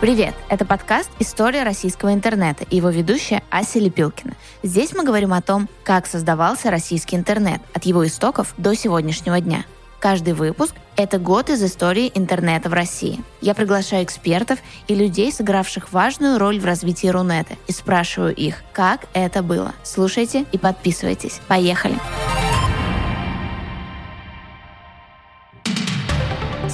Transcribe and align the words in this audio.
Привет! 0.00 0.34
Это 0.48 0.64
подкаст 0.64 1.10
«История 1.18 1.62
российского 1.62 2.14
интернета» 2.14 2.64
и 2.70 2.76
его 2.76 2.88
ведущая 2.88 3.42
Ася 3.50 3.80
Лепилкина. 3.80 4.32
Здесь 4.62 4.94
мы 4.94 5.04
говорим 5.04 5.34
о 5.34 5.42
том, 5.42 5.68
как 5.84 6.06
создавался 6.06 6.70
российский 6.70 7.16
интернет 7.16 7.60
от 7.74 7.84
его 7.84 8.06
истоков 8.06 8.54
до 8.56 8.74
сегодняшнего 8.74 9.38
дня. 9.42 9.66
Каждый 9.98 10.32
выпуск– 10.32 10.74
это 10.96 11.18
год 11.18 11.50
из 11.50 11.62
истории 11.62 12.10
интернета 12.14 12.70
в 12.70 12.72
России. 12.72 13.22
Я 13.42 13.54
приглашаю 13.54 14.02
экспертов 14.04 14.58
и 14.88 14.94
людей, 14.94 15.30
сыгравших 15.30 15.92
важную 15.92 16.38
роль 16.38 16.58
в 16.58 16.64
развитии 16.64 17.08
Рунета, 17.08 17.56
и 17.66 17.72
спрашиваю 17.72 18.34
их, 18.34 18.62
как 18.72 19.06
это 19.12 19.42
было. 19.42 19.74
Слушайте 19.82 20.46
и 20.50 20.56
подписывайтесь. 20.56 21.42
Поехали! 21.46 21.98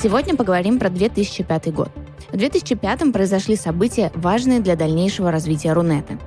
Сегодня 0.00 0.36
поговорим 0.36 0.78
про 0.78 0.90
2005 0.90 1.74
год– 1.74 1.90
в 2.30 2.36
2005 2.36 3.12
произошли 3.12 3.56
события, 3.56 4.10
важные 4.14 4.60
для 4.60 4.76
дальнейшего 4.76 5.30
развития 5.30 5.72
Рунета. 5.72 6.18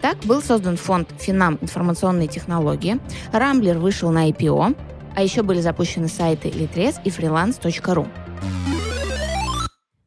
Так 0.00 0.18
был 0.24 0.42
создан 0.42 0.76
фонд 0.76 1.08
«Финам. 1.18 1.58
Информационные 1.60 2.28
технологии», 2.28 2.98
Рамблер 3.32 3.78
вышел 3.78 4.10
на 4.10 4.28
IPO, 4.30 4.76
а 5.14 5.22
еще 5.22 5.42
были 5.42 5.60
запущены 5.60 6.08
сайты 6.08 6.48
Litres 6.48 6.96
и 7.04 7.10
freelance.ru. 7.10 8.08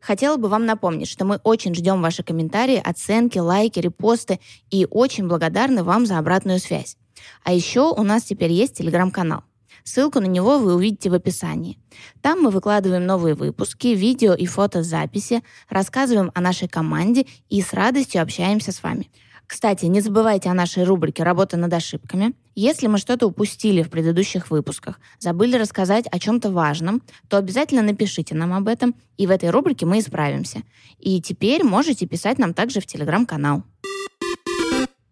Хотела 0.02 0.38
бы 0.38 0.50
вам 0.50 0.66
напомнить, 0.66 1.08
что 1.08 1.26
мы 1.26 1.39
очень 1.44 1.73
ждем 1.73 2.02
ваши 2.02 2.22
комментарии, 2.22 2.80
оценки, 2.84 3.39
лайки, 3.39 3.80
репосты 3.80 4.39
и 4.70 4.86
очень 4.91 5.27
благодарны 5.27 5.84
вам 5.84 6.05
за 6.05 6.20
обратную 6.20 6.59
связь. 6.59 6.98
А 7.44 7.53
еще 7.53 7.91
у 7.91 8.03
нас 8.03 8.23
теперь 8.23 8.52
есть 8.52 8.77
телеграм-канал. 8.77 9.44
Ссылку 9.85 10.20
на 10.20 10.25
него 10.25 10.57
вы 10.57 10.73
увидите 10.73 11.12
в 11.12 11.13
описании. 11.13 11.77
Там 12.21 12.41
мы 12.41 12.49
выкладываем 12.49 13.05
новые 13.05 13.35
выпуски, 13.35 13.89
видео 13.89 14.34
и 14.34 14.48
фотозаписи, 14.48 15.44
рассказываем 15.69 16.31
о 16.33 16.41
нашей 16.41 16.67
команде 16.67 17.28
и 17.50 17.61
с 17.61 17.72
радостью 17.72 18.23
общаемся 18.23 18.72
с 18.72 18.81
вами. 18.81 19.11
Кстати, 19.45 19.86
не 19.86 20.02
забывайте 20.02 20.50
о 20.50 20.56
нашей 20.56 20.86
рубрике 20.86 21.22
«Работа 21.22 21.56
над 21.56 21.72
ошибками». 21.72 22.33
Если 22.56 22.88
мы 22.88 22.97
что-то 22.97 23.28
упустили 23.28 23.83
в 23.83 23.91
предыдущих 23.91 24.50
выпусках, 24.50 25.00
забыли 25.19 25.56
рассказать 25.56 26.08
о 26.08 26.17
чем-то 26.17 26.50
важном, 26.50 27.03
то 27.30 27.38
обязательно 27.38 27.83
напишите 27.83 28.33
нам 28.33 28.53
об 28.53 28.67
этом, 28.67 28.95
и 29.17 29.28
в 29.28 29.30
этой 29.30 29.52
рубрике 29.52 29.86
мы 29.86 30.00
исправимся. 30.00 30.63
И 30.97 31.22
теперь 31.22 31.63
можете 31.63 32.08
писать 32.08 32.39
нам 32.39 32.56
также 32.56 32.80
в 32.80 32.88
телеграм-канал. 32.88 33.61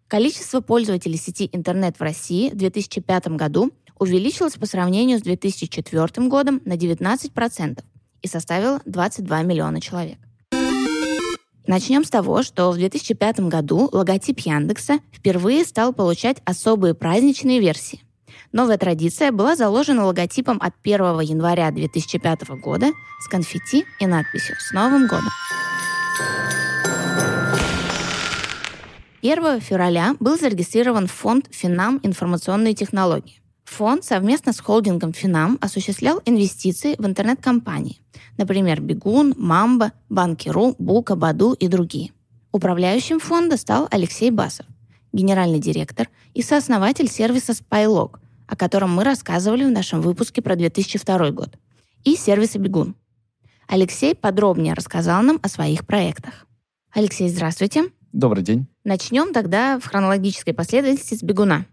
Количество 0.08 0.60
пользователей 0.60 1.16
сети 1.16 1.48
интернет 1.52 1.96
в 1.98 2.02
России 2.02 2.50
в 2.50 2.56
2005 2.56 3.28
году 3.28 3.70
увеличилась 3.98 4.54
по 4.54 4.66
сравнению 4.66 5.18
с 5.18 5.22
2004 5.22 6.28
годом 6.28 6.60
на 6.64 6.74
19% 6.74 7.82
и 8.22 8.28
составила 8.28 8.80
22 8.86 9.42
миллиона 9.42 9.80
человек. 9.80 10.18
Начнем 11.66 12.04
с 12.04 12.10
того, 12.10 12.42
что 12.42 12.70
в 12.70 12.76
2005 12.76 13.40
году 13.40 13.88
логотип 13.90 14.40
Яндекса 14.40 14.98
впервые 15.12 15.64
стал 15.64 15.94
получать 15.94 16.38
особые 16.44 16.94
праздничные 16.94 17.58
версии. 17.58 18.02
Новая 18.52 18.76
традиция 18.76 19.32
была 19.32 19.56
заложена 19.56 20.04
логотипом 20.04 20.58
от 20.60 20.74
1 20.82 21.20
января 21.20 21.70
2005 21.70 22.48
года 22.60 22.92
с 23.20 23.28
конфетти 23.28 23.84
и 23.98 24.06
надписью 24.06 24.56
«С 24.58 24.72
Новым 24.72 25.06
годом!». 25.06 25.30
1 29.22 29.60
февраля 29.60 30.16
был 30.20 30.38
зарегистрирован 30.38 31.06
фонд 31.06 31.48
«Финам. 31.50 31.98
Информационные 32.02 32.74
технологии». 32.74 33.43
Фонд 33.74 34.04
совместно 34.04 34.52
с 34.52 34.60
холдингом 34.60 35.12
Финам 35.12 35.58
осуществлял 35.60 36.22
инвестиции 36.24 36.94
в 36.96 37.04
интернет-компании, 37.04 37.98
например, 38.36 38.80
Бегун, 38.80 39.34
Мамба, 39.36 39.90
Банки.ру, 40.08 40.76
Бука, 40.78 41.16
Баду 41.16 41.54
и 41.54 41.66
другие. 41.66 42.12
Управляющим 42.52 43.18
фонда 43.18 43.56
стал 43.56 43.88
Алексей 43.90 44.30
Басов, 44.30 44.66
генеральный 45.12 45.58
директор 45.58 46.08
и 46.34 46.42
сооснователь 46.42 47.10
сервиса 47.10 47.52
Spylog, 47.52 48.20
о 48.46 48.54
котором 48.54 48.94
мы 48.94 49.02
рассказывали 49.02 49.64
в 49.64 49.72
нашем 49.72 50.02
выпуске 50.02 50.40
про 50.40 50.54
2002 50.54 51.30
год, 51.32 51.58
и 52.04 52.14
сервиса 52.14 52.60
Бегун. 52.60 52.94
Алексей 53.66 54.14
подробнее 54.14 54.74
рассказал 54.74 55.20
нам 55.24 55.40
о 55.42 55.48
своих 55.48 55.84
проектах. 55.84 56.46
Алексей, 56.92 57.28
здравствуйте. 57.28 57.90
Добрый 58.12 58.44
день. 58.44 58.68
Начнем 58.84 59.32
тогда 59.32 59.80
в 59.80 59.86
хронологической 59.86 60.54
последовательности 60.54 61.16
с 61.16 61.24
Бегуна. 61.24 61.66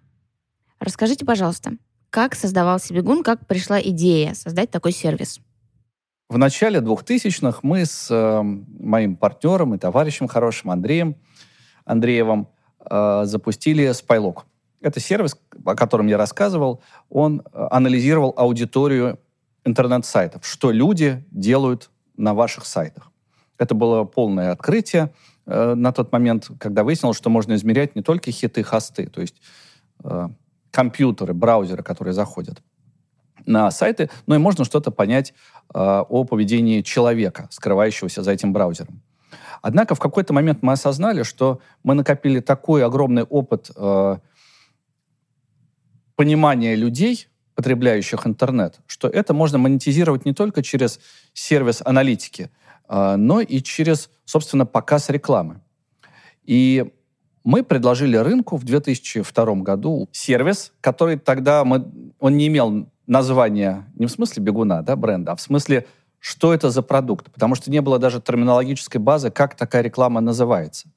Расскажите, 0.79 1.25
пожалуйста, 1.25 1.73
как 2.11 2.35
создавался 2.35 2.94
Бегун, 2.94 3.23
как 3.23 3.47
пришла 3.47 3.81
идея 3.81 4.35
создать 4.35 4.69
такой 4.69 4.91
сервис? 4.91 5.39
В 6.29 6.38
начале 6.38 6.79
2000-х 6.79 7.59
мы 7.63 7.85
с 7.85 8.07
э, 8.11 8.41
моим 8.44 9.16
партнером 9.16 9.73
и 9.73 9.77
товарищем 9.77 10.27
хорошим 10.27 10.69
Андреем 10.69 11.16
Андреевым 11.85 12.47
э, 12.79 13.23
запустили 13.25 13.89
Spylog. 13.89 14.44
Это 14.81 15.00
сервис, 15.00 15.38
о 15.66 15.75
котором 15.75 16.07
я 16.07 16.17
рассказывал. 16.17 16.81
Он 17.09 17.41
э, 17.41 17.67
анализировал 17.71 18.33
аудиторию 18.38 19.19
интернет-сайтов, 19.66 20.45
что 20.45 20.71
люди 20.71 21.23
делают 21.31 21.89
на 22.17 22.33
ваших 22.33 22.66
сайтах. 22.66 23.11
Это 23.57 23.73
было 23.75 24.03
полное 24.03 24.51
открытие 24.51 25.13
э, 25.45 25.75
на 25.75 25.91
тот 25.91 26.11
момент, 26.11 26.50
когда 26.59 26.83
выяснилось, 26.83 27.17
что 27.17 27.29
можно 27.29 27.55
измерять 27.55 27.95
не 27.95 28.01
только 28.01 28.31
хиты, 28.31 28.63
хосты, 28.63 29.07
то 29.07 29.21
есть 29.21 29.35
э, 30.03 30.29
компьютеры, 30.71 31.33
браузеры, 31.33 31.83
которые 31.83 32.13
заходят 32.13 32.61
на 33.45 33.71
сайты, 33.71 34.09
но 34.27 34.35
и 34.35 34.37
можно 34.37 34.65
что-то 34.65 34.91
понять 34.91 35.33
э, 35.73 35.77
о 35.77 36.23
поведении 36.23 36.81
человека, 36.81 37.47
скрывающегося 37.51 38.23
за 38.23 38.31
этим 38.31 38.53
браузером. 38.53 39.01
Однако 39.61 39.95
в 39.95 39.99
какой-то 39.99 40.33
момент 40.33 40.59
мы 40.61 40.73
осознали, 40.73 41.23
что 41.23 41.61
мы 41.83 41.93
накопили 41.93 42.39
такой 42.39 42.83
огромный 42.83 43.23
опыт 43.23 43.71
э, 43.75 44.17
понимания 46.15 46.75
людей, 46.75 47.27
потребляющих 47.55 48.25
интернет, 48.25 48.79
что 48.88 49.07
это 49.07 49.33
можно 49.33 49.57
монетизировать 49.57 50.25
не 50.25 50.33
только 50.33 50.63
через 50.63 50.99
сервис 51.33 51.81
аналитики, 51.85 52.49
э, 52.89 53.15
но 53.17 53.41
и 53.41 53.61
через, 53.61 54.09
собственно, 54.25 54.65
показ 54.65 55.09
рекламы. 55.09 55.61
И 56.43 56.91
мы 57.44 57.63
предложили 57.63 58.18
рынку 58.18 58.57
в 58.57 58.63
2002 58.63 59.56
году 59.56 60.07
сервис, 60.12 60.74
который 60.81 61.18
тогда 61.18 61.63
мы, 61.63 61.85
он 62.19 62.38
не 62.38 62.47
имел 62.47 62.88
названия 63.07 63.88
не 63.96 64.06
в 64.06 64.12
смысле 64.12 64.44
бегуна, 64.44 64.81
да, 64.84 64.96
бренда, 64.96 65.34
а 65.34 65.35
в 65.35 65.41
смысле, 65.41 65.85
что 66.19 66.53
это 66.53 66.69
за 66.69 66.81
продукт, 66.81 67.31
потому 67.31 67.56
что 67.56 67.72
не 67.72 67.81
было 67.81 68.00
даже 68.00 68.22
терминологической 68.22 69.01
базы, 69.01 69.31
как 69.31 69.56
такая 69.56 69.81
реклама 69.81 70.22
называется. 70.22 70.88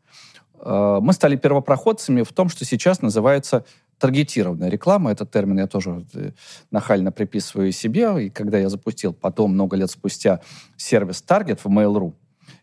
Э, 0.61 0.99
мы 1.01 1.13
стали 1.13 1.37
первопроходцами 1.37 2.23
в 2.23 2.33
том, 2.33 2.49
что 2.49 2.65
сейчас 2.65 3.03
называется 3.03 3.65
таргетированная 3.99 4.69
реклама. 4.69 5.13
Этот 5.13 5.31
термин 5.31 5.59
я 5.59 5.67
тоже 5.67 6.05
э, 6.15 6.31
нахально 6.71 7.13
приписываю 7.13 7.73
себе. 7.73 8.27
И 8.27 8.31
когда 8.31 8.59
я 8.59 8.69
запустил 8.69 9.13
потом, 9.13 9.53
много 9.53 9.77
лет 9.77 9.91
спустя, 9.91 10.41
сервис 10.77 11.25
Target 11.27 11.61
в 11.63 11.67
Mail.ru, 11.67 12.13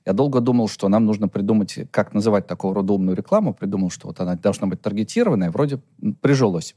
я 0.05 0.13
долго 0.13 0.39
думал, 0.39 0.67
что 0.67 0.89
нам 0.89 1.05
нужно 1.05 1.27
придумать, 1.27 1.79
как 1.91 2.13
называть 2.13 2.47
такого 2.47 2.73
рода 2.73 2.93
умную 2.93 3.15
рекламу. 3.15 3.53
Придумал, 3.53 3.91
что 3.91 4.07
вот 4.07 4.19
она 4.19 4.35
должна 4.35 4.67
быть 4.67 4.81
таргетированная. 4.81 5.51
Вроде 5.51 5.79
прижилось. 6.21 6.75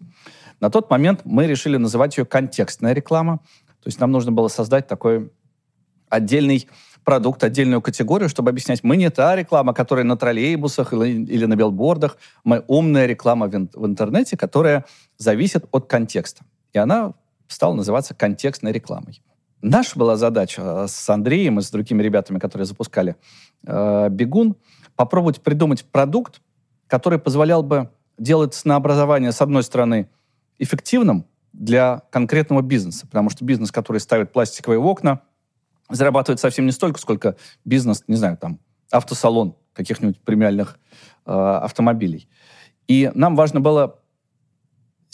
На 0.60 0.70
тот 0.70 0.90
момент 0.90 1.22
мы 1.24 1.46
решили 1.46 1.76
называть 1.78 2.18
ее 2.18 2.26
контекстная 2.26 2.92
реклама. 2.92 3.38
То 3.82 3.88
есть 3.88 3.98
нам 3.98 4.10
нужно 4.10 4.32
было 4.32 4.48
создать 4.48 4.86
такой 4.86 5.30
отдельный 6.08 6.68
продукт, 7.04 7.44
отдельную 7.44 7.82
категорию, 7.82 8.28
чтобы 8.28 8.50
объяснять, 8.50 8.82
мы 8.82 8.96
не 8.96 9.10
та 9.10 9.36
реклама, 9.36 9.74
которая 9.74 10.04
на 10.04 10.16
троллейбусах 10.16 10.92
или, 10.92 11.24
или 11.24 11.44
на 11.44 11.54
билбордах, 11.54 12.16
мы 12.44 12.64
умная 12.66 13.06
реклама 13.06 13.46
в, 13.46 13.50
в 13.50 13.86
интернете, 13.86 14.36
которая 14.36 14.84
зависит 15.18 15.66
от 15.70 15.86
контекста. 15.86 16.44
И 16.72 16.78
она 16.78 17.14
стала 17.46 17.74
называться 17.74 18.14
контекстной 18.14 18.72
рекламой. 18.72 19.22
Наша 19.66 19.98
была 19.98 20.16
задача 20.16 20.60
э, 20.62 20.86
с 20.88 21.08
Андреем 21.08 21.58
и 21.58 21.62
с 21.62 21.70
другими 21.70 22.02
ребятами, 22.02 22.38
которые 22.38 22.66
запускали 22.66 23.16
э, 23.66 24.08
«Бегун», 24.10 24.56
попробовать 24.94 25.40
придумать 25.40 25.86
продукт, 25.86 26.42
который 26.86 27.18
позволял 27.18 27.62
бы 27.62 27.90
делать 28.18 28.52
ценообразование, 28.52 29.32
с 29.32 29.40
одной 29.40 29.62
стороны, 29.62 30.10
эффективным 30.58 31.24
для 31.54 32.02
конкретного 32.10 32.60
бизнеса, 32.60 33.06
потому 33.06 33.30
что 33.30 33.46
бизнес, 33.46 33.72
который 33.72 34.02
ставит 34.02 34.34
пластиковые 34.34 34.78
окна, 34.78 35.22
зарабатывает 35.88 36.40
совсем 36.40 36.66
не 36.66 36.72
столько, 36.72 37.00
сколько 37.00 37.36
бизнес, 37.64 38.04
не 38.06 38.16
знаю, 38.16 38.36
там, 38.36 38.60
автосалон 38.90 39.56
каких-нибудь 39.72 40.20
премиальных 40.20 40.78
э, 41.24 41.32
автомобилей. 41.32 42.28
И 42.86 43.10
нам 43.14 43.34
важно 43.34 43.60
было 43.60 43.98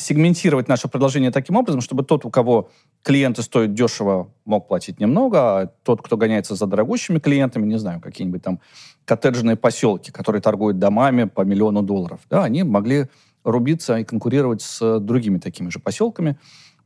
сегментировать 0.00 0.68
наше 0.68 0.88
предложение 0.88 1.30
таким 1.30 1.56
образом, 1.56 1.80
чтобы 1.80 2.04
тот, 2.04 2.24
у 2.24 2.30
кого 2.30 2.70
клиенты 3.02 3.42
стоят 3.42 3.74
дешево, 3.74 4.32
мог 4.44 4.68
платить 4.68 5.00
немного, 5.00 5.38
а 5.38 5.66
тот, 5.82 6.02
кто 6.02 6.16
гоняется 6.16 6.54
за 6.54 6.66
дорогущими 6.66 7.18
клиентами, 7.18 7.66
не 7.66 7.78
знаю, 7.78 8.00
какие-нибудь 8.00 8.42
там 8.42 8.60
коттеджные 9.04 9.56
поселки, 9.56 10.10
которые 10.10 10.42
торгуют 10.42 10.78
домами 10.78 11.24
по 11.24 11.42
миллиону 11.42 11.82
долларов, 11.82 12.20
да, 12.30 12.44
они 12.44 12.62
могли 12.62 13.06
рубиться 13.44 13.96
и 13.96 14.04
конкурировать 14.04 14.62
с 14.62 15.00
другими 15.00 15.38
такими 15.38 15.70
же 15.70 15.78
поселками, 15.78 16.38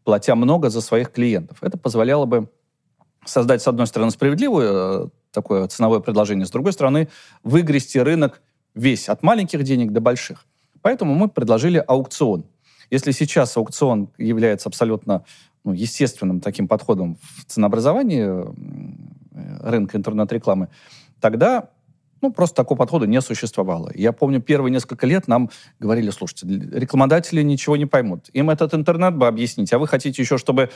платя 0.05 0.35
много 0.35 0.71
за 0.71 0.81
своих 0.81 1.11
клиентов. 1.11 1.59
Это 1.63 1.79
позволяло 1.79 2.27
бы 2.27 2.49
создать, 3.25 3.63
с 3.63 3.69
одной 3.69 3.87
стороны, 3.87 4.11
справедливую 4.11 5.07
э, 5.07 5.09
такое 5.31 5.67
ценовое 5.69 6.01
предложение. 6.01 6.47
С 6.47 6.51
другой 6.51 6.73
стороны, 6.73 7.09
выгрести 7.43 7.99
рынок 7.99 8.43
весь, 8.75 9.09
от 9.09 9.23
маленьких 9.23 9.63
денег 9.63 9.93
до 9.93 10.01
больших. 10.01 10.47
Поэтому 10.83 11.15
мы 11.15 11.29
предложили 11.29 11.83
аукцион. 11.87 12.45
Если 12.91 13.13
сейчас 13.13 13.57
аукцион 13.57 14.11
является 14.19 14.69
абсолютно 14.69 15.25
ну, 15.65 15.73
естественным 15.73 16.41
таким 16.41 16.69
подходом 16.69 17.17
в 17.39 17.45
ценообразовании 17.47 18.29
рынка 19.63 19.97
интернет-рекламы, 19.97 20.69
тогда 21.21 21.71
ну, 22.25 22.33
просто 22.33 22.57
такого 22.57 22.79
подхода 22.79 23.07
не 23.07 23.21
существовало. 23.21 23.91
Я 23.95 24.13
помню, 24.13 24.41
первые 24.41 24.73
несколько 24.73 25.07
лет 25.07 25.29
нам 25.29 25.51
говорили, 25.79 26.09
слушайте, 26.09 26.47
рекламодатели 26.47 27.43
ничего 27.43 27.77
не 27.77 27.85
поймут. 27.85 28.31
Им 28.33 28.49
этот 28.49 28.73
интернет 28.73 29.15
бы 29.15 29.27
объяснить, 29.27 29.73
а 29.75 29.79
вы 29.79 29.87
хотите 29.87 30.23
еще, 30.23 30.39
чтобы 30.39 30.71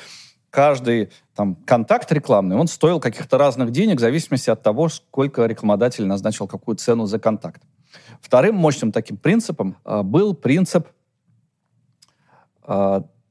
каждый 0.50 1.11
там, 1.34 1.56
контакт 1.66 2.11
рекламный, 2.12 2.56
он 2.56 2.69
стоил 2.69 3.00
каких-то 3.00 3.38
разных 3.38 3.70
денег 3.70 3.96
в 3.96 4.00
зависимости 4.00 4.50
от 4.50 4.62
того, 4.62 4.88
сколько 4.88 5.46
рекламодатель 5.46 6.06
назначил 6.06 6.46
какую 6.46 6.76
цену 6.76 7.06
за 7.06 7.19
контакт. 7.19 7.62
Вторым 8.20 8.54
мощным 8.56 8.93
таким 8.93 9.16
принципом 9.16 9.76
э, 9.84 10.02
был 10.02 10.34
принцип 10.34 10.87
э, 10.87 10.90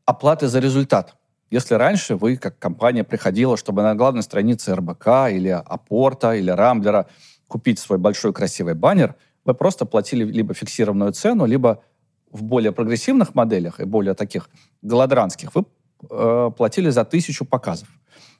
оплаты 0.06 0.48
за 0.48 0.60
результат. 0.60 1.16
Если 1.50 1.75
раньше 1.75 2.16
вы, 2.16 2.36
как 2.38 2.60
компания, 2.60 3.04
приходила, 3.04 3.56
чтобы 3.56 3.81
на 3.81 3.95
главной 3.95 4.24
странице 4.24 4.75
РБК 4.75 5.07
или 5.31 5.50
Апорта 5.50 6.34
или 6.34 6.50
Рамблера 6.50 7.07
купить 7.48 7.80
свой 7.80 7.98
большой 7.98 8.34
красивый 8.34 8.74
баннер, 8.74 9.16
вы 9.45 9.54
просто 9.54 9.86
платили 9.86 10.25
либо 10.25 10.54
фиксированную 10.54 11.13
цену, 11.13 11.45
либо 11.45 11.84
в 12.31 12.44
более 12.44 12.74
прогрессивных 12.74 13.36
моделях 13.36 13.80
и 13.80 13.86
более 13.86 14.13
таких 14.13 14.50
голодранских 14.81 15.56
вы 15.56 15.66
э, 16.10 16.51
платили 16.57 16.90
за 16.90 17.06
тысячу 17.06 17.45
показов. 17.45 17.88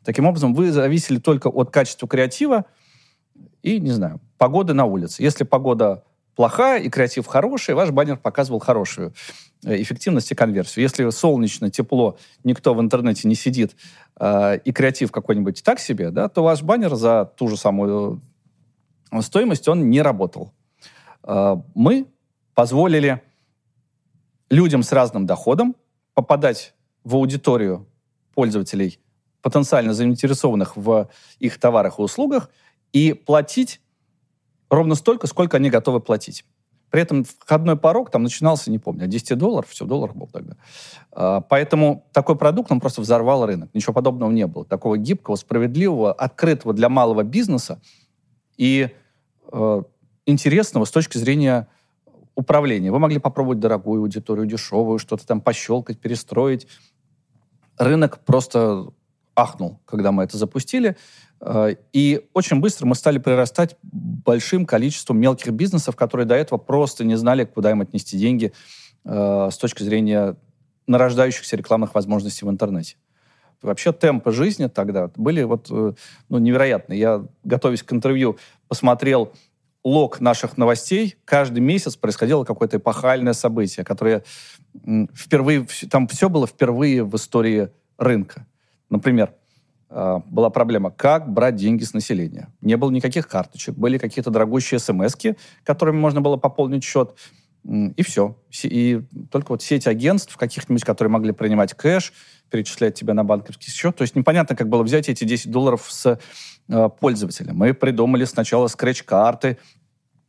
Таким 0.04 0.26
образом, 0.26 0.54
вы 0.54 0.72
зависели 0.72 1.20
только 1.20 1.48
от 1.48 1.72
качества 1.72 2.08
креатива 2.08 2.66
и, 3.62 3.80
не 3.80 3.92
знаю, 3.92 4.20
погоды 4.38 4.74
на 4.74 4.86
улице. 4.86 5.24
Если 5.24 5.46
погода 5.46 6.04
плохая 6.38 6.80
и 6.80 6.90
креатив 6.90 7.26
хороший, 7.26 7.74
ваш 7.74 7.90
баннер 7.90 8.16
показывал 8.16 8.60
хорошую 8.60 9.12
э, 9.66 9.82
эффективность 9.82 10.32
и 10.32 10.36
конверсию. 10.36 10.84
Если 10.84 11.10
солнечно, 11.10 11.72
тепло, 11.72 12.20
никто 12.44 12.76
в 12.76 12.80
интернете 12.80 13.28
не 13.28 13.34
сидит, 13.34 13.76
э, 14.20 14.60
и 14.64 14.72
креатив 14.72 15.12
какой-нибудь 15.12 15.64
так 15.64 15.80
себе, 15.80 16.12
да, 16.12 16.30
то 16.30 16.44
ваш 16.44 16.62
баннер 16.62 16.94
за 16.94 17.26
ту 17.26 17.48
же 17.48 17.58
самую 17.58 18.22
э, 19.12 19.22
стоимость, 19.22 19.68
он 19.68 19.90
не 19.90 20.04
работал. 20.04 20.54
Э, 21.24 21.56
мы 21.74 22.06
позволили 22.54 23.20
людям 24.52 24.84
с 24.84 24.92
разным 24.92 25.26
доходом 25.26 25.76
попадать 26.14 26.76
в 27.04 27.16
аудиторию 27.16 27.88
пользователей, 28.36 29.00
потенциально 29.42 29.92
заинтересованных 29.92 30.78
в 30.78 31.10
их 31.40 31.60
товарах 31.60 31.98
и 31.98 32.04
услугах, 32.04 32.52
и 32.94 33.14
платить 33.14 33.82
ровно 34.70 34.96
столько, 34.96 35.28
сколько 35.28 35.58
они 35.58 35.70
готовы 35.70 36.00
платить. 36.00 36.46
При 36.90 37.02
этом 37.02 37.26
входной 37.26 37.76
порог 37.76 38.12
там 38.12 38.24
начинался, 38.24 38.72
не 38.72 38.80
помню, 38.80 39.08
10 39.08 39.38
долларов, 39.38 39.70
все, 39.70 39.86
доллар 39.86 40.14
был 40.14 40.28
тогда. 40.28 40.56
А, 41.12 41.42
поэтому 41.42 42.06
такой 42.14 42.38
продукт, 42.38 42.72
он 42.72 42.80
просто 42.80 43.02
взорвал 43.02 43.46
рынок. 43.46 43.70
Ничего 43.74 43.94
подобного 43.94 44.32
не 44.32 44.48
было. 44.48 44.64
Такого 44.64 44.98
гибкого, 44.98 45.36
справедливого, 45.36 46.14
открытого 46.14 46.74
для 46.74 46.88
малого 46.88 47.24
бизнеса 47.24 47.82
и 48.56 48.90
э, 49.52 49.82
интересного 50.26 50.86
с 50.86 50.92
точки 50.92 51.18
зрения 51.18 51.68
управления. 52.36 52.92
Вы 52.92 53.00
могли 53.00 53.20
попробовать 53.20 53.60
дорогую 53.60 54.02
аудиторию, 54.02 54.46
дешевую, 54.46 55.00
что-то 55.00 55.28
там 55.28 55.42
пощелкать, 55.42 56.00
перестроить, 56.00 56.68
рынок 57.78 58.20
просто 58.20 58.88
ахнул, 59.38 59.80
когда 59.86 60.12
мы 60.12 60.24
это 60.24 60.36
запустили. 60.38 60.98
Э, 61.40 61.76
и 61.94 62.28
очень 62.34 62.60
быстро 62.60 62.88
мы 62.88 62.96
стали 62.96 63.20
прирастать 63.20 63.78
большим 63.84 64.66
количеством 64.66 65.20
мелких 65.20 65.54
бизнесов, 65.54 65.96
которые 65.96 66.26
до 66.26 66.36
этого 66.36 66.58
просто 66.58 67.06
не 67.06 67.16
знали, 67.16 67.46
куда 67.46 67.72
им 67.72 67.82
отнести 67.82 68.18
деньги 68.18 68.52
э, 69.06 69.50
с 69.52 69.58
точки 69.58 69.84
зрения 69.84 70.36
нарождающихся 70.88 71.56
рекламных 71.56 71.94
возможностей 71.94 72.46
в 72.46 72.50
интернете. 72.50 72.96
Вообще 73.62 73.92
темпы 73.94 74.32
жизни 74.32 74.68
тогда 74.68 75.12
были 75.16 75.44
вот, 75.44 75.68
э, 75.70 75.94
ну, 76.30 76.38
невероятные. 76.40 77.00
Я, 77.00 77.26
готовясь 77.44 77.84
к 77.84 77.94
интервью, 77.94 78.38
посмотрел 78.68 79.34
лог 79.84 80.20
наших 80.20 80.58
новостей. 80.58 81.16
Каждый 81.26 81.60
месяц 81.60 81.96
происходило 81.96 82.44
какое-то 82.44 82.78
эпохальное 82.78 83.34
событие, 83.34 83.86
которое 83.86 84.24
впервые, 85.14 85.66
там 85.90 86.08
все 86.08 86.28
было 86.30 86.48
впервые 86.48 87.04
в 87.04 87.16
истории 87.16 87.70
рынка. 87.98 88.46
Например, 88.90 89.34
а, 89.90 90.20
была 90.20 90.50
проблема, 90.50 90.92
как 90.92 91.32
брать 91.32 91.56
деньги 91.56 91.84
с 91.84 91.94
населения. 91.94 92.50
Не 92.62 92.78
было 92.78 92.92
никаких 92.92 93.28
карточек, 93.28 93.76
были 93.76 93.98
какие-то 93.98 94.32
дорогущие 94.32 94.80
смс 94.80 95.16
которыми 95.64 95.98
можно 95.98 96.22
было 96.22 96.38
пополнить 96.38 96.84
счет, 96.84 97.16
и 97.64 98.02
все. 98.02 98.38
И 98.64 99.02
только 99.30 99.52
вот 99.52 99.62
сеть 99.62 99.88
агентств 99.88 100.38
каких-нибудь, 100.38 100.86
которые 100.86 101.12
могли 101.12 101.34
принимать 101.34 101.74
кэш, 101.74 102.14
перечислять 102.50 102.96
тебя 102.96 103.14
на 103.14 103.26
банковский 103.26 103.72
счет. 103.72 103.96
То 103.96 104.04
есть 104.04 104.16
непонятно, 104.16 104.56
как 104.56 104.70
было 104.70 104.84
взять 104.84 105.10
эти 105.10 105.26
10 105.26 105.52
долларов 105.52 105.86
с 105.90 106.18
э, 106.70 106.90
пользователя. 107.00 107.54
Мы 107.54 107.74
придумали 107.74 108.24
сначала 108.24 108.68
скретч-карты, 108.68 109.58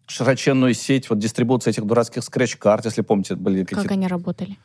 широченную 0.08 0.74
сеть 0.74 1.10
вот 1.10 1.20
дистрибуции 1.20 1.70
этих 1.70 1.84
дурацких 1.84 2.24
скретч-карт, 2.24 2.84
если 2.86 3.02
помните, 3.02 3.36
были 3.36 3.62
какие-то... 3.62 3.82
Как 3.82 3.92
они 3.92 4.08
работали? 4.08 4.56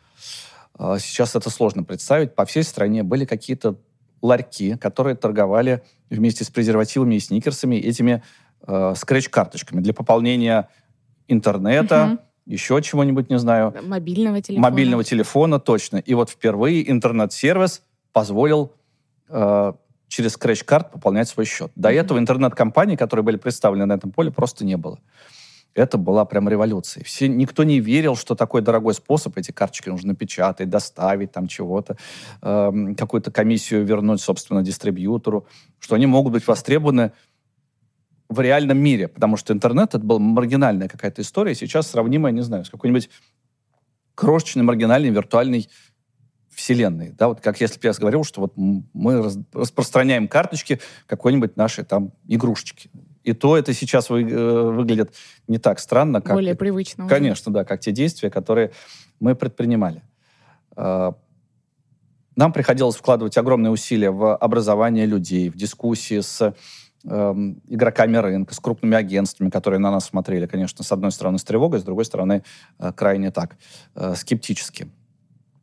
А, 0.78 1.00
сейчас 1.00 1.36
это 1.36 1.50
сложно 1.50 1.84
представить. 1.84 2.36
По 2.36 2.46
всей 2.46 2.64
стране 2.64 3.04
были 3.04 3.26
какие-то 3.26 3.78
ларьки, 4.22 4.78
которые 4.78 5.16
торговали 5.16 5.84
вместе 6.10 6.44
с 6.44 6.50
презервативами 6.50 7.16
и 7.16 7.20
сникерсами 7.20 7.76
этими 7.76 8.24
э, 8.66 8.94
скретч-карточками 8.96 9.82
для 9.82 9.94
пополнения 9.94 10.70
интернета, 11.28 12.12
угу. 12.14 12.20
еще 12.46 12.82
чего-нибудь, 12.82 13.30
не 13.30 13.38
знаю. 13.38 13.76
Мобильного 13.84 14.42
телефона. 14.42 14.70
Мобильного 14.70 15.04
телефона, 15.04 15.60
точно. 15.60 15.98
И 15.98 16.14
вот 16.14 16.30
впервые 16.30 16.90
интернет-сервис 16.90 17.82
позволил 18.14 18.74
э, 19.28 19.74
через 20.08 20.34
скретч-карт 20.34 20.92
пополнять 20.92 21.28
свой 21.28 21.46
счет. 21.46 21.72
До 21.76 21.90
mm-hmm. 21.90 21.96
этого 21.96 22.20
интернет-компаний, 22.20 22.96
которые 22.96 23.24
были 23.24 23.38
представлены 23.38 23.86
на 23.86 23.94
этом 23.94 24.12
поле, 24.12 24.32
просто 24.32 24.64
не 24.64 24.78
было. 24.78 25.00
Это 25.76 25.98
была 25.98 26.24
прям 26.26 26.48
революция. 26.48 27.04
Все, 27.04 27.28
никто 27.28 27.64
не 27.64 27.80
верил, 27.80 28.16
что 28.16 28.36
такой 28.36 28.62
дорогой 28.62 28.94
способ, 28.94 29.38
эти 29.38 29.52
карточки 29.52 29.90
нужно 29.90 30.16
печатать, 30.16 30.70
доставить 30.70 31.32
там 31.32 31.48
чего-то, 31.48 31.98
э, 32.42 32.94
какую-то 32.96 33.32
комиссию 33.32 33.84
вернуть, 33.84 34.22
собственно, 34.22 34.62
дистрибьютору, 34.62 35.48
что 35.80 35.96
они 35.96 36.06
могут 36.06 36.34
быть 36.34 36.48
востребованы 36.48 37.12
в 38.30 38.40
реальном 38.40 38.78
мире, 38.78 39.08
потому 39.08 39.36
что 39.36 39.54
интернет 39.54 39.90
это 39.90 40.00
была 40.00 40.20
маргинальная 40.20 40.88
какая-то 40.88 41.22
история, 41.22 41.56
сейчас 41.56 41.88
сравнимая, 41.88 42.32
не 42.32 42.42
знаю, 42.42 42.66
с 42.66 42.70
какой-нибудь 42.70 43.10
крошечной, 44.16 44.64
маргинальной, 44.64 45.10
виртуальной 45.10 45.70
вселенной. 46.50 47.12
Да, 47.12 47.30
вот 47.30 47.42
как 47.42 47.60
если 47.62 47.80
бы 47.80 47.88
я 47.88 47.94
говорил, 47.94 48.24
что 48.24 48.42
вот 48.42 48.54
мы 48.56 49.32
распространяем 49.54 50.28
карточки 50.28 50.80
какой-нибудь 51.08 51.58
нашей 51.58 51.84
там 51.84 52.14
игрушечки. 52.28 52.90
И 53.24 53.34
то 53.34 53.58
это 53.58 53.74
сейчас 53.74 54.10
вы, 54.10 54.24
э, 54.24 54.62
выглядит 54.72 55.14
не 55.48 55.58
так 55.58 55.80
странно, 55.80 56.22
как... 56.22 56.34
Более 56.34 56.56
привычно. 56.56 57.08
Конечно, 57.08 57.52
уже. 57.52 57.60
да, 57.60 57.66
как 57.66 57.80
те 57.80 57.92
действия, 57.92 58.30
которые 58.30 58.72
мы 59.20 59.36
предпринимали. 59.36 60.04
А, 60.76 61.16
нам 62.36 62.52
приходилось 62.52 62.96
вкладывать 62.96 63.38
огромные 63.38 63.72
усилия 63.72 64.12
в 64.12 64.36
образование 64.36 65.06
людей, 65.06 65.50
в 65.50 65.56
дискуссии 65.56 66.20
с 66.20 66.54
э, 67.04 67.34
игроками 67.68 68.18
рынка, 68.18 68.54
с 68.54 68.60
крупными 68.60 68.98
агентствами, 68.98 69.50
которые 69.50 69.80
на 69.80 69.92
нас 69.92 70.06
смотрели, 70.06 70.48
конечно, 70.48 70.84
с 70.84 70.92
одной 70.92 71.12
стороны 71.12 71.38
с 71.38 71.44
тревогой, 71.44 71.80
с 71.80 71.84
другой 71.84 72.06
стороны 72.06 72.44
э, 72.80 72.92
крайне 72.94 73.32
так, 73.32 73.58
э, 73.96 74.16
скептически. 74.16 74.88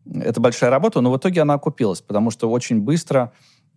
Это 0.07 0.41
большая 0.41 0.71
работа, 0.71 1.01
но 1.01 1.11
в 1.11 1.17
итоге 1.19 1.43
она 1.43 1.55
окупилась, 1.55 2.01
потому 2.01 2.31
что 2.31 2.51
очень 2.51 2.81
быстро 2.81 3.33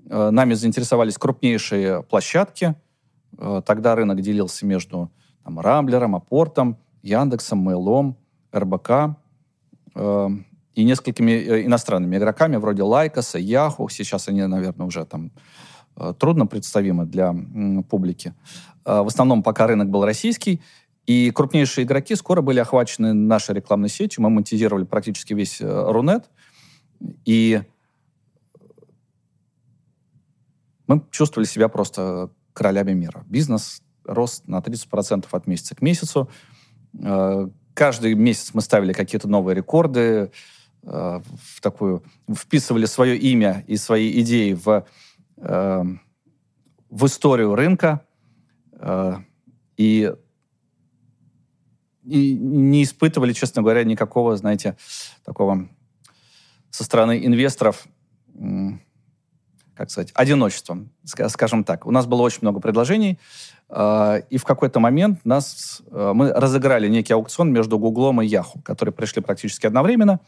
э, 0.10 0.30
нами 0.30 0.54
заинтересовались 0.54 1.18
крупнейшие 1.18 2.04
площадки. 2.04 2.76
Э, 3.38 3.62
тогда 3.66 3.96
рынок 3.96 4.22
делился 4.22 4.66
между 4.66 5.12
там, 5.44 5.60
Рамблером, 5.60 6.16
Апортом, 6.16 6.78
Яндексом, 7.02 7.60
Мейлом, 7.60 8.18
РБК 8.56 9.18
э, 9.96 10.30
и 10.76 10.84
несколькими 10.84 11.32
э, 11.32 11.66
иностранными 11.66 12.18
игроками 12.18 12.56
вроде 12.56 12.84
Лайкоса, 12.84 13.40
Яху. 13.40 13.90
Сейчас 13.90 14.28
они, 14.28 14.46
наверное, 14.46 14.88
уже 14.88 15.06
там 15.06 15.32
э, 15.98 16.14
трудно 16.18 16.46
представимы 16.48 17.06
для 17.06 17.36
публики. 17.90 18.34
В 18.86 19.08
основном 19.08 19.44
пока 19.44 19.68
рынок 19.68 19.90
был 19.90 20.04
российский, 20.04 20.62
и 21.06 21.32
крупнейшие 21.32 21.86
игроки 21.86 22.16
скоро 22.16 22.42
были 22.42 22.60
охвачены 22.60 23.14
нашей 23.14 23.56
рекламной 23.56 23.88
сетью. 23.88 24.24
Мы 24.24 24.30
монетизировали 24.30 24.84
практически 24.84 25.34
весь 25.34 25.62
Рунет. 25.62 26.30
И 27.24 27.62
мы 30.88 31.02
чувствовали 31.12 31.48
себя 31.48 31.70
просто 31.70 32.30
королями 32.54 32.94
мира. 32.94 33.24
Бизнес 33.28 33.82
рос 34.06 34.44
на 34.48 34.60
30% 34.60 35.26
от 35.32 35.48
месяца 35.48 35.76
к 35.76 35.82
месяцу. 35.82 36.30
Э, 37.00 37.48
каждый 37.74 38.16
месяц 38.16 38.54
мы 38.54 38.62
ставили 38.62 38.94
какие-то 38.94 39.28
новые 39.28 39.56
рекорды, 39.56 40.00
э, 40.02 40.30
в 40.84 41.62
такую, 41.62 42.04
вписывали 42.34 42.86
свое 42.86 43.18
имя 43.18 43.64
и 43.68 43.78
свои 43.78 44.22
идеи 44.22 44.54
в, 44.54 44.86
в 45.38 47.06
историю 47.06 47.56
рынка. 47.56 48.06
Э, 48.74 49.16
и, 49.78 50.14
и 52.04 52.34
не 52.34 52.84
испытывали, 52.84 53.34
честно 53.34 53.62
говоря, 53.62 53.84
никакого, 53.84 54.36
знаете, 54.36 54.78
такого 55.24 55.70
со 56.70 56.84
стороны 56.84 57.26
инвесторов, 57.26 57.88
как 59.76 59.90
сказать, 59.90 60.12
одиночества, 60.14 60.78
скажем 61.06 61.64
так. 61.64 61.86
У 61.86 61.92
нас 61.92 62.06
было 62.06 62.22
очень 62.22 62.40
много 62.42 62.60
предложений, 62.60 63.20
э, 63.70 64.22
и 64.30 64.38
в 64.38 64.44
какой-то 64.44 64.80
момент 64.80 65.26
нас, 65.26 65.82
э, 65.90 66.12
мы 66.14 66.32
разыграли 66.32 66.88
некий 66.88 67.14
аукцион 67.14 67.52
между 67.52 67.80
Гуглом 67.80 68.22
и 68.22 68.26
Яху, 68.26 68.62
которые 68.62 68.94
пришли 68.94 69.22
практически 69.22 69.66
одновременно. 69.66 70.20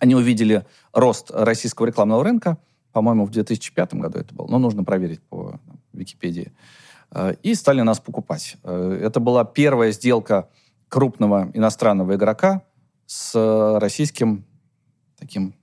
Они 0.00 0.14
увидели 0.14 0.66
рост 0.92 1.30
российского 1.30 1.86
рекламного 1.86 2.22
рынка, 2.22 2.58
по-моему, 2.92 3.26
в 3.26 3.30
2005 3.30 3.94
году 3.94 4.18
это 4.18 4.34
было, 4.34 4.46
но 4.48 4.58
нужно 4.58 4.84
проверить 4.84 5.22
по 5.22 5.58
Википедии, 5.92 6.52
э, 7.12 7.34
и 7.42 7.54
стали 7.54 7.80
нас 7.80 8.00
покупать. 8.00 8.56
Это 8.64 9.20
была 9.20 9.44
первая 9.44 9.92
сделка 9.92 10.48
крупного 10.88 11.50
иностранного 11.54 12.14
игрока 12.14 12.62
с 13.06 13.78
российским 13.80 14.44
таким 15.18 15.54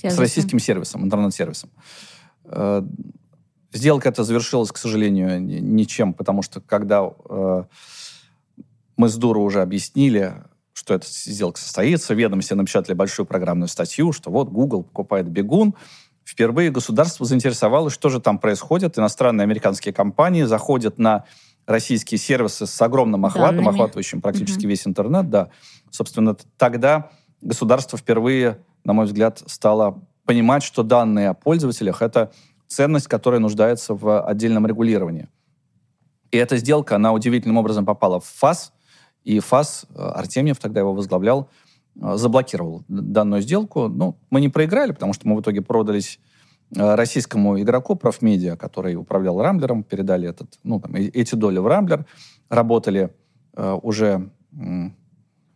сервисом. 0.00 0.16
с 0.16 0.20
российским 0.20 0.58
сервисом, 0.58 1.04
интернет-сервисом. 1.04 1.70
Э, 2.44 2.82
сделка 3.72 4.08
эта 4.08 4.24
завершилась, 4.24 4.72
к 4.72 4.76
сожалению, 4.76 5.40
ничем, 5.42 6.14
потому 6.14 6.42
что 6.42 6.60
когда 6.60 7.10
э, 7.28 7.64
мы 8.96 9.08
с 9.08 9.16
Дуру 9.16 9.42
уже 9.42 9.62
объяснили, 9.62 10.34
что 10.72 10.94
эта 10.94 11.06
сделка 11.06 11.60
состоится, 11.60 12.14
ведомости 12.14 12.54
напечатали 12.54 12.94
большую 12.94 13.26
программную 13.26 13.68
статью, 13.68 14.12
что 14.12 14.30
вот 14.30 14.48
Google 14.48 14.82
покупает 14.84 15.28
бегун, 15.28 15.74
впервые 16.24 16.70
государство 16.70 17.26
заинтересовалось, 17.26 17.92
что 17.92 18.08
же 18.08 18.20
там 18.20 18.38
происходит. 18.38 18.98
Иностранные 18.98 19.44
американские 19.44 19.92
компании 19.92 20.44
заходят 20.44 20.98
на 20.98 21.24
российские 21.66 22.18
сервисы 22.18 22.66
с 22.66 22.82
огромным 22.82 23.26
охватом, 23.26 23.56
Данными. 23.56 23.74
охватывающим 23.74 24.20
практически 24.20 24.60
угу. 24.60 24.68
весь 24.68 24.86
интернет, 24.86 25.28
да. 25.30 25.50
Собственно, 25.90 26.36
тогда 26.56 27.10
государство 27.40 27.98
впервые 27.98 28.58
на 28.84 28.92
мой 28.92 29.06
взгляд, 29.06 29.42
стало 29.46 30.02
понимать, 30.24 30.62
что 30.62 30.82
данные 30.82 31.30
о 31.30 31.34
пользователях— 31.34 32.02
это 32.02 32.32
ценность, 32.66 33.08
которая 33.08 33.40
нуждается 33.40 33.94
в 33.94 34.22
отдельном 34.22 34.66
регулировании. 34.66 35.28
И 36.30 36.36
эта 36.36 36.56
сделка, 36.56 36.96
она 36.96 37.12
удивительным 37.12 37.56
образом 37.56 37.84
попала 37.84 38.20
в 38.20 38.24
ФАС, 38.24 38.72
и 39.24 39.40
ФАС, 39.40 39.86
э, 39.90 40.00
Артемьев 40.00 40.58
тогда 40.58 40.80
его 40.80 40.94
возглавлял, 40.94 41.48
э, 42.00 42.16
заблокировал 42.16 42.84
данную 42.88 43.42
сделку. 43.42 43.88
Ну, 43.88 44.16
мы 44.30 44.40
не 44.40 44.48
проиграли, 44.48 44.92
потому 44.92 45.12
что 45.12 45.28
мы 45.28 45.36
в 45.36 45.40
итоге 45.40 45.60
продались 45.60 46.20
э, 46.74 46.94
российскому 46.94 47.60
игроку 47.60 47.96
Профмедиа, 47.96 48.56
который 48.56 48.94
управлял 48.94 49.42
Рамблером, 49.42 49.82
передали 49.82 50.28
этот, 50.28 50.58
ну, 50.62 50.80
там, 50.80 50.94
эти 50.94 51.34
доли 51.34 51.58
в 51.58 51.66
Рамблер, 51.66 52.06
работали 52.48 53.10
уже 53.56 54.30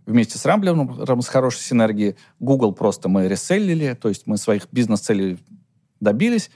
вместе 0.06 0.38
с 0.38 0.44
Рамблером 0.44 1.22
с 1.22 1.28
хорошей 1.28 1.60
синергией. 1.60 2.16
Google 2.40 2.72
просто 2.72 3.08
мы 3.08 3.28
реселлили, 3.28 3.94
то 3.94 4.08
есть 4.08 4.26
мы 4.26 4.36
своих 4.36 4.68
бизнес-целей 4.72 5.38
добились. 6.00 6.50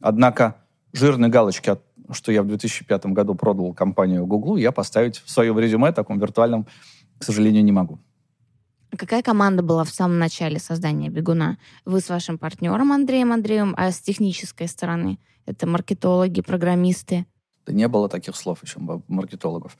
Однако 0.00 0.56
жирные 0.92 1.30
галочки, 1.30 1.76
что 2.10 2.32
я 2.32 2.42
в 2.42 2.46
2005 2.46 3.06
году 3.06 3.34
продал 3.34 3.72
компанию 3.74 4.26
Google, 4.26 4.56
я 4.56 4.72
поставить 4.72 5.18
в 5.18 5.30
своем 5.30 5.58
резюме, 5.58 5.92
таком 5.92 6.18
виртуальном, 6.18 6.66
к 7.18 7.24
сожалению, 7.24 7.64
не 7.64 7.72
могу. 7.72 7.98
Какая 8.96 9.22
команда 9.22 9.62
была 9.62 9.82
в 9.82 9.90
самом 9.90 10.18
начале 10.18 10.60
создания 10.60 11.08
«Бегуна»? 11.08 11.58
Вы 11.84 12.00
с 12.00 12.08
вашим 12.08 12.38
партнером 12.38 12.92
Андреем 12.92 13.32
Андреем, 13.32 13.74
а 13.76 13.90
с 13.90 13.98
технической 13.98 14.68
стороны? 14.68 15.18
Это 15.46 15.66
маркетологи, 15.66 16.42
программисты? 16.42 17.26
Да 17.66 17.72
не 17.72 17.88
было 17.88 18.08
таких 18.08 18.36
слов 18.36 18.62
еще 18.62 18.78
маркетологов. 19.08 19.76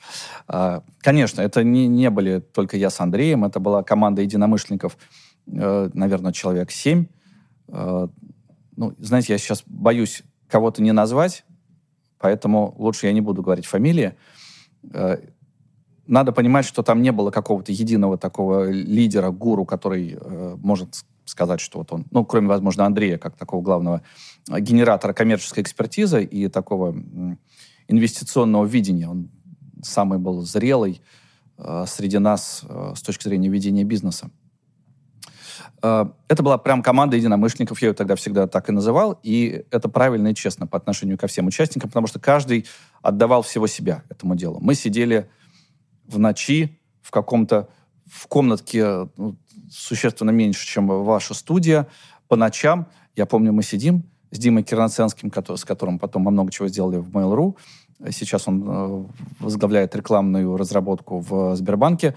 А, 0.49 0.83
конечно, 1.01 1.43
это 1.43 1.63
не, 1.63 1.87
не 1.87 2.11
были 2.11 2.39
только 2.41 2.77
я 2.77 2.91
с 2.91 3.01
Андреем, 3.01 3.45
это 3.45 3.61
была 3.61 3.83
команда 3.83 4.23
единомышленников, 4.23 4.97
э, 5.47 5.91
наверное, 5.93 6.33
человек 6.33 6.71
семь. 6.71 7.07
Э, 7.69 8.09
ну, 8.77 8.95
знаете, 8.99 9.35
я 9.35 9.39
сейчас 9.39 9.63
боюсь 9.67 10.23
кого-то 10.49 10.83
не 10.83 10.93
назвать, 10.93 11.45
поэтому 12.19 12.75
лучше 12.79 13.07
я 13.07 13.13
не 13.13 13.21
буду 13.21 13.43
говорить 13.43 13.67
фамилии. 13.67 14.15
Э, 14.93 15.19
надо 16.07 16.33
понимать, 16.33 16.65
что 16.65 16.83
там 16.83 17.03
не 17.03 17.13
было 17.13 17.31
какого-то 17.31 17.73
единого 17.73 18.17
такого 18.17 18.71
лидера, 18.71 19.31
гуру, 19.31 19.65
который 19.65 20.19
может 20.59 21.05
сказать, 21.25 21.61
что 21.61 21.79
вот 21.79 21.91
он, 21.93 22.05
ну, 22.11 22.27
кроме, 22.27 22.49
возможно, 22.49 22.85
Андрея, 22.85 23.17
как 23.17 23.37
такого 23.37 23.63
главного 23.63 24.03
генератора 24.47 25.15
коммерческой 25.15 25.63
экспертизы 25.63 26.23
и 26.23 26.49
такого 26.49 26.95
инвестиционного 27.89 28.65
видения. 28.65 29.09
Он 29.09 29.31
самый 29.83 30.19
был 30.19 30.43
зрелый 30.43 31.01
э, 31.59 31.85
среди 31.87 32.19
нас 32.19 32.63
э, 32.69 32.93
с 32.97 33.03
точки 33.03 33.25
зрения 33.25 33.49
ведения 33.49 33.85
бизнеса. 33.85 34.31
Э, 35.83 36.07
это 36.29 36.43
была 36.43 36.59
прям 36.59 36.83
команда 36.83 37.17
единомышленников, 37.17 37.81
я 37.83 37.89
ее 37.89 37.95
тогда 37.95 38.17
всегда 38.17 38.47
так 38.47 38.69
и 38.69 38.73
называл, 38.73 39.19
и 39.23 39.65
это 39.71 39.89
правильно 39.89 40.29
и 40.29 40.35
честно 40.35 40.67
по 40.67 40.79
отношению 40.79 41.19
ко 41.19 41.27
всем 41.27 41.47
участникам, 41.47 41.91
потому 41.91 42.07
что 42.07 42.19
каждый 42.19 42.67
отдавал 43.03 43.43
всего 43.43 43.67
себя 43.67 44.05
этому 44.09 44.35
делу. 44.37 44.59
Мы 44.61 44.75
сидели 44.75 45.29
в 46.07 46.19
ночи 46.19 46.79
в 47.03 47.11
каком-то 47.11 47.69
в 48.07 48.27
комнатке 48.29 49.09
ну, 49.17 49.37
существенно 49.71 50.31
меньше, 50.31 50.67
чем 50.67 50.87
ваша 50.87 51.35
студия, 51.35 51.87
по 52.29 52.37
ночам. 52.37 52.87
Я 53.17 53.27
помню, 53.27 53.53
мы 53.53 53.63
сидим, 53.63 54.05
с 54.35 54.39
Димой 54.39 54.65
Кирнаценским, 54.65 55.33
с 55.57 55.65
которым 55.65 55.99
потом 55.99 56.23
мы 56.23 56.33
много 56.33 56.51
чего 56.51 56.67
сделали 56.69 56.99
в 56.99 57.09
Mail.ru. 57.11 57.57
Сейчас 58.11 58.49
он 58.49 58.65
э, 58.67 59.05
возглавляет 59.39 59.95
рекламную 59.95 60.57
разработку 60.57 61.21
в 61.21 61.55
Сбербанке. 61.55 62.17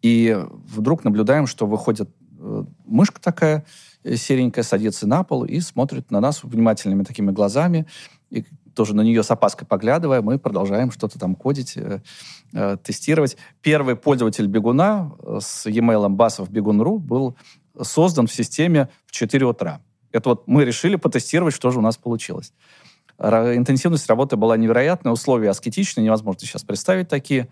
И 0.00 0.38
вдруг 0.48 1.02
наблюдаем, 1.02 1.48
что 1.48 1.66
выходит 1.66 2.08
э, 2.38 2.64
мышка 2.86 3.20
такая 3.20 3.64
э, 4.04 4.14
серенькая, 4.14 4.62
садится 4.62 5.08
на 5.08 5.24
пол 5.24 5.44
и 5.44 5.58
смотрит 5.58 6.12
на 6.12 6.20
нас 6.20 6.44
внимательными 6.44 7.02
такими 7.02 7.32
глазами. 7.32 7.86
И 8.30 8.44
тоже 8.74 8.94
на 8.94 9.00
нее 9.00 9.24
с 9.24 9.30
опаской 9.32 9.66
поглядывая, 9.66 10.22
мы 10.22 10.38
продолжаем 10.38 10.92
что-то 10.92 11.18
там 11.18 11.34
кодить, 11.34 11.76
тестировать. 12.84 13.36
Первый 13.60 13.96
пользователь 13.96 14.46
бегуна 14.46 15.10
с 15.40 15.66
e-mail 15.66 16.08
басов 16.08 16.48
бегун.ру 16.48 17.00
был 17.00 17.36
создан 17.82 18.28
в 18.28 18.32
системе 18.32 18.88
в 19.06 19.10
4 19.10 19.44
утра. 19.46 19.80
Это 20.12 20.30
вот 20.30 20.46
мы 20.46 20.64
решили 20.64 20.96
потестировать, 20.96 21.54
что 21.54 21.70
же 21.70 21.78
у 21.78 21.82
нас 21.82 21.96
получилось. 21.96 22.52
Интенсивность 23.18 24.08
работы 24.08 24.36
была 24.36 24.56
невероятная, 24.56 25.12
условия 25.12 25.50
аскетичные, 25.50 26.04
невозможно 26.04 26.40
сейчас 26.40 26.62
представить 26.62 27.08
такие. 27.08 27.48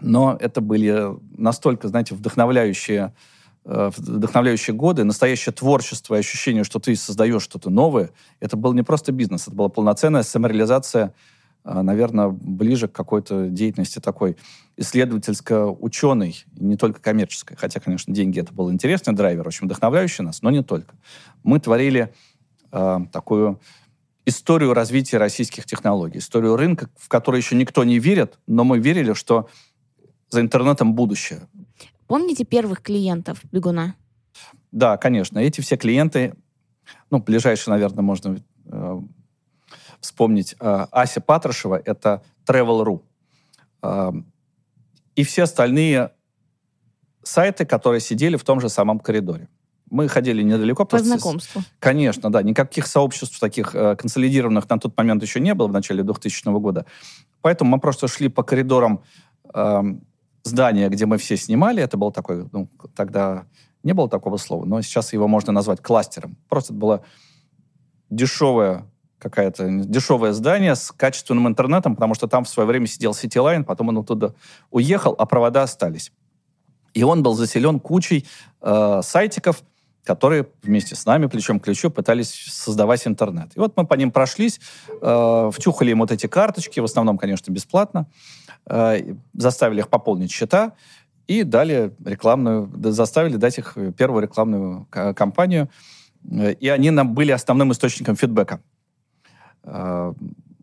Но 0.00 0.36
это 0.38 0.60
были 0.60 1.16
настолько, 1.36 1.88
знаете, 1.88 2.14
вдохновляющие, 2.14 3.14
э, 3.64 3.90
вдохновляющие 3.96 4.74
годы, 4.74 5.04
настоящее 5.04 5.52
творчество 5.52 6.14
и 6.14 6.18
ощущение, 6.18 6.64
что 6.64 6.78
ты 6.78 6.94
создаешь 6.96 7.42
что-то 7.42 7.70
новое. 7.70 8.10
Это 8.40 8.56
был 8.56 8.72
не 8.74 8.82
просто 8.82 9.12
бизнес, 9.12 9.48
это 9.48 9.56
была 9.56 9.68
полноценная 9.68 10.22
самореализация, 10.22 11.14
э, 11.64 11.82
наверное, 11.82 12.28
ближе 12.28 12.88
к 12.88 12.92
какой-то 12.92 13.48
деятельности 13.48 13.98
такой 13.98 14.36
исследовательско-ученой, 14.78 16.44
не 16.52 16.76
только 16.76 17.00
коммерческой. 17.00 17.56
Хотя, 17.56 17.80
конечно, 17.80 18.14
деньги 18.14 18.40
это 18.40 18.52
был 18.52 18.70
интересный 18.72 19.12
драйвер, 19.14 19.46
очень 19.46 19.66
вдохновляющий 19.66 20.24
нас, 20.24 20.40
но 20.40 20.50
не 20.50 20.62
только. 20.62 20.94
Мы 21.42 21.58
творили 21.58 22.14
э, 22.70 22.98
такую 23.12 23.60
историю 24.24 24.74
развития 24.74 25.18
российских 25.18 25.64
технологий, 25.66 26.18
историю 26.18 26.56
рынка, 26.56 26.88
в 26.96 27.08
который 27.08 27.38
еще 27.38 27.56
никто 27.56 27.82
не 27.82 27.98
верит, 27.98 28.38
но 28.46 28.62
мы 28.62 28.78
верили, 28.78 29.14
что 29.14 29.48
за 30.30 30.40
интернетом 30.40 30.94
будущее. 30.94 31.48
Помните 32.06 32.44
первых 32.44 32.82
клиентов 32.82 33.40
Бегуна? 33.50 33.96
Да, 34.70 34.96
конечно. 34.96 35.38
Эти 35.38 35.60
все 35.60 35.76
клиенты, 35.76 36.34
ну, 37.10 37.18
ближайшие, 37.18 37.72
наверное, 37.72 38.02
можно 38.02 38.42
э, 38.66 39.00
вспомнить. 40.00 40.54
Э, 40.60 40.86
Ася 40.92 41.20
Патрушева— 41.20 41.80
это 41.84 42.22
Travel.ru. 42.46 43.02
Э, 43.82 44.12
и 45.18 45.24
все 45.24 45.42
остальные 45.42 46.12
сайты, 47.24 47.66
которые 47.66 48.00
сидели 48.00 48.36
в 48.36 48.44
том 48.44 48.60
же 48.60 48.68
самом 48.68 49.00
коридоре. 49.00 49.48
Мы 49.90 50.06
ходили 50.06 50.42
недалеко. 50.42 50.84
По 50.84 51.00
знакомству. 51.00 51.62
Конечно, 51.80 52.30
да. 52.30 52.40
Никаких 52.42 52.86
сообществ 52.86 53.40
таких 53.40 53.74
э, 53.74 53.96
консолидированных 53.96 54.70
на 54.70 54.78
тот 54.78 54.96
момент 54.96 55.22
еще 55.22 55.40
не 55.40 55.54
было 55.54 55.66
в 55.66 55.72
начале 55.72 56.04
2000 56.04 56.60
года. 56.60 56.86
Поэтому 57.40 57.72
мы 57.72 57.80
просто 57.80 58.06
шли 58.06 58.28
по 58.28 58.44
коридорам 58.44 59.02
э, 59.52 59.82
здания, 60.44 60.88
где 60.88 61.04
мы 61.06 61.18
все 61.18 61.36
снимали. 61.36 61.82
Это 61.82 61.96
был 61.96 62.12
такой, 62.12 62.48
ну, 62.52 62.68
тогда 62.94 63.46
не 63.82 63.94
было 63.94 64.08
такого 64.08 64.36
слова, 64.36 64.64
но 64.66 64.82
сейчас 64.82 65.12
его 65.12 65.26
можно 65.26 65.52
назвать 65.52 65.82
кластером. 65.82 66.36
Просто 66.48 66.72
это 66.72 66.80
было 66.80 67.04
дешевое 68.08 68.88
какое-то 69.18 69.68
дешевое 69.68 70.32
здание 70.32 70.74
с 70.74 70.92
качественным 70.92 71.48
интернетом, 71.48 71.94
потому 71.94 72.14
что 72.14 72.26
там 72.28 72.44
в 72.44 72.48
свое 72.48 72.66
время 72.66 72.86
сидел 72.86 73.12
Cityline, 73.12 73.64
потом 73.64 73.88
он 73.88 73.98
оттуда 73.98 74.34
уехал, 74.70 75.14
а 75.18 75.26
провода 75.26 75.62
остались. 75.62 76.12
И 76.94 77.02
он 77.02 77.22
был 77.22 77.34
заселен 77.34 77.80
кучей 77.80 78.26
э, 78.62 79.00
сайтиков, 79.02 79.62
которые 80.04 80.48
вместе 80.62 80.94
с 80.94 81.04
нами 81.04 81.26
плечом 81.26 81.60
к 81.60 81.64
плечу 81.64 81.90
пытались 81.90 82.30
создавать 82.50 83.06
интернет. 83.06 83.50
И 83.54 83.58
вот 83.58 83.76
мы 83.76 83.86
по 83.86 83.94
ним 83.94 84.10
прошлись, 84.10 84.60
э, 85.02 85.50
втюхали 85.52 85.90
им 85.90 85.98
вот 85.98 86.10
эти 86.10 86.26
карточки, 86.26 86.80
в 86.80 86.84
основном, 86.84 87.18
конечно, 87.18 87.52
бесплатно, 87.52 88.06
э, 88.66 89.14
заставили 89.34 89.80
их 89.80 89.88
пополнить 89.88 90.32
счета 90.32 90.72
и 91.26 91.42
дали 91.42 91.92
рекламную, 92.04 92.70
заставили 92.90 93.36
дать 93.36 93.58
их 93.58 93.76
первую 93.96 94.22
рекламную 94.22 94.86
кампанию. 94.90 95.68
Э, 96.30 96.52
и 96.52 96.68
они 96.68 96.90
нам 96.90 97.14
были 97.14 97.32
основным 97.32 97.72
источником 97.72 98.16
фидбэка. 98.16 98.60
Э, 99.68 100.12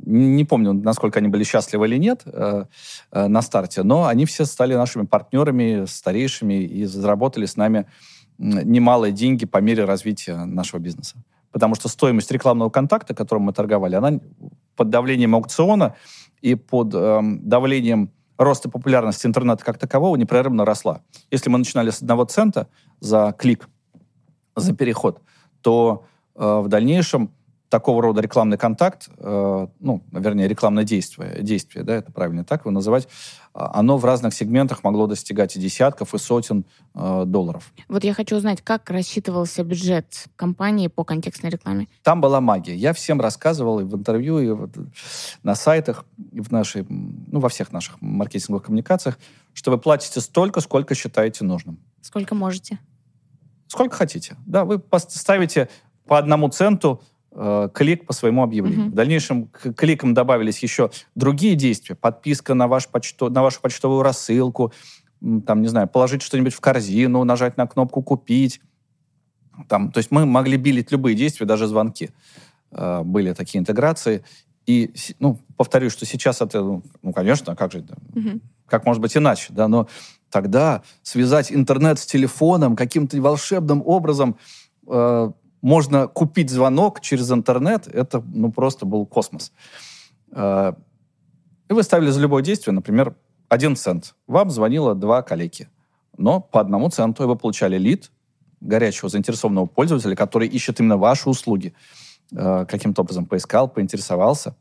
не 0.06 0.46
помню, 0.46 0.74
насколько 0.74 1.20
они 1.20 1.30
были 1.30 1.44
счастливы 1.44 1.88
или 1.88 1.98
нет 1.98 2.22
э, 2.26 2.66
э, 3.12 3.28
на 3.28 3.42
старте, 3.42 3.84
но 3.84 4.06
они 4.06 4.26
все 4.26 4.46
стали 4.46 4.76
нашими 4.76 5.06
партнерами, 5.06 5.86
старейшими 5.86 6.64
и 6.64 6.86
заработали 6.86 7.46
с 7.46 7.58
нами 7.58 7.86
немалые 8.38 9.14
деньги 9.14 9.46
по 9.46 9.60
мере 9.60 9.86
развития 9.86 10.46
нашего 10.46 10.80
бизнеса. 10.80 11.16
Потому 11.52 11.76
что 11.76 11.88
стоимость 11.88 12.32
рекламного 12.32 12.70
контакта, 12.70 13.16
которым 13.16 13.44
мы 13.44 13.54
торговали, 13.54 13.96
она 13.96 14.20
под 14.76 14.90
давлением 14.90 15.36
аукциона 15.36 15.96
и 16.42 16.56
под 16.56 16.94
э, 16.94 17.22
давлением 17.24 18.12
роста 18.38 18.70
популярности 18.70 19.26
интернета 19.26 19.64
как 19.64 19.78
такового 19.78 20.16
непрерывно 20.18 20.66
росла. 20.66 21.02
Если 21.32 21.50
мы 21.50 21.58
начинали 21.58 21.90
с 21.90 22.02
одного 22.02 22.26
цента 22.26 22.68
за 23.00 23.34
клик, 23.38 23.70
за 24.56 24.74
переход, 24.76 25.22
то 25.62 26.06
э, 26.36 26.60
в 26.60 26.68
дальнейшем 26.68 27.32
такого 27.70 28.02
рода 28.02 28.22
рекламный 28.22 28.58
контакт, 28.58 29.10
э, 29.18 29.68
ну, 29.80 30.04
вернее, 30.12 30.48
рекламное 30.48 30.84
действие, 30.84 31.42
действие, 31.42 31.84
да, 31.84 31.96
это 31.96 32.12
правильно 32.12 32.44
так 32.44 32.62
его 32.62 32.72
называть, 32.72 33.08
а, 33.54 33.80
оно 33.80 33.98
в 33.98 34.06
разных 34.06 34.34
сегментах 34.34 34.84
могло 34.84 35.08
достигать 35.08 35.56
и 35.56 35.60
десятков, 35.60 36.14
и 36.14 36.18
сотен 36.18 36.66
э, 36.94 37.24
долларов. 37.26 37.74
Вот 37.88 38.04
я 38.04 38.14
хочу 38.14 38.36
узнать, 38.36 38.62
как 38.62 38.90
рассчитывался 38.90 39.64
бюджет 39.64 40.28
компании 40.36 40.88
по 40.88 41.04
контекстной 41.04 41.52
рекламе? 41.52 41.88
Там 42.04 42.22
была 42.22 42.40
магия. 42.40 42.76
Я 42.76 42.94
всем 42.94 43.20
рассказывал 43.20 43.80
и 43.80 43.84
в 43.84 43.96
интервью, 43.96 44.40
и 44.40 44.50
вот 44.50 44.72
на 45.44 45.56
сайтах, 45.56 46.06
и 46.32 46.42
в 46.42 46.52
нашей, 46.52 46.86
ну, 46.90 47.40
во 47.40 47.50
всех 47.50 47.72
наших 47.72 48.02
маркетинговых 48.02 48.64
коммуникациях, 48.64 49.18
что 49.54 49.72
вы 49.72 49.78
платите 49.78 50.22
столько, 50.22 50.62
сколько 50.62 50.94
считаете 50.94 51.46
нужным. 51.46 51.80
Сколько 52.02 52.36
можете? 52.36 52.80
Сколько 53.68 53.96
хотите. 53.96 54.36
Да, 54.46 54.66
вы 54.66 54.80
поставите 54.80 55.70
по 56.06 56.18
одному 56.18 56.50
центу 56.50 57.02
клик 57.74 58.06
по 58.06 58.14
своему 58.14 58.44
объявлению. 58.44 58.88
Mm-hmm. 58.88 58.92
В 58.92 58.96
дальнейшем 58.96 59.48
к 59.48 59.74
кликам 59.74 60.14
добавились 60.14 60.64
еще 60.64 60.92
другие 61.16 61.56
действия. 61.56 61.96
Подписка 61.96 62.54
на, 62.54 62.68
ваш 62.68 62.88
почто, 62.88 63.30
на 63.30 63.44
вашу 63.44 63.60
почтовую 63.62 64.04
рассылку, 64.04 64.72
там, 65.46 65.62
не 65.62 65.68
знаю, 65.68 65.88
положить 65.88 66.22
что-нибудь 66.22 66.54
в 66.54 66.62
корзину, 66.62 67.24
нажать 67.24 67.58
на 67.58 67.68
кнопку 67.68 68.02
«Купить». 68.02 68.62
Там, 69.68 69.92
то 69.92 70.00
есть 70.00 70.12
мы 70.12 70.26
могли 70.26 70.58
билить 70.58 70.92
любые 70.92 71.16
действия, 71.16 71.46
даже 71.46 71.68
звонки. 71.68 72.12
Э, 72.72 73.04
были 73.04 73.34
такие 73.34 73.60
интеграции. 73.60 74.24
И, 74.66 74.94
ну, 75.20 75.40
повторюсь, 75.58 75.94
что 75.94 76.06
сейчас 76.06 76.42
это, 76.42 76.62
ну, 76.62 76.84
ну 77.02 77.14
конечно, 77.14 77.56
как 77.56 77.72
же? 77.72 77.80
Mm-hmm. 77.80 78.42
Как 78.68 78.86
может 78.86 79.02
быть 79.02 79.16
иначе, 79.16 79.54
да? 79.54 79.68
Но 79.68 79.88
тогда 80.30 80.84
связать 81.04 81.52
интернет 81.52 82.00
с 82.00 82.06
телефоном 82.06 82.76
каким-то 82.76 83.22
волшебным 83.22 83.82
образом 83.86 84.38
э, 84.88 85.32
можно 85.66 86.08
купить 86.08 86.52
звонок 86.52 87.02
через 87.02 87.32
интернет, 87.32 87.88
это 87.88 88.24
ну, 88.36 88.52
просто 88.52 88.86
был 88.86 89.08
космос. 89.08 89.52
А, 90.32 90.76
и 91.68 91.74
вы 91.74 91.82
ставили 91.82 92.12
за 92.12 92.22
любое 92.22 92.44
действие, 92.44 92.76
например, 92.76 93.16
один 93.50 93.76
цент. 93.76 94.14
Вам 94.28 94.52
звонило 94.52 94.94
два 94.94 95.24
коллеги. 95.24 95.68
Но 96.18 96.40
по 96.40 96.60
одному 96.60 96.92
центу 96.92 97.24
и 97.24 97.26
вы 97.26 97.36
получали 97.36 97.80
лид 97.80 98.12
горячего 98.62 99.10
заинтересованного 99.10 99.66
пользователя, 99.66 100.16
который 100.16 100.48
ищет 100.48 100.80
именно 100.80 100.98
ваши 100.98 101.28
услуги. 101.28 101.74
А, 102.38 102.66
каким-то 102.66 103.02
образом 103.02 103.26
поискал, 103.26 103.68
поинтересовался. 103.68 104.56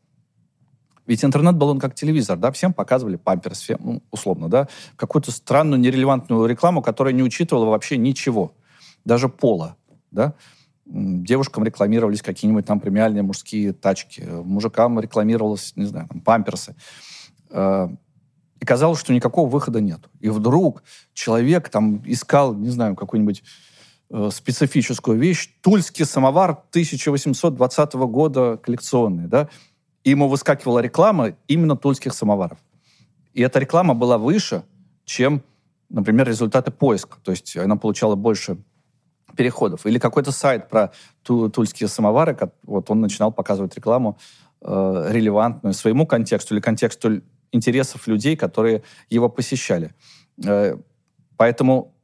Ведь 1.07 1.23
интернет 1.23 1.55
был 1.55 1.69
он 1.69 1.81
как 1.81 1.95
телевизор, 1.95 2.39
да, 2.39 2.51
всем 2.51 2.73
показывали 2.73 3.17
памперс, 3.17 3.69
ну, 3.79 4.03
условно, 4.11 4.49
да, 4.49 4.69
какую-то 4.97 5.33
странную, 5.33 5.79
нерелевантную 5.81 6.47
рекламу, 6.47 6.81
которая 6.81 7.13
не 7.13 7.23
учитывала 7.23 7.67
вообще 7.67 7.99
ничего, 7.99 8.55
даже 9.05 9.29
пола, 9.29 9.77
да 10.11 10.33
девушкам 10.87 11.65
рекламировались 11.65 12.23
какие-нибудь 12.23 12.67
там 12.67 12.81
премиальные 12.81 13.23
мужские 13.23 13.73
тачки, 13.73 14.21
мужикам 14.21 15.01
рекламировалось, 15.01 15.73
не 15.77 15.85
знаю, 15.85 16.09
там, 16.09 16.21
памперсы. 16.21 16.75
Э, 17.51 17.89
и 18.61 18.65
казалось, 18.65 19.01
что 19.01 19.13
никакого 19.13 19.49
выхода 19.49 19.81
нет. 19.81 20.01
И 20.21 20.29
вдруг 20.29 20.83
человек 21.13 21.69
там 21.69 22.03
искал, 22.05 22.55
не 22.55 22.71
знаю, 22.71 22.97
какую-нибудь 22.97 23.43
э, 24.11 24.31
специфическую 24.33 25.19
вещь, 25.19 25.51
тульский 25.63 26.05
самовар 26.05 26.51
1820 26.51 27.95
года 27.95 28.59
коллекционный, 28.63 29.27
да, 29.27 29.49
и 30.03 30.11
ему 30.11 30.29
выскакивала 30.29 30.81
реклама 30.81 31.35
именно 31.49 31.77
тульских 31.77 32.13
самоваров. 32.13 32.59
И 33.33 33.43
эта 33.43 33.59
реклама 33.59 33.95
была 33.95 34.19
выше, 34.19 34.63
чем, 35.05 35.43
например, 35.89 36.29
результаты 36.29 36.71
поиска. 36.71 37.19
То 37.23 37.31
есть 37.33 37.57
она 37.57 37.77
получала 37.77 38.15
больше 38.15 38.59
переходов. 39.37 39.87
Или 39.87 39.99
какой-то 39.99 40.33
сайт 40.33 40.69
про 40.69 40.93
ту, 41.23 41.49
тульские 41.49 41.89
самовары, 41.89 42.37
вот 42.63 42.91
он 42.91 43.01
начинал 43.01 43.33
показывать 43.33 43.77
рекламу 43.77 44.19
э, 44.61 45.09
релевантную 45.11 45.75
своему 45.75 46.07
контексту 46.07 46.55
или 46.55 46.61
контексту 46.61 47.23
интересов 47.53 48.07
людей, 48.07 48.37
которые 48.37 48.83
его 49.11 49.29
посещали. 49.29 49.95
Э, 50.45 50.77
поэтому 51.37 51.95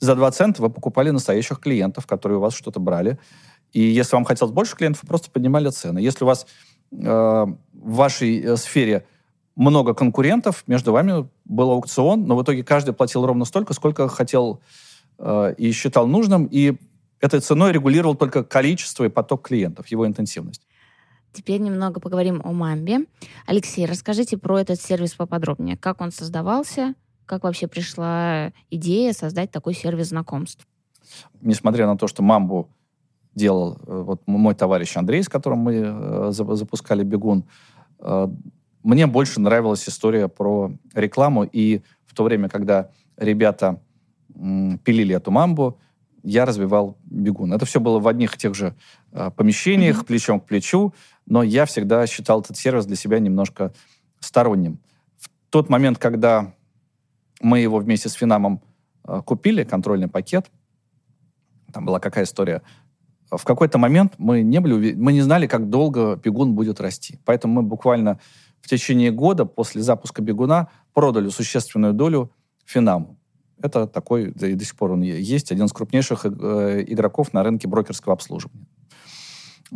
за 0.00 0.14
2 0.14 0.30
цента 0.32 0.62
вы 0.62 0.70
покупали 0.70 1.10
настоящих 1.10 1.60
клиентов, 1.60 2.06
которые 2.06 2.38
у 2.38 2.40
вас 2.40 2.54
что-то 2.54 2.80
брали. 2.80 3.18
И 3.72 3.80
если 3.80 4.16
вам 4.16 4.24
хотелось 4.24 4.52
больше 4.52 4.76
клиентов, 4.76 5.04
вы 5.04 5.08
просто 5.08 5.30
поднимали 5.30 5.70
цены. 5.70 5.98
Если 5.98 6.24
у 6.24 6.26
вас 6.26 6.46
э, 6.90 6.96
в 6.96 7.56
вашей 7.72 8.40
э, 8.40 8.56
сфере 8.56 9.06
много 9.54 9.94
конкурентов, 9.94 10.64
между 10.66 10.92
вами 10.92 11.28
был 11.44 11.70
аукцион, 11.70 12.26
но 12.26 12.36
в 12.36 12.42
итоге 12.42 12.64
каждый 12.64 12.94
платил 12.94 13.24
ровно 13.26 13.44
столько, 13.44 13.74
сколько 13.74 14.08
хотел 14.08 14.60
и 15.56 15.72
считал 15.72 16.06
нужным, 16.06 16.46
и 16.50 16.76
этой 17.20 17.40
ценой 17.40 17.72
регулировал 17.72 18.16
только 18.16 18.42
количество 18.42 19.04
и 19.04 19.08
поток 19.08 19.46
клиентов, 19.46 19.86
его 19.86 20.06
интенсивность. 20.06 20.66
Теперь 21.32 21.60
немного 21.60 22.00
поговорим 22.00 22.42
о 22.44 22.52
Мамбе. 22.52 23.06
Алексей, 23.46 23.86
расскажите 23.86 24.36
про 24.36 24.58
этот 24.58 24.80
сервис 24.80 25.14
поподробнее. 25.14 25.76
Как 25.76 26.00
он 26.00 26.10
создавался? 26.10 26.94
Как 27.24 27.44
вообще 27.44 27.68
пришла 27.68 28.52
идея 28.70 29.12
создать 29.12 29.50
такой 29.50 29.74
сервис 29.74 30.08
знакомств? 30.08 30.66
Несмотря 31.40 31.86
на 31.86 31.96
то, 31.96 32.06
что 32.08 32.22
Мамбу 32.22 32.68
делал 33.34 33.78
э, 33.86 34.02
вот 34.02 34.22
мой 34.26 34.54
товарищ 34.54 34.96
Андрей, 34.96 35.22
с 35.22 35.28
которым 35.28 35.60
мы 35.60 35.74
э, 35.74 36.32
запускали 36.32 37.02
«Бегун», 37.02 37.44
мне 38.82 39.06
больше 39.06 39.40
нравилась 39.40 39.88
история 39.88 40.26
про 40.26 40.72
рекламу. 40.92 41.44
И 41.44 41.82
в 42.04 42.14
то 42.14 42.24
время, 42.24 42.48
когда 42.48 42.90
ребята 43.16 43.80
пилили 44.84 45.14
эту 45.14 45.30
мамбу, 45.30 45.78
я 46.22 46.44
развивал 46.44 46.98
бегун. 47.04 47.52
Это 47.52 47.66
все 47.66 47.80
было 47.80 47.98
в 47.98 48.06
одних 48.06 48.34
и 48.34 48.38
тех 48.38 48.54
же 48.54 48.74
э, 49.10 49.30
помещениях, 49.30 50.02
mm-hmm. 50.02 50.06
плечом 50.06 50.40
к 50.40 50.46
плечу, 50.46 50.94
но 51.26 51.42
я 51.42 51.66
всегда 51.66 52.06
считал 52.06 52.40
этот 52.40 52.56
сервис 52.56 52.86
для 52.86 52.96
себя 52.96 53.18
немножко 53.18 53.72
сторонним. 54.20 54.78
В 55.18 55.28
тот 55.50 55.68
момент, 55.68 55.98
когда 55.98 56.54
мы 57.40 57.58
его 57.58 57.78
вместе 57.78 58.08
с 58.08 58.12
Финамом 58.12 58.62
э, 59.04 59.20
купили, 59.24 59.64
контрольный 59.64 60.08
пакет, 60.08 60.50
там 61.72 61.84
была 61.86 61.98
какая 61.98 62.24
история, 62.24 62.62
в 63.30 63.44
какой-то 63.44 63.78
момент 63.78 64.14
мы 64.18 64.42
не 64.42 64.60
были, 64.60 64.94
мы 64.94 65.12
не 65.12 65.22
знали, 65.22 65.46
как 65.46 65.70
долго 65.70 66.16
бегун 66.16 66.54
будет 66.54 66.80
расти. 66.80 67.18
Поэтому 67.24 67.54
мы 67.54 67.62
буквально 67.62 68.20
в 68.60 68.68
течение 68.68 69.10
года 69.10 69.44
после 69.46 69.82
запуска 69.82 70.22
бегуна 70.22 70.68
продали 70.92 71.30
существенную 71.30 71.94
долю 71.94 72.30
Финаму. 72.64 73.18
Это 73.62 73.86
такой, 73.86 74.32
да 74.34 74.48
и 74.48 74.54
до 74.54 74.64
сих 74.64 74.76
пор 74.76 74.92
он 74.92 75.02
есть, 75.02 75.52
один 75.52 75.66
из 75.66 75.72
крупнейших 75.72 76.26
э, 76.26 76.84
игроков 76.88 77.32
на 77.32 77.42
рынке 77.42 77.68
брокерского 77.68 78.14
обслуживания. 78.14 78.66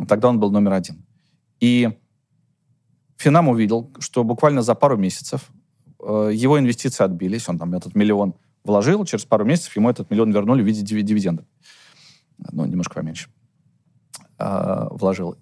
Тогда 0.07 0.27
он 0.27 0.39
был 0.39 0.51
номер 0.51 0.73
один. 0.73 1.05
И 1.59 1.97
Финам 3.15 3.47
увидел, 3.47 3.91
что 3.99 4.23
буквально 4.23 4.61
за 4.61 4.75
пару 4.75 4.97
месяцев 4.97 5.49
э, 5.99 6.31
его 6.33 6.59
инвестиции 6.59 7.03
отбились, 7.03 7.47
он 7.49 7.57
там 7.57 7.73
этот 7.73 7.95
миллион 7.95 8.35
вложил, 8.63 9.05
через 9.05 9.25
пару 9.25 9.45
месяцев 9.45 9.75
ему 9.75 9.89
этот 9.89 10.11
миллион 10.11 10.31
вернули 10.31 10.61
в 10.61 10.65
виде 10.65 10.81
дивидендов. 10.81 11.45
Ну, 12.51 12.65
немножко 12.65 12.95
поменьше 12.95 13.29
э, 14.37 14.87
вложил. 14.91 15.37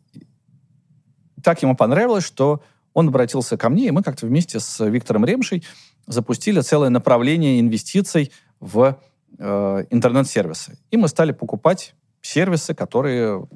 Так 1.43 1.61
ему 1.61 1.75
понравилось, 1.75 2.23
что 2.23 2.63
он 2.93 3.09
обратился 3.09 3.57
ко 3.57 3.69
мне, 3.69 3.87
и 3.87 3.91
мы 3.91 4.03
как-то 4.03 4.25
вместе 4.25 4.59
с 4.59 4.85
Виктором 4.85 5.25
Ремшей 5.25 5.63
запустили 6.07 6.61
целое 6.61 6.89
направление 6.89 7.59
инвестиций 7.59 8.31
в 8.59 8.99
э, 9.37 9.85
интернет-сервисы. 9.89 10.77
И 10.91 10.97
мы 10.97 11.07
стали 11.07 11.31
покупать 11.31 11.95
сервисы, 12.21 12.73
которые 12.73 13.47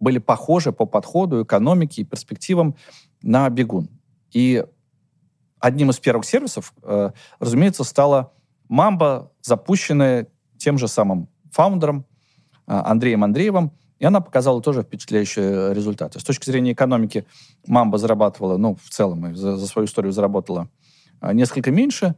были 0.00 0.18
похожи 0.18 0.72
по 0.72 0.86
подходу, 0.86 1.42
экономике 1.42 2.02
и 2.02 2.04
перспективам 2.04 2.74
на 3.22 3.48
бегун. 3.50 3.88
И 4.32 4.64
одним 5.58 5.90
из 5.90 5.98
первых 5.98 6.24
сервисов, 6.24 6.74
э, 6.82 7.10
разумеется, 7.38 7.84
стала 7.84 8.32
Мамба, 8.68 9.30
запущенная 9.42 10.28
тем 10.56 10.78
же 10.78 10.88
самым 10.88 11.28
фаундером 11.50 12.06
Андреем 12.66 13.24
Андреевым, 13.24 13.72
и 13.98 14.04
она 14.04 14.20
показала 14.20 14.60
тоже 14.60 14.82
впечатляющие 14.82 15.74
результаты. 15.74 16.18
С 16.18 16.24
точки 16.24 16.46
зрения 16.46 16.72
экономики 16.72 17.24
Мамба 17.66 17.98
зарабатывала, 17.98 18.56
ну, 18.56 18.74
в 18.74 18.88
целом, 18.88 19.36
за, 19.36 19.56
за 19.56 19.66
свою 19.66 19.86
историю 19.86 20.12
заработала 20.12 20.68
несколько 21.32 21.70
меньше, 21.70 22.14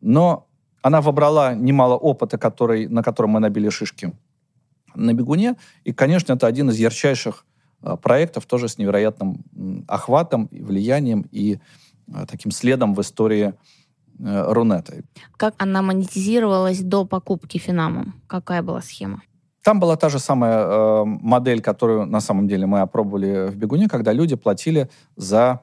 но 0.00 0.46
она 0.82 1.00
вобрала 1.00 1.54
немало 1.54 1.94
опыта, 1.96 2.38
который, 2.38 2.88
на 2.88 3.02
котором 3.02 3.30
мы 3.30 3.40
набили 3.40 3.68
шишки 3.68 4.12
на 4.94 5.12
бегуне. 5.12 5.56
И, 5.84 5.92
конечно, 5.92 6.32
это 6.32 6.46
один 6.46 6.70
из 6.70 6.78
ярчайших 6.78 7.44
проектов, 8.02 8.46
тоже 8.46 8.68
с 8.68 8.78
невероятным 8.78 9.44
охватом, 9.86 10.48
влиянием 10.50 11.26
и 11.30 11.58
таким 12.26 12.50
следом 12.50 12.94
в 12.94 13.00
истории 13.00 13.54
э, 14.18 14.52
Рунета. 14.52 15.02
Как 15.36 15.54
она 15.58 15.82
монетизировалась 15.82 16.80
до 16.80 17.04
покупки 17.04 17.58
Финамом? 17.58 18.14
Какая 18.26 18.62
была 18.62 18.80
схема? 18.80 19.22
Там 19.62 19.80
была 19.80 19.96
та 19.96 20.08
же 20.08 20.18
самая 20.18 20.58
э, 20.64 21.04
модель, 21.04 21.60
которую 21.60 22.06
на 22.06 22.20
самом 22.20 22.48
деле 22.48 22.66
мы 22.66 22.80
опробовали 22.80 23.48
в 23.48 23.56
бегуне, 23.56 23.88
когда 23.88 24.12
люди 24.12 24.36
платили 24.36 24.88
за, 25.16 25.60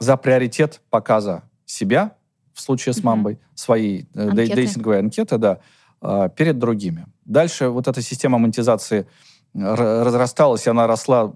за 0.00 0.16
приоритет 0.16 0.80
показа 0.90 1.44
себя, 1.64 2.16
в 2.52 2.60
случае 2.60 2.94
с 2.94 3.04
мамбой, 3.04 3.34
mm-hmm. 3.34 3.38
своей 3.54 4.08
э, 4.14 4.28
анкеты. 4.28 4.54
дейтинговой 4.54 4.98
анкеты, 4.98 5.38
да, 5.38 5.60
э, 6.02 6.28
перед 6.36 6.58
другими. 6.58 7.06
Дальше 7.24 7.68
вот 7.68 7.86
эта 7.86 8.02
система 8.02 8.38
монетизации 8.38 9.06
разрасталась, 9.54 10.66
и 10.66 10.70
она 10.70 10.86
росла 10.86 11.32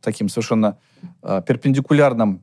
таким 0.00 0.28
совершенно 0.28 0.78
э, 1.22 1.42
перпендикулярным 1.46 2.42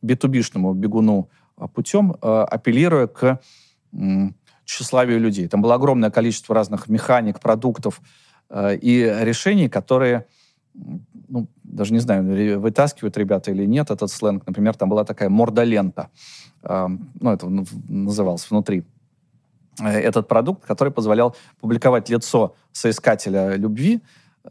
битубишному 0.00 0.74
бегуну 0.74 1.28
э, 1.58 1.66
путем, 1.68 2.12
э, 2.12 2.46
апеллируя 2.50 3.06
к 3.08 3.40
э, 3.92 4.28
тщеславию 4.64 5.20
людей. 5.20 5.48
Там 5.48 5.60
было 5.60 5.74
огромное 5.74 6.10
количество 6.10 6.54
разных 6.54 6.88
механик, 6.88 7.40
продуктов 7.40 8.00
э, 8.48 8.76
и 8.76 9.02
решений, 9.02 9.68
которые, 9.68 10.26
ну, 11.28 11.48
даже 11.64 11.92
не 11.92 12.00
знаю, 12.00 12.60
вытаскивают 12.60 13.16
ребята 13.16 13.50
или 13.50 13.64
нет 13.66 13.90
этот 13.90 14.10
сленг. 14.10 14.46
Например, 14.46 14.74
там 14.74 14.88
была 14.88 15.04
такая 15.04 15.28
мордолента. 15.28 16.08
Э, 16.62 16.88
ну, 17.20 17.30
это 17.30 17.48
называлось 17.88 18.50
внутри 18.50 18.84
э, 19.80 19.88
этот 19.88 20.28
продукт, 20.28 20.64
который 20.66 20.92
позволял 20.92 21.36
публиковать 21.60 22.08
лицо 22.08 22.54
соискателя 22.72 23.56
любви, 23.56 24.00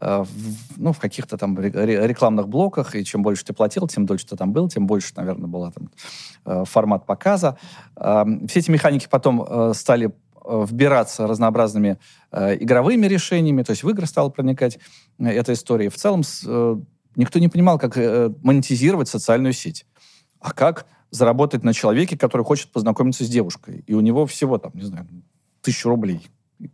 Э, 0.00 0.24
ну, 0.76 0.92
в 0.92 0.98
каких-то 0.98 1.36
там 1.36 1.58
рекламных 1.58 2.48
блоках, 2.48 2.94
и 2.94 3.04
чем 3.04 3.22
больше 3.22 3.44
ты 3.44 3.52
платил, 3.52 3.86
тем 3.88 4.06
дольше 4.06 4.26
ты 4.26 4.36
там 4.36 4.52
был, 4.52 4.68
тем 4.68 4.86
больше, 4.86 5.12
наверное, 5.16 5.48
был 5.48 5.70
там 5.70 5.90
э, 6.46 6.64
формат 6.64 7.04
показа. 7.04 7.58
Эм, 7.96 8.46
все 8.48 8.60
эти 8.60 8.70
механики 8.70 9.06
потом 9.10 9.74
стали 9.74 10.12
вбираться 10.44 11.26
разнообразными 11.26 11.98
игровыми 12.32 13.06
решениями, 13.06 13.62
то 13.62 13.70
есть 13.70 13.82
в 13.82 13.88
игры 13.88 14.06
стала 14.06 14.28
проникать 14.28 14.78
эта 15.18 15.52
история. 15.52 15.88
В 15.88 15.96
целом 15.96 16.22
никто 17.16 17.38
не 17.38 17.48
понимал, 17.48 17.78
как 17.78 17.96
монетизировать 17.96 19.08
социальную 19.08 19.52
сеть, 19.52 19.86
а 20.40 20.52
как 20.52 20.86
заработать 21.10 21.62
на 21.62 21.74
человеке, 21.74 22.16
который 22.16 22.44
хочет 22.44 22.72
познакомиться 22.72 23.24
с 23.24 23.28
девушкой, 23.28 23.84
и 23.86 23.94
у 23.94 24.00
него 24.00 24.26
всего 24.26 24.58
там, 24.58 24.72
не 24.74 24.84
знаю, 24.84 25.06
тысячу 25.60 25.88
рублей. 25.88 26.26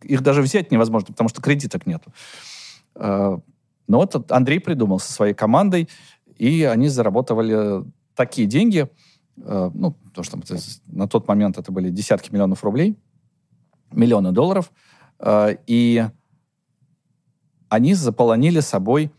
Их 0.03 0.23
даже 0.23 0.43
взять 0.43 0.71
невозможно, 0.71 1.09
потому 1.09 1.29
что 1.29 1.43
кредиток 1.43 1.87
нету. 1.87 2.13
Э, 2.95 3.39
но 3.87 3.99
вот 3.99 4.31
Андрей 4.31 4.61
придумал 4.61 5.01
со 5.01 5.13
своей 5.13 5.35
командой, 5.35 5.89
и 6.37 6.63
они 6.63 6.89
заработали 6.89 7.85
такие 8.15 8.47
деньги, 8.47 8.89
э, 9.39 9.71
ну, 9.75 9.97
то, 10.15 10.23
что 10.23 10.39
на 10.87 11.09
тот 11.09 11.27
момент 11.27 11.59
это 11.59 11.73
были 11.73 11.91
десятки 11.91 12.31
миллионов 12.33 12.63
рублей, 12.65 12.97
миллионы 13.93 14.33
долларов, 14.33 14.73
э, 15.19 15.57
и 15.67 16.05
они 17.69 17.95
заполонили 17.95 18.61
собой 18.61 19.11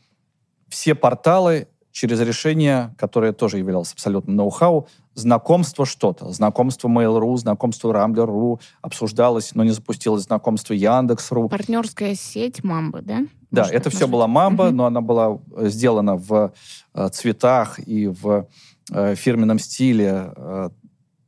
все 0.69 0.95
порталы 0.95 1.67
через 1.91 2.21
решение, 2.21 2.95
которое 2.97 3.33
тоже 3.33 3.57
являлось 3.57 3.91
абсолютно 3.91 4.33
ноу-хау, 4.33 4.87
знакомство 5.15 5.85
что-то. 5.85 6.31
Знакомство 6.31 6.87
Mail.ru, 6.87 7.35
знакомство 7.37 7.91
Rambler.ru 7.91 8.59
обсуждалось, 8.81 9.53
но 9.55 9.63
не 9.63 9.71
запустилось 9.71 10.23
знакомство 10.23 10.73
Яндекс.ру. 10.73 11.49
Партнерская 11.49 12.15
сеть 12.15 12.63
Мамбы, 12.63 13.01
да? 13.01 13.25
Да, 13.51 13.63
Может, 13.63 13.75
это 13.75 13.89
все 13.89 14.07
была 14.07 14.27
Мамба, 14.27 14.63
угу. 14.63 14.75
но 14.75 14.85
она 14.85 15.01
была 15.01 15.39
э, 15.55 15.69
сделана 15.69 16.15
в 16.15 16.53
э, 16.93 17.09
цветах 17.09 17.79
и 17.79 18.07
в 18.07 18.47
фирменном 18.91 19.59
стиле 19.59 20.33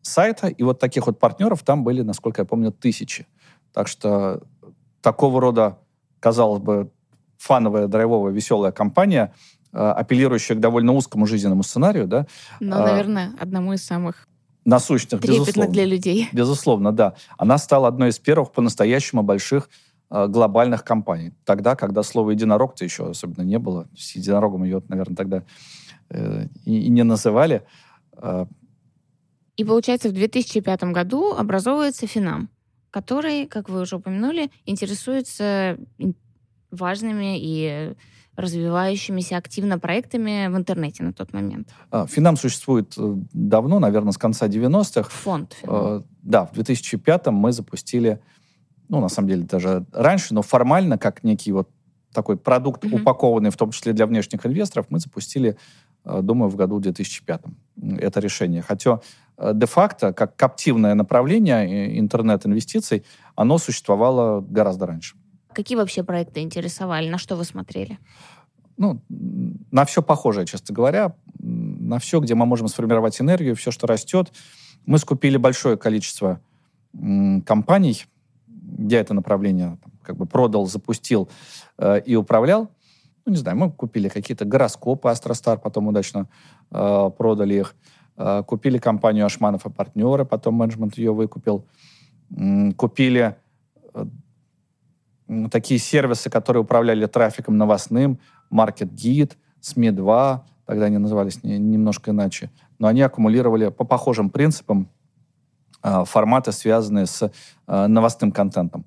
сайта. 0.01 0.47
И 0.47 0.63
вот 0.63 0.79
таких 0.79 1.07
вот 1.07 1.19
партнеров 1.19 1.63
там 1.63 1.83
были, 1.83 2.01
насколько 2.01 2.41
я 2.41 2.45
помню, 2.45 2.71
тысячи. 2.71 3.27
Так 3.73 3.87
что 3.87 4.43
такого 5.01 5.41
рода, 5.41 5.77
казалось 6.19 6.61
бы, 6.61 6.91
фановая, 7.37 7.87
драйвовая, 7.87 8.33
веселая 8.33 8.71
компания– 8.71 9.33
Э, 9.73 9.91
апеллирующая 9.91 10.57
к 10.57 10.59
довольно 10.59 10.91
узкому 10.91 11.25
жизненному 11.25 11.63
сценарию, 11.63 12.05
да. 12.05 12.27
Ну, 12.59 12.77
наверное, 12.77 13.33
одному 13.39 13.71
из 13.71 13.85
самых 13.85 14.27
насущных, 14.65 15.21
безусловно. 15.21 15.71
для 15.71 15.85
людей. 15.85 16.27
Безусловно, 16.33 16.91
да. 16.91 17.13
Она 17.37 17.57
стала 17.57 17.87
одной 17.87 18.09
из 18.09 18.19
первых 18.19 18.51
по-настоящему 18.51 19.23
больших 19.23 19.69
э, 20.09 20.27
глобальных 20.27 20.83
компаний. 20.83 21.31
Тогда, 21.45 21.77
когда 21.77 22.03
слово 22.03 22.31
единорог-то 22.31 22.83
еще 22.83 23.11
особенно 23.11 23.43
не 23.43 23.59
было. 23.59 23.87
С 23.97 24.11
единорогом 24.11 24.65
ее, 24.65 24.83
наверное, 24.89 25.15
тогда 25.15 25.43
э, 26.09 26.47
и, 26.65 26.81
и 26.81 26.89
не 26.89 27.03
называли. 27.03 27.63
Э. 29.61 29.63
И 29.63 29.65
получается, 29.65 30.09
в 30.09 30.13
2005 30.13 30.83
году 30.85 31.33
образовывается 31.33 32.07
Финам, 32.07 32.49
который, 32.89 33.45
как 33.45 33.69
вы 33.69 33.81
уже 33.81 33.97
упомянули, 33.97 34.49
интересуется 34.65 35.77
важными 36.71 37.37
и 37.39 37.93
развивающимися 38.35 39.37
активно 39.37 39.77
проектами 39.77 40.47
в 40.47 40.57
интернете 40.57 41.03
на 41.03 41.13
тот 41.13 41.33
момент? 41.33 41.69
А, 41.91 42.07
Финам 42.07 42.37
существует 42.37 42.93
э, 42.97 43.15
давно, 43.33 43.79
наверное, 43.79 44.13
с 44.13 44.17
конца 44.17 44.47
90-х. 44.47 45.09
Фонд 45.09 45.53
Финам. 45.53 45.75
А, 45.75 46.03
да, 46.23 46.45
в 46.45 46.53
2005-м 46.53 47.35
мы 47.35 47.51
запустили, 47.51 48.21
ну, 48.87 49.01
на 49.01 49.09
самом 49.09 49.27
деле, 49.27 49.43
даже 49.43 49.85
раньше, 49.91 50.33
но 50.33 50.41
формально, 50.41 50.97
как 50.97 51.23
некий 51.23 51.51
вот 51.51 51.69
такой 52.13 52.37
продукт, 52.37 52.83
mm-hmm. 52.83 53.01
упакованный 53.01 53.49
в 53.49 53.57
том 53.57 53.71
числе 53.71 53.93
для 53.93 54.05
внешних 54.05 54.45
инвесторов, 54.45 54.87
мы 54.89 54.99
запустили, 54.99 55.57
э, 56.05 56.21
думаю, 56.21 56.49
в 56.49 56.55
году 56.55 56.79
2005 56.79 57.41
это 57.99 58.19
решение. 58.19 58.61
Хотя 58.61 58.93
э, 58.93 59.30
де-факто, 59.53 60.13
как 60.13 60.35
коптивное 60.35 60.93
направление 60.95 61.99
интернет-инвестиций, 61.99 63.03
оно 63.35 63.57
существовало 63.57 64.41
гораздо 64.41 64.85
раньше. 64.85 65.15
Какие 65.53 65.77
вообще 65.77 66.03
проекты 66.03 66.41
интересовали? 66.41 67.09
На 67.09 67.17
что 67.17 67.35
вы 67.35 67.43
смотрели? 67.43 67.99
Ну, 68.77 69.01
на 69.71 69.85
все 69.85 70.01
похожее, 70.01 70.45
честно 70.45 70.73
говоря. 70.73 71.15
На 71.39 71.99
все, 71.99 72.19
где 72.19 72.35
мы 72.35 72.45
можем 72.45 72.67
сформировать 72.67 73.19
энергию, 73.19 73.55
все, 73.55 73.71
что 73.71 73.87
растет. 73.87 74.31
Мы 74.85 74.97
скупили 74.97 75.37
большое 75.37 75.77
количество 75.77 76.39
компаний. 77.45 78.05
Я 78.79 79.01
это 79.01 79.13
направление 79.13 79.77
как 80.01 80.17
бы 80.17 80.25
продал, 80.25 80.65
запустил 80.65 81.29
э, 81.77 82.01
и 82.01 82.15
управлял. 82.15 82.69
Ну, 83.25 83.33
не 83.33 83.37
знаю, 83.37 83.57
мы 83.57 83.71
купили 83.71 84.09
какие-то 84.09 84.45
гороскопы 84.45 85.09
Астростар, 85.09 85.59
потом 85.59 85.87
удачно 85.87 86.27
э, 86.71 87.11
продали 87.17 87.55
их. 87.55 87.75
Э, 88.21 88.43
купили 88.43 88.77
компанию 88.77 89.25
Ашманов 89.25 89.65
и 89.65 89.69
партнеры, 89.69 90.25
потом 90.25 90.55
менеджмент 90.55 90.97
ее 90.97 91.11
выкупил. 91.11 91.65
Купили 92.77 93.35
э, 93.93 94.05
такие 95.49 95.79
сервисы, 95.79 96.29
которые 96.29 96.61
управляли 96.61 97.07
трафиком 97.07 97.57
новостным, 97.57 98.19
Market 98.51 98.93
Git, 98.93 99.33
СМИ-2, 99.61 100.39
тогда 100.65 100.85
они 100.85 100.99
назывались 100.99 101.43
не, 101.43 101.57
немножко 101.57 102.11
иначе, 102.11 102.51
но 102.77 102.87
они 102.87 103.01
аккумулировали 103.01 103.69
по 103.69 103.85
похожим 103.85 104.29
принципам 104.29 104.87
э, 105.83 106.03
форматы, 106.05 106.51
связанные 106.51 107.07
с 107.07 107.31
новостным 107.67 108.31
контентом. 108.31 108.85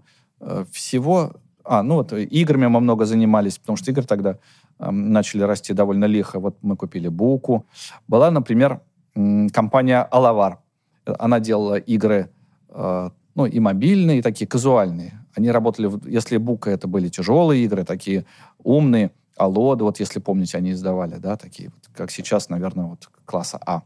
Всего... 0.70 1.32
А, 1.66 1.82
ну 1.82 1.94
вот 1.94 2.12
играми 2.12 2.66
мы 2.66 2.80
много 2.80 3.06
занимались, 3.06 3.58
потому 3.58 3.76
что 3.78 3.90
игры 3.90 4.04
тогда 4.04 4.36
э, 4.78 4.90
начали 4.90 5.42
расти 5.44 5.72
довольно 5.72 6.04
лихо. 6.04 6.38
Вот 6.38 6.58
мы 6.60 6.76
купили 6.76 7.08
Буку. 7.08 7.64
Была, 8.06 8.30
например, 8.30 8.82
компания 9.14 10.02
Алавар. 10.02 10.58
Она 11.04 11.40
делала 11.40 11.76
игры 11.76 12.30
э, 12.70 13.10
ну, 13.34 13.46
и 13.46 13.60
мобильные, 13.60 14.18
и 14.18 14.22
такие 14.22 14.46
казуальные. 14.46 15.20
Они 15.34 15.50
работали, 15.50 15.90
если 16.08 16.36
Бука 16.36 16.70
это 16.70 16.86
были 16.86 17.08
тяжелые 17.08 17.64
игры, 17.64 17.84
такие 17.84 18.24
умные, 18.62 19.10
а 19.36 19.48
Лоды, 19.48 19.84
вот 19.84 19.98
если 20.00 20.20
помните, 20.20 20.56
они 20.56 20.72
издавали, 20.72 21.16
да, 21.16 21.36
такие, 21.36 21.70
вот, 21.70 21.90
как 21.94 22.10
сейчас, 22.10 22.48
наверное, 22.48 22.86
вот 22.86 23.08
класса 23.24 23.58
А, 23.66 23.82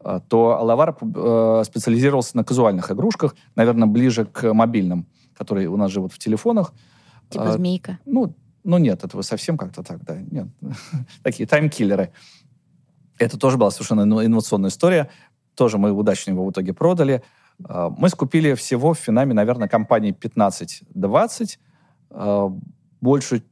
а 0.00 0.20
то 0.20 0.58
Алавар 0.58 0.96
э, 1.00 1.62
специализировался 1.66 2.36
на 2.36 2.44
казуальных 2.44 2.90
игрушках, 2.90 3.34
наверное, 3.54 3.86
ближе 3.86 4.24
к 4.24 4.54
мобильным, 4.54 5.06
которые 5.36 5.68
у 5.68 5.76
нас 5.76 5.90
живут 5.90 6.12
в 6.12 6.18
телефонах. 6.18 6.72
Типа 7.28 7.50
а, 7.50 7.52
змейка? 7.52 7.98
Ну, 8.06 8.34
ну 8.64 8.78
нет, 8.78 9.04
это 9.04 9.16
вы 9.16 9.22
совсем 9.22 9.58
как-то 9.58 9.82
так, 9.82 10.02
да, 10.04 10.16
нет. 10.16 10.48
Такие 11.22 11.46
таймкиллеры. 11.46 12.12
Это 13.18 13.38
тоже 13.38 13.56
была 13.56 13.70
совершенно 13.70 14.02
инновационная 14.02 14.70
история. 14.70 15.10
Тоже 15.54 15.78
мы 15.78 15.92
удачно 15.92 16.30
его 16.30 16.44
в 16.46 16.50
итоге 16.50 16.72
продали. 16.72 17.22
Э, 17.68 17.90
мы 17.96 18.08
скупили 18.08 18.54
всего 18.54 18.94
в 18.94 18.98
Финаме, 18.98 19.34
наверное, 19.34 19.68
компании 19.68 20.12
15-20. 20.12 21.58
Э, 22.10 22.48
большую, 23.00 23.42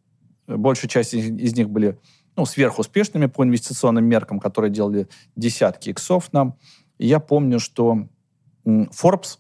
большую 0.47 0.91
часть 0.91 1.15
из 1.15 1.57
них 1.57 1.71
были 1.71 1.99
ну, 2.37 2.47
сверхуспешными 2.47 3.27
по 3.27 3.45
инвестиционным 3.45 4.05
меркам, 4.05 4.39
которые 4.39 4.71
делали 4.71 5.09
десятки 5.35 5.91
иксов 5.91 6.33
нам. 6.33 6.57
И 6.99 7.07
я 7.07 7.19
помню, 7.19 7.59
что 7.59 8.09
Forbes 8.65 9.39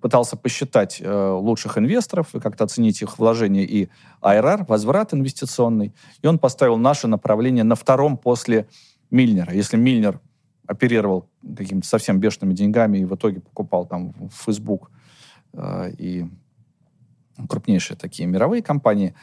пытался 0.00 0.36
посчитать 0.36 1.00
э, 1.00 1.30
лучших 1.30 1.78
инвесторов 1.78 2.34
и 2.34 2.40
как-то 2.40 2.64
оценить 2.64 3.00
их 3.02 3.18
вложения 3.18 3.64
и 3.64 3.88
IRR, 4.20 4.66
возврат 4.66 5.14
инвестиционный. 5.14 5.94
И 6.22 6.26
он 6.26 6.38
поставил 6.38 6.76
наше 6.76 7.06
направление 7.06 7.64
на 7.64 7.76
втором 7.76 8.16
после 8.18 8.68
Мильнера. 9.10 9.52
Если 9.52 9.76
Мильнер 9.76 10.20
оперировал 10.66 11.28
какими-то 11.56 11.86
совсем 11.86 12.18
бешеными 12.18 12.54
деньгами 12.54 12.98
и 12.98 13.04
в 13.04 13.14
итоге 13.14 13.40
покупал 13.40 13.86
там 13.86 14.14
Facebook 14.30 14.90
э, 15.52 15.92
и 15.98 16.26
крупнейшие 17.48 17.96
такие 17.96 18.26
мировые 18.26 18.62
компании, 18.62 19.14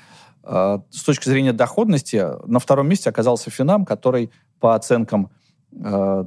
э, 0.43 0.79
с 0.89 1.03
точки 1.03 1.27
зрения 1.27 1.53
доходности 1.53 2.25
на 2.47 2.59
втором 2.59 2.87
месте 2.87 3.09
оказался 3.09 3.49
Финам, 3.49 3.85
который 3.85 4.31
по 4.59 4.75
оценкам 4.75 5.31
э, 5.71 6.25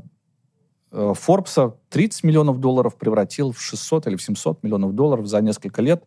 Форбса 0.93 1.75
30 1.91 2.25
миллионов 2.25 2.59
долларов 2.61 2.97
превратил 2.97 3.53
в 3.53 3.61
600 3.61 4.07
или 4.07 4.17
в 4.17 4.23
700 4.23 4.63
миллионов 4.63 4.95
долларов 4.95 5.27
за 5.27 5.41
несколько 5.41 5.83
лет. 5.83 6.05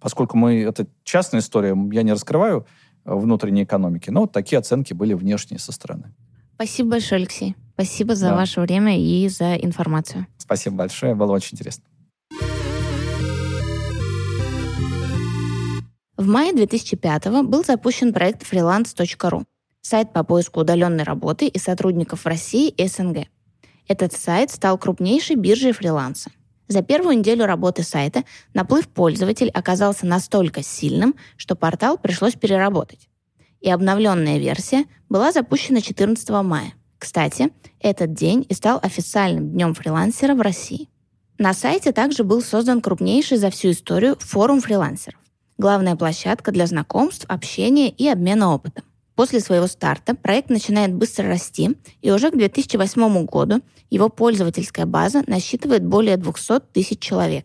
Поскольку 0.00 0.36
мы, 0.36 0.62
это 0.62 0.86
частная 1.04 1.40
история, 1.40 1.76
я 1.92 2.02
не 2.02 2.12
раскрываю 2.12 2.66
внутренней 3.04 3.64
экономики, 3.64 4.10
но 4.10 4.22
вот 4.22 4.32
такие 4.32 4.58
оценки 4.58 4.92
были 4.92 5.14
внешние 5.14 5.58
со 5.58 5.72
стороны. 5.72 6.12
Спасибо 6.56 6.92
большое, 6.92 7.20
Алексей. 7.20 7.54
Спасибо 7.74 8.14
за 8.14 8.30
да. 8.30 8.36
ваше 8.36 8.62
время 8.62 8.98
и 8.98 9.28
за 9.28 9.56
информацию. 9.56 10.26
Спасибо 10.38 10.76
большое, 10.76 11.14
было 11.14 11.32
очень 11.32 11.50
интересно. 11.52 11.84
В 16.16 16.26
мае 16.26 16.54
2005 16.54 17.44
был 17.44 17.62
запущен 17.62 18.14
проект 18.14 18.50
freelance.ru, 18.50 19.44
сайт 19.82 20.14
по 20.14 20.24
поиску 20.24 20.60
удаленной 20.60 21.04
работы 21.04 21.46
и 21.46 21.58
сотрудников 21.58 22.24
в 22.24 22.26
России 22.26 22.70
и 22.70 22.88
СНГ. 22.88 23.26
Этот 23.86 24.14
сайт 24.14 24.50
стал 24.50 24.78
крупнейшей 24.78 25.36
биржей 25.36 25.72
фриланса. 25.72 26.30
За 26.68 26.80
первую 26.80 27.18
неделю 27.18 27.44
работы 27.44 27.82
сайта 27.82 28.24
наплыв 28.54 28.88
пользователей 28.88 29.50
оказался 29.50 30.06
настолько 30.06 30.62
сильным, 30.62 31.16
что 31.36 31.54
портал 31.54 31.98
пришлось 31.98 32.34
переработать. 32.34 33.10
И 33.66 33.70
обновленная 33.70 34.38
версия 34.38 34.84
была 35.08 35.32
запущена 35.32 35.80
14 35.80 36.30
мая. 36.44 36.74
Кстати, 37.00 37.50
этот 37.80 38.14
день 38.14 38.46
и 38.48 38.54
стал 38.54 38.78
официальным 38.80 39.50
днем 39.50 39.74
фрилансера 39.74 40.36
в 40.36 40.40
России. 40.40 40.88
На 41.36 41.52
сайте 41.52 41.90
также 41.90 42.22
был 42.22 42.42
создан 42.42 42.80
крупнейший 42.80 43.38
за 43.38 43.50
всю 43.50 43.72
историю 43.72 44.16
форум 44.20 44.60
фрилансеров. 44.60 45.18
Главная 45.58 45.96
площадка 45.96 46.52
для 46.52 46.68
знакомств, 46.68 47.24
общения 47.26 47.90
и 47.90 48.06
обмена 48.06 48.54
опытом. 48.54 48.84
После 49.16 49.40
своего 49.40 49.66
старта 49.66 50.14
проект 50.14 50.48
начинает 50.48 50.94
быстро 50.94 51.26
расти, 51.26 51.76
и 52.02 52.12
уже 52.12 52.30
к 52.30 52.36
2008 52.36 53.24
году 53.24 53.62
его 53.90 54.08
пользовательская 54.08 54.86
база 54.86 55.24
насчитывает 55.26 55.84
более 55.84 56.16
200 56.16 56.60
тысяч 56.72 57.00
человек. 57.00 57.44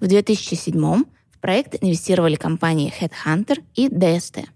В 0.00 0.06
2007 0.06 1.04
в 1.30 1.38
проект 1.42 1.76
инвестировали 1.82 2.36
компании 2.36 2.90
Headhunter 2.98 3.62
и 3.74 3.88
DST. 3.88 4.46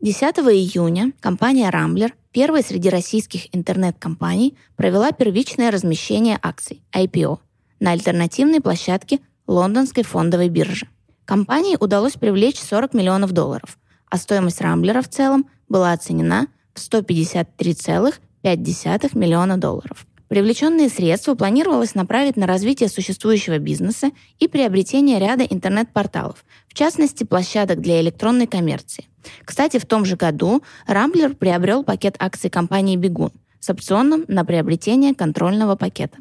10 0.00 0.22
июня 0.22 1.12
компания 1.20 1.70
Rambler, 1.70 2.12
первая 2.32 2.62
среди 2.62 2.88
российских 2.88 3.54
интернет-компаний, 3.54 4.56
провела 4.76 5.12
первичное 5.12 5.70
размещение 5.70 6.38
акций 6.40 6.82
IPO 6.92 7.38
на 7.80 7.92
альтернативной 7.92 8.60
площадке 8.60 9.20
лондонской 9.46 10.04
фондовой 10.04 10.48
биржи. 10.48 10.88
Компании 11.24 11.76
удалось 11.78 12.14
привлечь 12.14 12.60
40 12.60 12.94
миллионов 12.94 13.32
долларов– 13.32 13.78
а 14.10 14.16
стоимость 14.16 14.60
Рамблера 14.60 15.00
в 15.02 15.08
целом 15.08 15.48
была 15.68 15.92
оценена 15.92 16.48
в 16.74 16.78
153,5 16.78 19.18
миллиона 19.18 19.58
долларов. 19.58 20.07
Привлеченные 20.28 20.90
средства 20.90 21.34
планировалось 21.34 21.94
направить 21.94 22.36
на 22.36 22.46
развитие 22.46 22.90
существующего 22.90 23.58
бизнеса 23.58 24.10
и 24.38 24.46
приобретение 24.46 25.18
ряда 25.18 25.44
интернет-порталов, 25.44 26.44
в 26.66 26.74
частности, 26.74 27.24
площадок 27.24 27.80
для 27.80 28.00
электронной 28.02 28.46
коммерции. 28.46 29.06
Кстати, 29.44 29.78
в 29.78 29.86
том 29.86 30.04
же 30.04 30.16
году 30.16 30.62
Рамблер 30.86 31.34
приобрел 31.34 31.82
пакет 31.82 32.16
акций 32.18 32.50
компании 32.50 32.96
«Бегун» 32.96 33.32
с 33.58 33.70
опционом 33.70 34.24
на 34.28 34.44
приобретение 34.44 35.14
контрольного 35.14 35.76
пакета. 35.76 36.18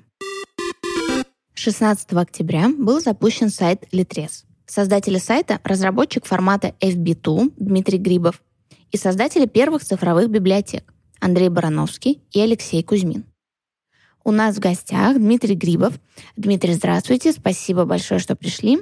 16 1.54 2.14
октября 2.14 2.70
был 2.70 3.02
запущен 3.02 3.50
сайт 3.50 3.86
Литрес. 3.92 4.46
Создатели 4.66 5.18
сайта— 5.18 5.60
разработчик 5.64 6.26
формата 6.26 6.74
FB2 6.80 7.54
Дмитрий 7.58 7.98
Грибов 7.98 8.42
и 8.92 8.98
создатели 8.98 9.46
первых 9.46 9.84
цифровых 9.84 10.30
библиотек 10.30 10.94
Андрей 11.20 11.50
Барановский 11.50 12.22
и 12.32 12.40
Алексей 12.40 12.84
Кузьмин. 12.84 13.26
У 14.28 14.32
нас 14.32 14.58
в 14.58 14.60
гостях 14.60 15.16
Дмитрий 15.16 15.56
Грибов. 15.56 15.94
Дмитрий, 16.36 16.74
здравствуйте, 16.74 17.32
спасибо 17.32 17.86
большое, 17.86 18.20
что 18.20 18.36
пришли. 18.36 18.82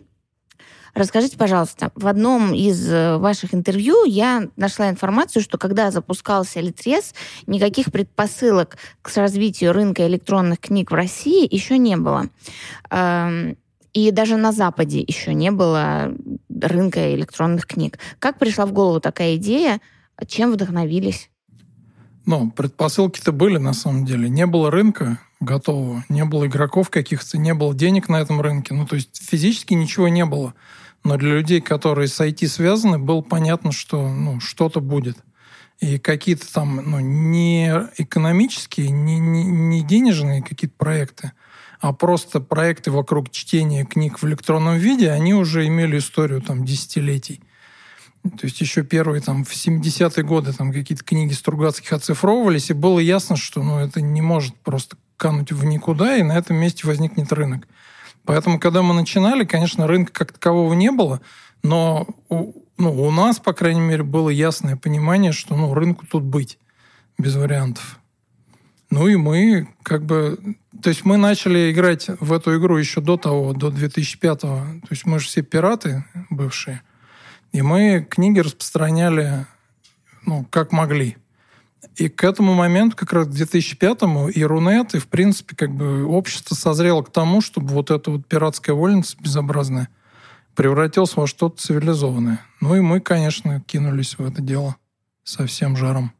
Расскажите, 0.95 1.37
пожалуйста, 1.37 1.91
в 1.93 2.07
одном 2.07 2.51
из 2.51 2.91
э, 2.91 3.17
ваших 3.17 3.53
интервью 3.53 4.05
я 4.05 4.49
нашла 4.55 4.89
информацию, 4.89 5.43
что 5.43 5.59
когда 5.59 5.91
запускался 5.91 6.61
Литрес, 6.61 7.13
никаких 7.45 7.91
предпосылок 7.91 8.77
к 9.03 9.15
развитию 9.15 9.71
рынка 9.71 10.07
электронных 10.07 10.59
книг 10.61 10.89
в 10.89 10.95
России 10.95 11.47
еще 11.53 11.77
не 11.77 11.95
было. 11.95 12.25
Эм, 12.89 13.55
и 13.93 14.09
даже 14.09 14.37
на 14.37 14.51
Западе 14.51 14.99
еще 14.99 15.35
не 15.35 15.51
было 15.51 16.11
рынка 16.49 17.13
электронных 17.13 17.67
книг. 17.67 17.99
Как 18.17 18.39
пришла 18.39 18.65
в 18.65 18.73
голову 18.73 18.99
такая 18.99 19.35
идея? 19.35 19.79
Чем 20.27 20.53
вдохновились? 20.53 21.29
Ну, 22.25 22.49
предпосылки-то 22.49 23.31
были 23.31 23.57
на 23.57 23.73
самом 23.73 24.05
деле. 24.05 24.29
Не 24.29 24.45
было 24.45 24.71
рынка 24.71 25.19
готового, 25.39 26.03
не 26.09 26.25
было 26.25 26.47
игроков 26.47 26.89
каких-то, 26.89 27.37
не 27.37 27.53
было 27.53 27.75
денег 27.75 28.09
на 28.09 28.17
этом 28.17 28.41
рынке. 28.41 28.73
Ну, 28.73 28.85
то 28.87 28.95
есть 28.95 29.21
физически 29.21 29.73
ничего 29.73 30.07
не 30.07 30.25
было. 30.25 30.53
Но 31.03 31.17
для 31.17 31.35
людей, 31.35 31.61
которые 31.61 32.07
с 32.07 32.19
IT 32.19 32.47
связаны, 32.47 32.97
было 32.97 33.21
понятно, 33.21 33.71
что 33.71 34.09
ну, 34.09 34.39
что-то 34.39 34.79
будет. 34.79 35.17
И 35.79 35.99
какие-то 35.99 36.51
там 36.51 36.81
ну, 36.83 36.99
не 36.99 37.69
экономические, 37.97 38.89
не, 38.89 39.19
не, 39.19 39.43
не 39.43 39.83
денежные 39.83 40.41
какие-то 40.41 40.75
проекты– 40.77 41.31
а 41.79 41.93
просто 41.93 42.39
проекты 42.39 42.89
вокруг 42.89 43.29
чтения 43.29 43.85
книг 43.85 44.19
в 44.19 44.25
электронном 44.25 44.77
виде, 44.77 45.11
они 45.11 45.33
уже 45.33 45.67
имели 45.67 45.99
историю 45.99 46.41
там 46.41 46.65
десятилетий. 46.65 47.41
То 48.31 48.45
есть 48.45 48.59
еще 48.59 48.83
первые 48.83 49.21
там 49.21 49.45
в 49.45 49.51
70-е 49.51 50.23
годы 50.23 50.51
там 50.51 50.71
какие-то 50.71 51.03
книги 51.03 51.33
Стругацких 51.33 51.93
оцифровывались, 51.93 52.71
и 52.71 52.73
было 52.73 52.97
ясно, 52.97 53.35
что 53.37 53.61
ну, 53.61 53.77
это 53.77 54.01
не 54.01 54.21
может 54.21 54.55
просто 54.57 54.97
кануть 55.15 55.51
в 55.51 55.63
никуда, 55.63 56.17
и 56.17 56.23
на 56.23 56.37
этом 56.37 56.57
месте 56.57 56.87
возникнет 56.87 57.31
рынок. 57.31 57.67
Поэтому, 58.25 58.59
когда 58.59 58.81
мы 58.81 58.95
начинали, 58.95 59.45
конечно, 59.45 59.85
рынка 59.85 60.11
как 60.11 60.31
такового 60.31 60.73
не 60.73 60.91
было, 60.91 61.21
но 61.61 62.07
у, 62.29 62.53
ну, 62.77 63.03
у 63.03 63.11
нас, 63.11 63.39
по 63.39 63.53
крайней 63.53 63.81
мере, 63.81 64.03
было 64.03 64.29
ясное 64.29 64.75
понимание, 64.75 65.31
что 65.31 65.55
ну, 65.55 65.73
рынку 65.73 66.07
тут 66.07 66.23
быть 66.23 66.57
без 67.19 67.35
вариантов. 67.35 67.99
Ну 68.89 69.07
и 69.07 69.15
мы 69.15 69.67
как 69.83 70.05
бы... 70.05 70.37
То 70.81 70.89
есть 70.89 71.05
мы 71.05 71.17
начали 71.17 71.71
играть 71.71 72.07
в 72.19 72.33
эту 72.33 72.57
игру 72.57 72.77
еще 72.77 73.01
до 73.01 73.17
того, 73.17 73.53
до 73.53 73.69
2005 73.69 74.43
-го. 74.43 74.81
То 74.81 74.87
есть 74.89 75.05
мы 75.05 75.19
же 75.19 75.27
все 75.27 75.41
пираты 75.41 76.03
бывшие. 76.29 76.81
И 77.55 77.61
мы 77.61 78.05
книги 78.09 78.39
распространяли, 78.39 79.45
ну, 80.25 80.45
как 80.49 80.73
могли. 80.73 81.15
И 81.95 82.09
к 82.09 82.25
этому 82.25 82.53
моменту, 82.53 82.97
как 82.97 83.13
раз 83.13 83.27
к 83.27 83.31
2005-му, 83.31 84.27
и 84.27 84.43
Рунет, 84.43 84.93
и, 84.93 84.99
в 84.99 85.07
принципе, 85.07 85.55
как 85.55 85.73
бы 85.73 86.03
общество 86.03 86.53
созрело 86.53 87.01
к 87.01 87.13
тому, 87.13 87.39
чтобы 87.39 87.69
вот 87.69 87.91
эта 87.91 88.11
вот 88.11 88.27
пиратская 88.27 88.75
вольница 88.75 89.15
безобразная 89.21 89.87
превратилась 90.53 91.15
во 91.15 91.27
что-то 91.27 91.55
цивилизованное. 91.61 92.41
Ну 92.59 92.75
и 92.75 92.81
мы, 92.81 92.99
конечно, 92.99 93.61
кинулись 93.61 94.17
в 94.17 94.25
это 94.25 94.41
дело 94.41 94.75
со 95.23 95.45
всем 95.45 95.77
жаром. 95.77 96.11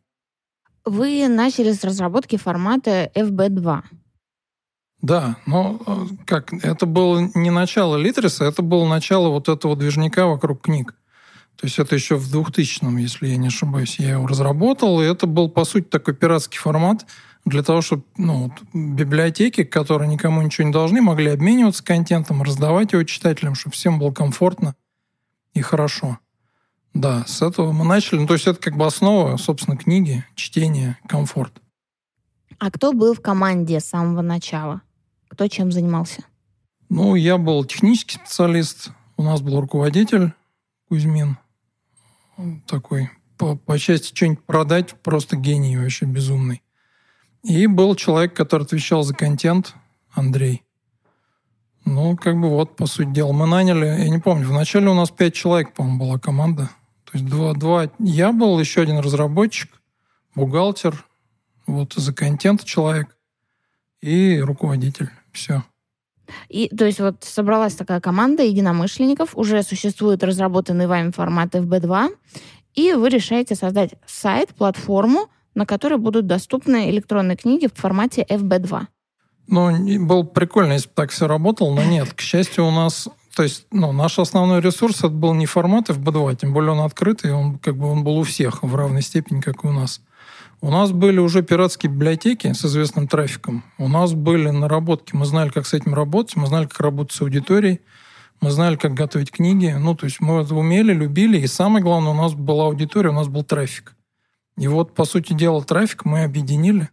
Вы 0.86 1.28
начали 1.28 1.74
с 1.74 1.84
разработки 1.84 2.38
формата 2.38 3.12
FB2. 3.14 3.84
Да, 5.02 5.36
но 5.46 5.82
э, 5.86 6.06
как, 6.26 6.54
это 6.54 6.86
было 6.86 7.30
не 7.36 7.50
начало 7.50 7.98
Литреса, 7.98 8.46
это 8.46 8.62
было 8.62 8.88
начало 8.88 9.28
вот 9.28 9.50
этого 9.50 9.76
движника 9.76 10.28
вокруг 10.28 10.62
книг. 10.62 10.96
То 11.58 11.68
есть 11.68 11.80
это 11.80 11.96
еще 11.96 12.16
в 12.16 12.34
2000-м, 12.34 12.98
если 12.98 13.28
я 13.28 13.38
не 13.38 13.48
ошибаюсь, 13.48 13.98
я 14.00 14.12
его 14.12 14.28
разработал, 14.28 15.02
и 15.02 15.06
это 15.06 15.26
был, 15.26 15.50
по 15.50 15.64
сути, 15.64 15.86
такой 15.86 16.14
пиратский 16.14 16.60
формат 16.60 17.06
для 17.46 17.64
того, 17.64 17.82
чтобы 17.82 18.04
ну, 18.18 18.46
вот, 18.46 18.52
библиотеки, 18.74 19.64
которые 19.64 20.10
никому 20.10 20.42
ничего 20.42 20.68
не 20.68 20.74
должны, 20.74 21.02
могли 21.02 21.30
обмениваться 21.30 21.84
контентом, 21.84 22.42
раздавать 22.42 22.94
его 22.94 23.04
читателям, 23.04 23.56
чтобы 23.56 23.76
всем 23.76 24.00
было 24.00 24.12
комфортно 24.12 24.76
и 25.54 25.62
хорошо. 25.62 26.20
Да, 26.94 27.26
с 27.26 27.42
этого 27.42 27.72
мы 27.72 27.86
начали. 27.86 28.20
Ну, 28.20 28.28
то 28.28 28.34
есть 28.34 28.48
это 28.48 28.60
как 28.60 28.76
бы 28.78 28.86
основа, 28.86 29.38
собственно, 29.38 29.78
книги, 29.78 30.26
чтение, 30.36 30.98
комфорт. 31.08 31.62
А 32.58 32.72
кто 32.72 32.94
был 32.94 33.14
в 33.14 33.22
команде 33.22 33.80
с 33.80 33.86
самого 33.86 34.22
начала? 34.22 34.82
Кто 35.28 35.48
чем 35.48 35.72
занимался? 35.72 36.24
Ну, 36.90 37.16
я 37.16 37.38
был 37.38 37.66
технический 37.66 38.18
специалист, 38.18 38.92
у 39.18 39.24
нас 39.24 39.42
был 39.42 39.60
руководитель 39.60 40.34
Кузьмин, 40.88 41.38
такой 42.68 43.10
по, 43.38 43.56
по 43.56 43.78
части 43.78 44.16
что-нибудь 44.16 44.44
продать, 44.44 44.94
просто 45.02 45.36
гений 45.36 45.78
вообще 45.78 46.06
безумный. 46.06 46.62
И 47.44 47.68
был 47.68 47.96
человек, 47.96 48.34
который 48.34 48.64
отвечал 48.64 49.04
за 49.04 49.14
контент, 49.14 49.76
Андрей. 50.14 50.64
Ну, 51.86 52.18
как 52.18 52.40
бы 52.40 52.50
вот, 52.50 52.76
по 52.76 52.88
сути 52.88 53.10
дела, 53.10 53.32
мы 53.32 53.46
наняли, 53.46 53.86
я 53.86 54.10
не 54.10 54.18
помню, 54.18 54.48
вначале 54.48 54.90
у 54.90 54.96
нас 54.96 55.12
пять 55.12 55.36
человек, 55.36 55.74
по-моему, 55.74 56.00
была 56.00 56.20
команда. 56.20 56.72
То 57.04 57.12
есть 57.14 57.26
два, 57.26 57.54
два, 57.54 57.92
я 58.00 58.32
был, 58.32 58.60
еще 58.60 58.82
один 58.82 58.98
разработчик, 58.98 59.70
бухгалтер, 60.34 61.06
вот 61.68 61.94
за 61.94 62.14
контент 62.14 62.64
человек 62.64 63.16
и 64.02 64.40
руководитель. 64.40 65.10
Все. 65.32 65.64
И, 66.50 66.70
то 66.70 66.86
есть 66.86 67.00
вот 67.00 67.24
собралась 67.24 67.76
такая 67.76 68.00
команда 68.00 68.44
единомышленников, 68.44 69.38
уже 69.38 69.64
существуют 69.64 70.24
разработанные 70.24 70.88
вами 70.88 71.12
форматы 71.12 71.60
FB2, 71.60 72.10
и 72.76 72.94
вы 72.94 73.10
решаете 73.10 73.56
создать 73.56 73.96
сайт, 74.06 74.50
платформу, 74.56 75.30
на 75.56 75.66
которой 75.66 75.98
будут 75.98 76.28
доступны 76.28 76.90
электронные 76.90 77.38
книги 77.38 77.68
в 77.68 77.80
формате 77.80 78.26
FB2. 78.30 78.88
Ну, 79.48 80.06
было 80.06 80.24
прикольно, 80.24 80.74
если 80.74 80.88
бы 80.88 80.94
так 80.96 81.12
все 81.12 81.28
работало, 81.28 81.74
но 81.74 81.84
нет. 81.84 82.14
К 82.14 82.22
счастью, 82.22 82.66
у 82.66 82.72
нас... 82.72 83.08
То 83.36 83.44
есть, 83.44 83.68
ну, 83.72 83.92
наш 83.92 84.18
основной 84.18 84.62
ресурс 84.62 85.00
это 85.00 85.10
был 85.10 85.34
не 85.34 85.46
формат 85.46 85.90
FB2, 85.90 86.38
тем 86.38 86.54
более 86.54 86.72
он 86.72 86.80
открытый, 86.80 87.34
он 87.34 87.60
как 87.60 87.78
бы 87.78 87.88
он 87.92 88.04
был 88.04 88.18
у 88.18 88.24
всех 88.24 88.64
в 88.64 88.76
равной 88.76 89.02
степени, 89.02 89.42
как 89.42 89.64
и 89.64 89.68
у 89.68 89.72
нас. 89.72 90.02
У 90.62 90.72
нас 90.72 90.92
были 90.92 91.20
уже 91.20 91.44
пиратские 91.44 91.92
библиотеки 91.92 92.52
с 92.54 92.66
известным 92.66 93.08
трафиком. 93.08 93.64
У 93.78 93.88
нас 93.88 94.14
были 94.14 94.50
наработки. 94.50 95.16
Мы 95.16 95.26
знали, 95.26 95.50
как 95.50 95.68
с 95.68 95.74
этим 95.74 95.94
работать. 95.94 96.36
Мы 96.36 96.48
знали, 96.48 96.66
как 96.66 96.80
работать 96.80 97.16
с 97.16 97.22
аудиторией. 97.22 97.82
Мы 98.42 98.52
знали, 98.52 98.76
как 98.76 98.94
готовить 98.94 99.32
книги. 99.32 99.76
Ну, 99.78 99.96
то 99.96 100.06
есть 100.06 100.20
мы 100.20 100.42
это 100.42 100.56
умели, 100.56 100.94
любили. 100.94 101.40
И 101.40 101.48
самое 101.48 101.84
главное, 101.84 102.12
у 102.12 102.16
нас 102.16 102.34
была 102.34 102.66
аудитория, 102.66 103.10
у 103.10 103.14
нас 103.14 103.28
был 103.28 103.44
трафик. 103.44 103.96
И 104.58 104.68
вот, 104.68 104.94
по 104.96 105.06
сути 105.06 105.34
дела, 105.34 105.64
трафик 105.64 106.06
мы 106.06 106.24
объединили 106.24 106.90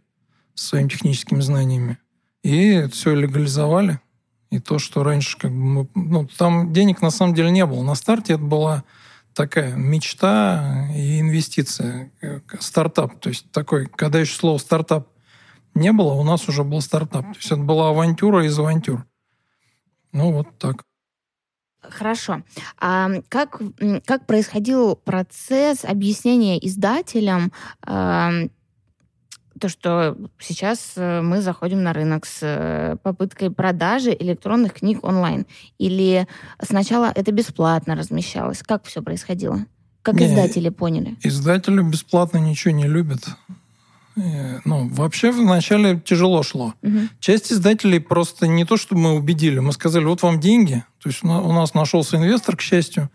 своими 0.53 0.89
техническими 0.89 1.39
знаниями. 1.39 1.97
И 2.43 2.87
все 2.91 3.15
легализовали. 3.15 3.99
И 4.51 4.59
то, 4.59 4.77
что 4.77 5.03
раньше 5.03 5.37
как 5.37 5.51
бы 5.51 5.57
мы... 5.57 5.87
Ну, 5.95 6.27
там 6.37 6.73
денег 6.73 7.01
на 7.01 7.09
самом 7.09 7.33
деле 7.33 7.49
не 7.49 7.65
было. 7.65 7.81
На 7.83 7.95
старте 7.95 8.33
это 8.33 8.43
была 8.43 8.83
такая 9.33 9.75
мечта 9.75 10.87
и 10.95 11.19
инвестиция, 11.19 12.11
стартап. 12.59 13.19
То 13.19 13.29
есть 13.29 13.51
такой, 13.51 13.87
когда 13.87 14.19
еще 14.19 14.35
слова 14.35 14.57
стартап 14.57 15.07
не 15.75 15.91
было, 15.91 16.13
у 16.13 16.23
нас 16.23 16.47
уже 16.47 16.63
был 16.63 16.81
стартап. 16.81 17.25
То 17.33 17.37
есть 17.37 17.51
это 17.51 17.61
была 17.61 17.89
авантюра 17.89 18.45
из 18.45 18.57
авантюр. 18.57 19.05
Ну, 20.11 20.31
вот 20.31 20.57
так. 20.59 20.83
Хорошо. 21.81 22.43
А 22.79 23.09
как, 23.27 23.61
как 24.05 24.25
происходил 24.25 24.95
процесс 24.95 25.83
объяснения 25.83 26.57
издателям 26.65 27.51
э, 27.85 28.47
то, 29.63 29.69
что 29.69 30.17
сейчас 30.39 30.91
э, 30.97 31.21
мы 31.21 31.41
заходим 31.41 31.83
на 31.83 31.93
рынок 31.93 32.25
с 32.25 32.39
э, 32.41 32.97
попыткой 33.01 33.49
продажи 33.49 34.13
электронных 34.19 34.73
книг 34.73 35.05
онлайн? 35.05 35.45
Или 35.77 36.27
сначала 36.61 37.09
это 37.15 37.31
бесплатно 37.31 37.95
размещалось? 37.95 38.61
Как 38.61 38.83
все 38.83 39.01
происходило? 39.01 39.65
Как 40.01 40.15
не, 40.15 40.25
издатели 40.25 40.67
поняли? 40.67 41.15
Издатели 41.23 41.81
бесплатно 41.81 42.39
ничего 42.39 42.73
не 42.73 42.87
любят. 42.87 43.23
Э, 44.17 44.59
ну, 44.65 44.89
вообще 44.89 45.31
вначале 45.31 45.97
тяжело 45.97 46.43
шло. 46.43 46.73
Угу. 46.81 46.99
Часть 47.21 47.53
издателей 47.53 48.01
просто 48.01 48.47
не 48.47 48.65
то, 48.65 48.75
что 48.75 48.97
мы 48.97 49.13
убедили, 49.13 49.59
мы 49.59 49.71
сказали, 49.71 50.03
вот 50.03 50.23
вам 50.23 50.41
деньги. 50.41 50.83
То 51.01 51.07
есть 51.07 51.23
у 51.23 51.53
нас 51.53 51.73
нашелся 51.73 52.17
инвестор, 52.17 52.57
к 52.57 52.61
счастью, 52.61 53.09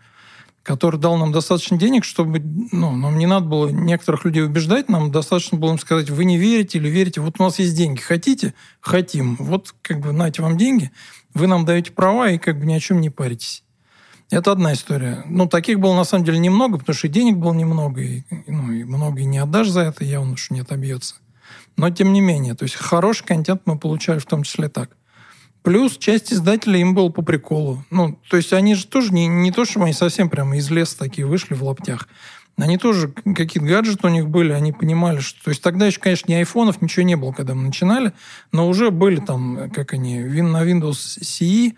который 0.63 0.99
дал 0.99 1.17
нам 1.17 1.31
достаточно 1.31 1.77
денег, 1.77 2.03
чтобы 2.03 2.39
ну, 2.71 2.95
нам 2.95 3.17
не 3.17 3.25
надо 3.25 3.47
было 3.47 3.69
некоторых 3.69 4.25
людей 4.25 4.43
убеждать, 4.43 4.89
нам 4.89 5.11
достаточно 5.11 5.57
было 5.57 5.71
им 5.71 5.79
сказать, 5.79 6.09
вы 6.09 6.25
не 6.25 6.37
верите 6.37 6.77
или 6.77 6.89
верите, 6.89 7.21
вот 7.21 7.35
у 7.39 7.43
нас 7.43 7.59
есть 7.59 7.75
деньги, 7.75 7.99
хотите? 7.99 8.53
Хотим. 8.81 9.35
Вот 9.37 9.73
как 9.81 9.99
бы 9.99 10.11
нате 10.11 10.41
вам 10.41 10.57
деньги, 10.57 10.91
вы 11.33 11.47
нам 11.47 11.65
даете 11.65 11.91
права 11.91 12.29
и 12.29 12.37
как 12.37 12.59
бы 12.59 12.65
ни 12.65 12.73
о 12.73 12.79
чем 12.79 13.01
не 13.01 13.09
паритесь. 13.09 13.63
Это 14.31 14.51
одна 14.51 14.73
история. 14.73 15.23
Ну, 15.25 15.47
таких 15.47 15.79
было 15.79 15.95
на 15.95 16.03
самом 16.03 16.23
деле 16.23 16.37
немного, 16.37 16.77
потому 16.77 16.95
что 16.95 17.07
и 17.07 17.09
денег 17.09 17.37
было 17.37 17.53
немного, 17.53 18.01
и, 18.01 18.23
ну, 18.45 18.71
и 18.71 18.83
много 18.83 19.21
и 19.21 19.25
не 19.25 19.39
отдашь 19.39 19.69
за 19.69 19.81
это, 19.81 20.03
явно 20.03 20.37
что 20.37 20.53
не 20.53 20.59
отобьется. 20.59 21.15
Но 21.77 21.89
тем 21.89 22.13
не 22.13 22.21
менее, 22.21 22.53
то 22.53 22.63
есть 22.63 22.75
хороший 22.75 23.25
контент 23.25 23.61
мы 23.65 23.79
получали 23.79 24.19
в 24.19 24.25
том 24.25 24.43
числе 24.43 24.69
так. 24.69 24.98
Плюс 25.63 25.97
часть 25.97 26.31
издателей 26.31 26.81
им 26.81 26.95
было 26.95 27.09
по 27.09 27.21
приколу. 27.21 27.83
Ну, 27.89 28.17
то 28.29 28.37
есть 28.37 28.53
они 28.53 28.75
же 28.75 28.87
тоже 28.87 29.13
не, 29.13 29.27
не 29.27 29.51
то, 29.51 29.65
что 29.65 29.83
они 29.83 29.93
совсем 29.93 30.29
прямо 30.29 30.57
из 30.57 30.69
леса 30.71 30.97
такие 30.97 31.27
вышли 31.27 31.53
в 31.53 31.63
лаптях. 31.63 32.07
Они 32.57 32.77
тоже, 32.77 33.07
какие-то 33.07 33.61
гаджеты 33.61 34.07
у 34.07 34.09
них 34.09 34.27
были, 34.27 34.51
они 34.51 34.71
понимали, 34.73 35.19
что... 35.19 35.41
То 35.45 35.49
есть 35.49 35.61
тогда 35.61 35.87
еще, 35.87 35.99
конечно, 35.99 36.29
ни 36.29 36.35
айфонов, 36.35 36.81
ничего 36.81 37.03
не 37.03 37.15
было, 37.15 37.31
когда 37.31 37.55
мы 37.55 37.63
начинали, 37.63 38.11
но 38.51 38.67
уже 38.67 38.91
были 38.91 39.19
там, 39.21 39.71
как 39.71 39.93
они, 39.93 40.19
на 40.19 40.65
Windows 40.65 41.19
CE, 41.21 41.75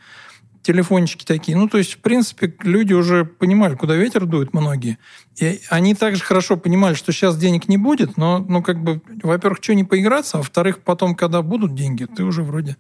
телефончики 0.64 1.26
такие. 1.26 1.58
Ну, 1.58 1.68
то 1.68 1.78
есть, 1.78 1.96
в 1.96 1.98
принципе, 2.00 2.56
люди 2.64 2.94
уже 2.94 3.26
понимали, 3.26 3.76
куда 3.76 3.96
ветер 3.96 4.26
дует, 4.26 4.54
многие. 4.54 4.98
И 5.40 5.62
они 5.70 5.96
также 5.96 6.24
хорошо 6.24 6.58
понимали, 6.58 6.94
что 6.94 7.12
сейчас 7.12 7.38
денег 7.38 7.68
не 7.68 7.78
будет, 7.78 8.18
но, 8.18 8.40
ну, 8.40 8.62
как 8.62 8.82
бы, 8.82 9.02
во-первых, 9.24 9.60
что 9.62 9.76
не 9.76 9.84
поиграться, 9.84 10.38
а 10.38 10.40
во-вторых, 10.40 10.80
потом, 10.80 11.16
когда 11.16 11.42
будут 11.42 11.76
деньги, 11.76 12.06
ты 12.06 12.24
уже 12.24 12.44
вроде 12.44 12.78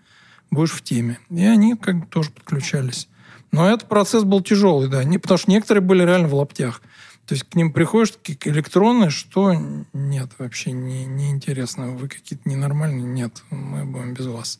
будешь 0.52 0.72
в 0.72 0.84
теме. 0.84 1.20
И 1.30 1.44
они 1.44 1.76
как 1.76 2.02
бы 2.02 2.06
тоже 2.06 2.30
подключались. 2.30 3.08
Но 3.52 3.68
этот 3.68 3.90
процесс 3.90 4.24
был 4.24 4.42
тяжелый, 4.42 4.90
да, 4.90 5.04
не, 5.04 5.18
потому 5.18 5.38
что 5.38 5.52
некоторые 5.52 5.82
были 5.82 6.04
реально 6.04 6.28
в 6.28 6.36
лаптях. 6.36 6.82
То 7.26 7.36
есть 7.36 7.48
к 7.50 7.56
ним 7.56 7.72
приходишь 7.72 8.12
такие 8.12 8.38
электронные, 8.54 9.10
что 9.10 9.54
нет, 9.94 10.32
вообще 10.38 10.72
не, 10.72 11.06
не 11.06 11.30
интересно. 11.30 11.92
Вы 11.92 12.08
какие-то 12.08 12.48
ненормальные, 12.50 13.04
нет, 13.04 13.44
мы 13.50 13.86
будем 13.86 14.14
без 14.14 14.26
вас. 14.26 14.60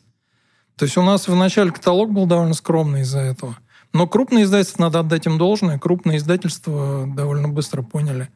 То 0.76 0.84
есть 0.84 0.96
у 0.96 1.02
нас 1.02 1.28
в 1.28 1.34
начале 1.34 1.70
каталог 1.70 2.12
был 2.12 2.26
довольно 2.26 2.54
скромный 2.54 3.02
из-за 3.02 3.20
этого. 3.20 3.58
Но 3.92 4.06
крупные 4.06 4.44
издательства, 4.44 4.84
надо 4.84 5.00
отдать 5.00 5.26
им 5.26 5.36
должное, 5.36 5.78
крупные 5.78 6.16
издательства 6.16 7.06
довольно 7.06 7.48
быстро 7.48 7.82
поняли, 7.82 8.30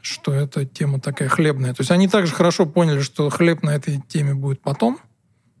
что 0.00 0.32
эта 0.32 0.66
тема 0.66 1.00
такая 1.00 1.28
хлебная. 1.28 1.74
То 1.74 1.82
есть 1.82 1.90
они 1.92 2.08
также 2.08 2.34
хорошо 2.34 2.66
поняли, 2.66 3.00
что 3.00 3.30
хлеб 3.30 3.62
на 3.62 3.70
этой 3.70 4.02
теме 4.08 4.34
будет 4.34 4.60
потом, 4.62 4.98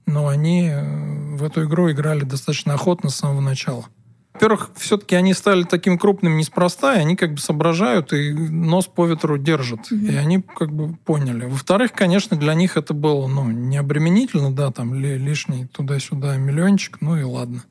но 0.06 0.28
они 0.28 0.68
э, 0.68 1.36
в 1.36 1.44
эту 1.44 1.64
игру 1.64 1.90
играли 1.90 2.24
достаточно 2.24 2.74
охотно 2.74 3.10
с 3.10 3.16
самого 3.16 3.40
начала. 3.40 3.86
Во-первых, 4.34 4.70
все-таки 4.74 5.14
они 5.14 5.32
стали 5.32 5.62
таким 5.62 5.96
крупным 5.96 6.36
неспроста, 6.36 6.96
и 6.96 6.98
они 6.98 7.14
как 7.14 7.34
бы 7.34 7.38
соображают 7.38 8.12
и 8.12 8.32
нос 8.32 8.86
по 8.86 9.06
ветру 9.06 9.38
держат. 9.38 9.92
Mm-hmm. 9.92 10.12
И 10.12 10.16
они 10.16 10.42
как 10.42 10.72
бы 10.72 10.96
поняли. 10.96 11.44
Во-вторых, 11.44 11.92
конечно, 11.92 12.36
для 12.36 12.54
них 12.54 12.76
это 12.76 12.94
было 12.94 13.28
ну, 13.28 13.48
не 13.48 13.76
обременительно, 13.76 14.52
да, 14.52 14.72
там 14.72 14.92
лишний 14.94 15.66
туда-сюда 15.66 16.36
миллиончик, 16.36 17.00
ну 17.00 17.16
и 17.16 17.22
ладно. 17.22 17.62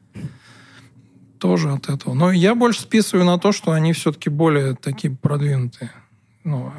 Тоже 1.37 1.73
от 1.73 1.89
этого. 1.89 2.13
Но 2.13 2.31
я 2.31 2.55
больше 2.55 2.83
списываю 2.83 3.25
на 3.25 3.37
то, 3.37 3.51
что 3.51 3.73
они 3.73 3.91
все-таки 3.91 4.29
более 4.29 4.75
такие 4.75 5.13
продвинутые. 5.13 5.91
Ну, 6.43 6.71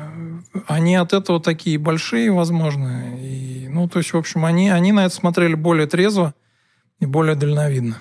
они 0.66 0.94
от 0.96 1.12
этого 1.12 1.40
такие 1.40 1.79
большие, 1.79 2.31
возможно. 2.31 3.16
И, 3.18 3.66
ну, 3.68 3.88
то 3.88 3.98
есть, 3.98 4.12
в 4.12 4.16
общем, 4.16 4.44
они, 4.44 4.68
они 4.68 4.92
на 4.92 5.07
это 5.07 5.14
смотрели 5.14 5.55
более 5.55 5.87
трезво 5.87 6.35
и 7.00 7.07
более 7.07 7.35
дальновидно. 7.35 7.98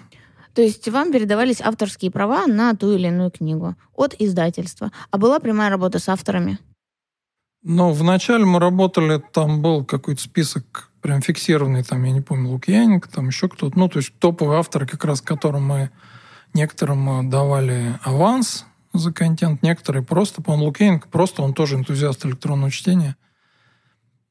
То 0.54 0.62
есть 0.62 0.88
вам 0.88 1.12
передавались 1.12 1.62
авторские 1.62 2.12
права 2.12 2.45
на 2.47 2.76
ту 2.76 2.91
или 2.91 3.08
иную 3.08 3.32
книгу 3.32 3.76
от 3.95 4.13
издательства. 4.19 4.91
А 5.10 5.17
была 5.17 5.39
прямая 5.39 5.69
работа 5.69 5.99
с 5.99 6.10
авторами? 6.10 6.60
Ну, 7.63 7.91
вначале 7.91 8.45
мы 8.45 8.60
работали, 8.60 9.23
там 9.32 9.62
был 9.62 9.86
какой-то 9.86 10.21
список 10.21 10.91
прям 11.02 11.21
фиксированный, 11.21 11.84
там, 11.84 12.04
я 12.04 12.12
не 12.12 12.21
помню, 12.21 12.49
Лукьяненко, 12.49 13.10
там 13.10 13.28
еще 13.28 13.47
кто-то. 13.49 13.78
Ну, 13.80 13.88
то 13.88 13.99
есть 13.99 14.13
топовые 14.19 14.60
авторы, 14.60 14.86
как 14.86 15.04
раз 15.06 15.21
которым 15.21 15.65
мы 15.65 15.90
некоторым 16.54 17.29
давали 17.29 17.98
аванс 18.04 18.65
за 18.94 19.12
контент, 19.12 19.63
некоторые 19.63 20.04
просто, 20.04 20.41
по-моему, 20.41 20.65
Лукьяненко 20.65 21.08
просто, 21.10 21.41
он 21.41 21.54
тоже 21.54 21.75
энтузиаст 21.75 22.25
электронного 22.25 22.71
чтения. 22.71 23.15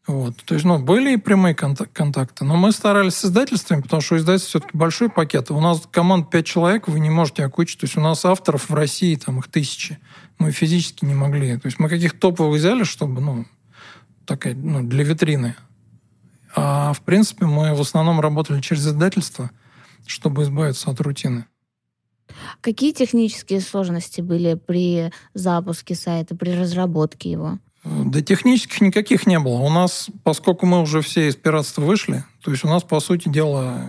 Вот. 0.06 0.36
То 0.44 0.54
есть, 0.54 0.64
ну, 0.64 0.80
были 0.80 1.14
и 1.14 1.16
прямые 1.16 1.54
контакты. 1.54 2.44
Но 2.44 2.56
мы 2.56 2.72
старались 2.72 3.14
с 3.14 3.24
издательствами, 3.24 3.82
потому 3.82 4.02
что 4.02 4.16
у 4.16 4.18
издательства 4.18 4.60
все-таки 4.60 4.76
большой 4.76 5.08
пакет. 5.08 5.50
У 5.50 5.60
нас 5.60 5.86
команда 5.90 6.26
5 6.28 6.46
человек, 6.46 6.88
вы 6.88 6.98
не 6.98 7.10
можете 7.10 7.44
окучить. 7.44 7.78
То 7.78 7.84
есть 7.84 7.96
у 7.96 8.00
нас 8.00 8.24
авторов 8.24 8.68
в 8.68 8.74
России 8.74 9.14
там 9.14 9.38
их 9.38 9.48
тысячи. 9.48 9.98
Мы 10.38 10.50
физически 10.50 11.04
не 11.04 11.14
могли. 11.14 11.56
То 11.56 11.66
есть 11.66 11.78
мы 11.78 11.88
каких 11.88 12.18
топовых 12.18 12.58
взяли, 12.58 12.82
чтобы, 12.82 13.20
ну, 13.20 13.46
такая, 14.24 14.54
ну, 14.54 14.82
для 14.82 15.04
витрины. 15.04 15.54
А 16.54 16.92
в 16.92 17.00
принципе 17.02 17.46
мы 17.46 17.74
в 17.74 17.80
основном 17.80 18.20
работали 18.20 18.60
через 18.60 18.86
издательство, 18.86 19.50
чтобы 20.06 20.42
избавиться 20.42 20.90
от 20.90 21.00
рутины. 21.00 21.46
Какие 22.60 22.92
технические 22.92 23.60
сложности 23.60 24.20
были 24.20 24.54
при 24.54 25.10
запуске 25.34 25.94
сайта, 25.94 26.34
при 26.34 26.50
разработке 26.50 27.30
его? 27.30 27.58
Да 27.84 28.20
технических 28.20 28.80
никаких 28.80 29.26
не 29.26 29.38
было. 29.38 29.54
У 29.54 29.70
нас, 29.70 30.08
поскольку 30.22 30.66
мы 30.66 30.80
уже 30.80 31.00
все 31.00 31.28
из 31.28 31.36
пиратства 31.36 31.82
вышли, 31.82 32.24
то 32.42 32.50
есть 32.52 32.64
у 32.64 32.68
нас, 32.68 32.84
по 32.84 33.00
сути 33.00 33.28
дела, 33.28 33.88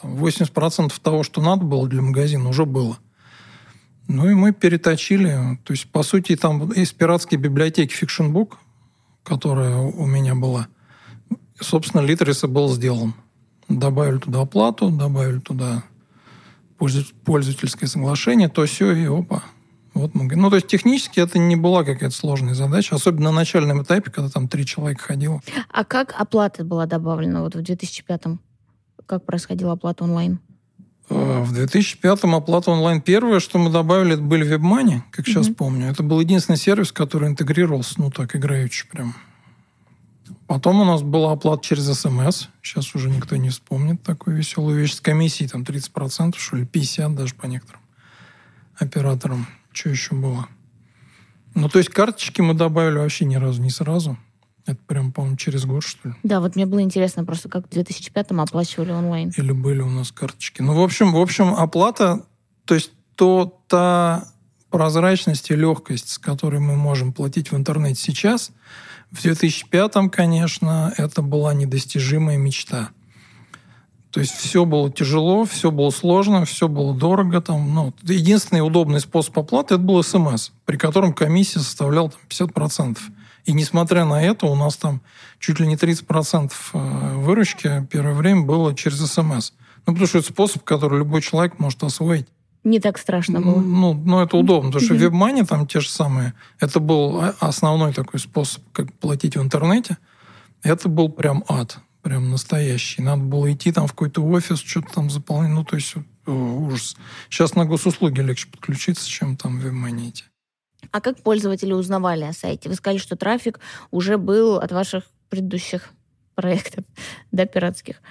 Там 0.00 0.16
80% 0.16 0.92
того, 1.02 1.22
что 1.22 1.40
надо 1.42 1.64
было 1.64 1.88
для 1.88 2.02
магазина, 2.02 2.48
уже 2.48 2.66
было. 2.66 2.98
Ну 4.08 4.28
и 4.28 4.34
мы 4.34 4.52
переточили. 4.52 5.58
То 5.64 5.72
есть, 5.72 5.90
по 5.90 6.02
сути, 6.02 6.36
там 6.36 6.70
из 6.72 6.92
пиратской 6.92 7.38
библиотеки 7.38 7.92
Fiction 7.92 8.32
Book, 8.32 8.54
которая 9.24 9.76
у 9.76 10.06
меня 10.06 10.34
была, 10.34 10.68
собственно, 11.60 12.02
Литрис 12.02 12.42
был 12.42 12.68
сделан. 12.68 13.14
Добавили 13.68 14.18
туда 14.18 14.42
оплату, 14.42 14.90
добавили 14.90 15.38
туда 15.38 15.84
пользовательское 17.24 17.88
соглашение, 17.88 18.48
то 18.48 18.64
все, 18.66 18.92
и 18.92 19.06
опа. 19.06 19.42
Вот 19.94 20.14
мы, 20.14 20.24
ну, 20.34 20.48
то 20.48 20.56
есть 20.56 20.68
технически 20.68 21.20
это 21.20 21.38
не 21.38 21.56
была 21.56 21.84
какая-то 21.84 22.14
сложная 22.14 22.54
задача, 22.54 22.94
особенно 22.94 23.30
на 23.30 23.36
начальном 23.36 23.82
этапе, 23.82 24.10
когда 24.10 24.30
там 24.30 24.48
три 24.48 24.64
человека 24.64 25.02
ходило. 25.02 25.40
А 25.70 25.84
как 25.84 26.14
оплата 26.18 26.64
была 26.64 26.86
добавлена 26.86 27.42
вот 27.42 27.54
в 27.54 27.58
2005-м? 27.58 28.40
Как 29.06 29.26
происходила 29.26 29.72
оплата 29.72 30.04
онлайн? 30.04 30.38
Э, 31.10 31.42
в 31.42 31.52
2005-м 31.52 32.34
оплата 32.34 32.70
онлайн 32.70 33.02
первое, 33.02 33.40
что 33.40 33.58
мы 33.58 33.70
добавили, 33.70 34.14
это 34.14 34.22
были 34.22 34.46
WebMoney, 34.46 35.02
как 35.10 35.26
сейчас 35.26 35.48
mm-hmm. 35.48 35.54
помню. 35.54 35.90
Это 35.90 36.02
был 36.02 36.20
единственный 36.20 36.56
сервис, 36.56 36.90
который 36.90 37.28
интегрировался, 37.28 37.94
ну 37.98 38.10
так, 38.10 38.34
играючи 38.34 38.88
прям. 38.88 39.14
Потом 40.52 40.82
у 40.82 40.84
нас 40.84 41.00
была 41.00 41.32
оплата 41.32 41.64
через 41.64 41.84
СМС. 41.98 42.48
Сейчас 42.60 42.94
уже 42.94 43.08
никто 43.08 43.36
не 43.36 43.48
вспомнит 43.48 44.02
такую 44.02 44.36
веселую 44.36 44.78
вещь. 44.78 44.92
С 44.92 45.00
комиссией 45.00 45.48
там 45.48 45.62
30%, 45.62 46.34
что 46.36 46.56
ли, 46.56 46.64
50% 46.64 47.14
даже 47.14 47.34
по 47.34 47.46
некоторым 47.46 47.80
операторам. 48.76 49.46
Что 49.72 49.88
еще 49.88 50.14
было? 50.14 50.46
Ну, 51.54 51.70
то 51.70 51.78
есть 51.78 51.88
карточки 51.88 52.42
мы 52.42 52.52
добавили 52.52 52.98
вообще 52.98 53.24
ни 53.24 53.36
разу, 53.36 53.62
не 53.62 53.70
сразу. 53.70 54.18
Это 54.66 54.78
прям, 54.86 55.10
по-моему, 55.10 55.38
через 55.38 55.64
год, 55.64 55.84
что 55.84 56.10
ли? 56.10 56.14
Да, 56.22 56.40
вот 56.40 56.54
мне 56.54 56.66
было 56.66 56.82
интересно 56.82 57.24
просто, 57.24 57.48
как 57.48 57.66
в 57.66 57.72
2005-м 57.72 58.38
оплачивали 58.38 58.92
онлайн. 58.92 59.32
Или 59.34 59.52
были 59.52 59.80
у 59.80 59.88
нас 59.88 60.12
карточки. 60.12 60.60
Ну, 60.60 60.74
в 60.74 60.82
общем, 60.82 61.14
в 61.14 61.18
общем, 61.18 61.54
оплата, 61.54 62.26
то 62.66 62.74
есть 62.74 62.90
то, 63.14 63.58
та 63.68 64.28
прозрачность 64.68 65.50
и 65.50 65.56
легкость, 65.56 66.10
с 66.10 66.18
которой 66.18 66.60
мы 66.60 66.76
можем 66.76 67.14
платить 67.14 67.52
в 67.52 67.56
интернете 67.56 68.02
сейчас, 68.02 68.50
в 69.12 69.24
2005-м, 69.24 70.08
конечно, 70.08 70.92
это 70.96 71.20
была 71.22 71.52
недостижимая 71.52 72.38
мечта. 72.38 72.90
То 74.10 74.20
есть 74.20 74.32
все 74.32 74.64
было 74.64 74.90
тяжело, 74.90 75.44
все 75.44 75.70
было 75.70 75.90
сложно, 75.90 76.44
все 76.44 76.68
было 76.68 76.94
дорого. 76.94 77.40
Там, 77.40 77.74
ну, 77.74 77.94
единственный 78.02 78.60
удобный 78.60 79.00
способ 79.00 79.38
оплаты 79.38 79.74
это 79.74 79.82
был 79.82 80.02
СМС, 80.02 80.50
при 80.64 80.76
котором 80.76 81.14
комиссия 81.14 81.60
составляла 81.60 82.10
там, 82.10 82.20
50%. 82.28 82.98
И 83.44 83.52
несмотря 83.52 84.04
на 84.04 84.22
это, 84.22 84.46
у 84.46 84.54
нас 84.54 84.76
там 84.76 85.00
чуть 85.38 85.60
ли 85.60 85.66
не 85.66 85.76
30% 85.76 86.52
э, 86.74 87.14
выручки 87.16 87.86
первое 87.90 88.14
время 88.14 88.42
было 88.42 88.74
через 88.74 88.98
СМС. 88.98 89.52
Ну, 89.86 89.94
потому 89.94 90.06
что 90.06 90.18
это 90.18 90.28
способ, 90.28 90.62
который 90.62 90.98
любой 90.98 91.22
человек 91.22 91.58
может 91.58 91.82
освоить. 91.82 92.28
Не 92.64 92.78
так 92.78 92.98
страшно 92.98 93.40
было. 93.40 93.60
Ну, 93.60 93.94
ну 93.94 94.20
это 94.20 94.36
удобно, 94.36 94.70
потому 94.70 94.84
что 94.84 94.94
WebMoney 94.94 95.44
там 95.46 95.66
те 95.66 95.80
же 95.80 95.88
самые. 95.88 96.34
Это 96.60 96.78
был 96.78 97.22
основной 97.40 97.92
такой 97.92 98.20
способ, 98.20 98.62
как 98.72 98.92
платить 98.94 99.36
в 99.36 99.42
интернете. 99.42 99.98
Это 100.62 100.88
был 100.88 101.08
прям 101.08 101.44
ад, 101.48 101.78
прям 102.02 102.30
настоящий. 102.30 103.02
Надо 103.02 103.22
было 103.22 103.52
идти 103.52 103.72
там 103.72 103.88
в 103.88 103.92
какой-то 103.92 104.22
офис, 104.22 104.60
что-то 104.60 104.92
там 104.94 105.10
заполнять. 105.10 105.52
Ну, 105.52 105.64
то 105.64 105.74
есть 105.74 105.94
ужас. 106.26 106.96
Сейчас 107.28 107.54
на 107.56 107.64
госуслуги 107.64 108.20
легче 108.20 108.46
подключиться, 108.48 109.08
чем 109.08 109.36
там 109.36 109.58
в 109.58 109.68
идти. 110.08 110.24
А 110.90 111.00
как 111.00 111.22
пользователи 111.22 111.72
узнавали 111.72 112.24
о 112.24 112.32
сайте? 112.32 112.68
Вы 112.68 112.74
сказали, 112.74 112.98
что 112.98 113.16
трафик 113.16 113.60
уже 113.90 114.18
был 114.18 114.56
от 114.56 114.72
ваших 114.72 115.04
предыдущих 115.28 115.90
проектов, 116.34 116.84
да, 117.32 117.46
пиратских. 117.46 118.02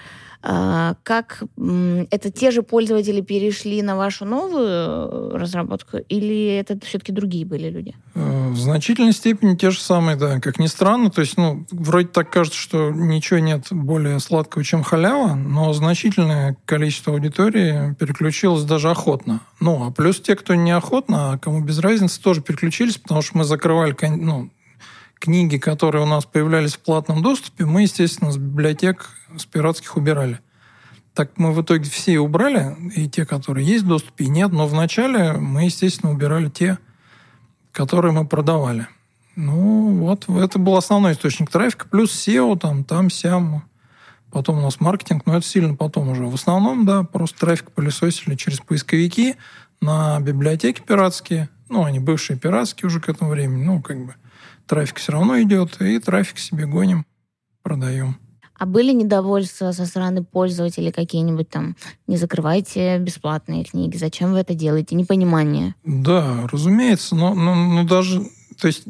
А, 0.43 0.95
как 1.03 1.43
это 2.09 2.31
те 2.31 2.51
же 2.51 2.63
пользователи 2.63 3.21
перешли 3.21 3.81
на 3.81 3.95
вашу 3.95 4.25
новую 4.25 4.67
э, 4.67 5.37
разработку, 5.37 5.97
или 5.97 6.55
это 6.55 6.79
все-таки 6.83 7.11
другие 7.11 7.45
были 7.45 7.69
люди? 7.69 7.95
Э, 8.15 8.49
в 8.49 8.57
значительной 8.57 9.13
степени 9.13 9.55
те 9.55 9.69
же 9.69 9.79
самые, 9.79 10.17
да. 10.17 10.39
Как 10.39 10.57
ни 10.57 10.65
странно, 10.65 11.11
то 11.11 11.21
есть, 11.21 11.37
ну, 11.37 11.65
вроде 11.71 12.07
так 12.07 12.31
кажется, 12.31 12.59
что 12.59 12.89
ничего 12.89 13.39
нет 13.39 13.67
более 13.69 14.19
сладкого, 14.19 14.63
чем 14.63 14.81
халява, 14.81 15.35
но 15.35 15.73
значительное 15.73 16.57
количество 16.65 17.13
аудитории 17.13 17.95
переключилось 17.99 18.63
даже 18.63 18.89
охотно. 18.89 19.41
Ну, 19.59 19.85
а 19.85 19.91
плюс 19.91 20.19
те, 20.19 20.35
кто 20.35 20.55
неохотно, 20.55 21.33
а 21.33 21.37
кому 21.37 21.61
без 21.61 21.77
разницы, 21.79 22.19
тоже 22.19 22.41
переключились, 22.41 22.97
потому 22.97 23.21
что 23.21 23.37
мы 23.37 23.43
закрывали 23.43 23.95
ну, 24.01 24.49
книги, 25.21 25.57
которые 25.57 26.03
у 26.03 26.07
нас 26.07 26.25
появлялись 26.25 26.73
в 26.73 26.79
платном 26.79 27.21
доступе, 27.21 27.65
мы, 27.65 27.83
естественно, 27.83 28.31
с 28.31 28.37
библиотек 28.37 29.09
с 29.37 29.45
пиратских 29.45 29.95
убирали. 29.95 30.39
Так 31.13 31.31
мы 31.37 31.53
в 31.53 31.61
итоге 31.61 31.89
все 31.89 32.19
убрали, 32.19 32.75
и 32.95 33.07
те, 33.07 33.25
которые 33.25 33.65
есть 33.65 33.83
в 33.83 33.87
доступе, 33.87 34.25
и 34.25 34.29
нет. 34.29 34.51
Но 34.51 34.67
вначале 34.67 35.33
мы, 35.33 35.65
естественно, 35.65 36.11
убирали 36.11 36.49
те, 36.49 36.79
которые 37.71 38.11
мы 38.11 38.25
продавали. 38.25 38.87
Ну, 39.35 39.97
вот 39.99 40.27
это 40.27 40.59
был 40.59 40.75
основной 40.75 41.13
источник 41.13 41.49
трафика. 41.49 41.87
Плюс 41.87 42.11
SEO, 42.11 42.57
там, 42.57 42.83
там, 42.83 43.09
сям. 43.09 43.63
Потом 44.31 44.57
у 44.57 44.61
нас 44.61 44.79
маркетинг, 44.79 45.25
но 45.25 45.37
это 45.37 45.45
сильно 45.45 45.75
потом 45.75 46.09
уже. 46.09 46.25
В 46.25 46.33
основном, 46.33 46.85
да, 46.85 47.03
просто 47.03 47.39
трафик 47.39 47.71
пылесосили 47.71 48.35
через 48.35 48.59
поисковики 48.59 49.35
на 49.81 50.19
библиотеки 50.21 50.81
пиратские. 50.81 51.49
Ну, 51.69 51.83
они 51.83 51.99
бывшие 51.99 52.39
пиратские 52.39 52.87
уже 52.87 52.99
к 53.01 53.09
этому 53.09 53.31
времени. 53.31 53.63
Ну, 53.63 53.81
как 53.81 54.05
бы 54.05 54.15
трафик 54.67 54.97
все 54.97 55.13
равно 55.13 55.41
идет, 55.41 55.81
и 55.81 55.99
трафик 55.99 56.39
себе 56.39 56.65
гоним, 56.65 57.05
продаем. 57.63 58.17
А 58.61 58.67
были 58.67 58.91
недовольства 58.91 59.71
со 59.71 59.87
стороны 59.87 60.23
пользователей 60.23 60.91
какие-нибудь 60.91 61.49
там, 61.49 61.75
не 62.05 62.17
закрывайте 62.17 62.99
бесплатные 62.99 63.63
книги, 63.63 63.97
зачем 63.97 64.33
вы 64.33 64.39
это 64.39 64.53
делаете, 64.53 64.95
непонимание? 64.95 65.73
Да, 65.83 66.47
разумеется, 66.51 67.15
но, 67.15 67.33
но, 67.33 67.55
но 67.55 67.83
даже, 67.83 68.21
то 68.59 68.67
есть 68.67 68.83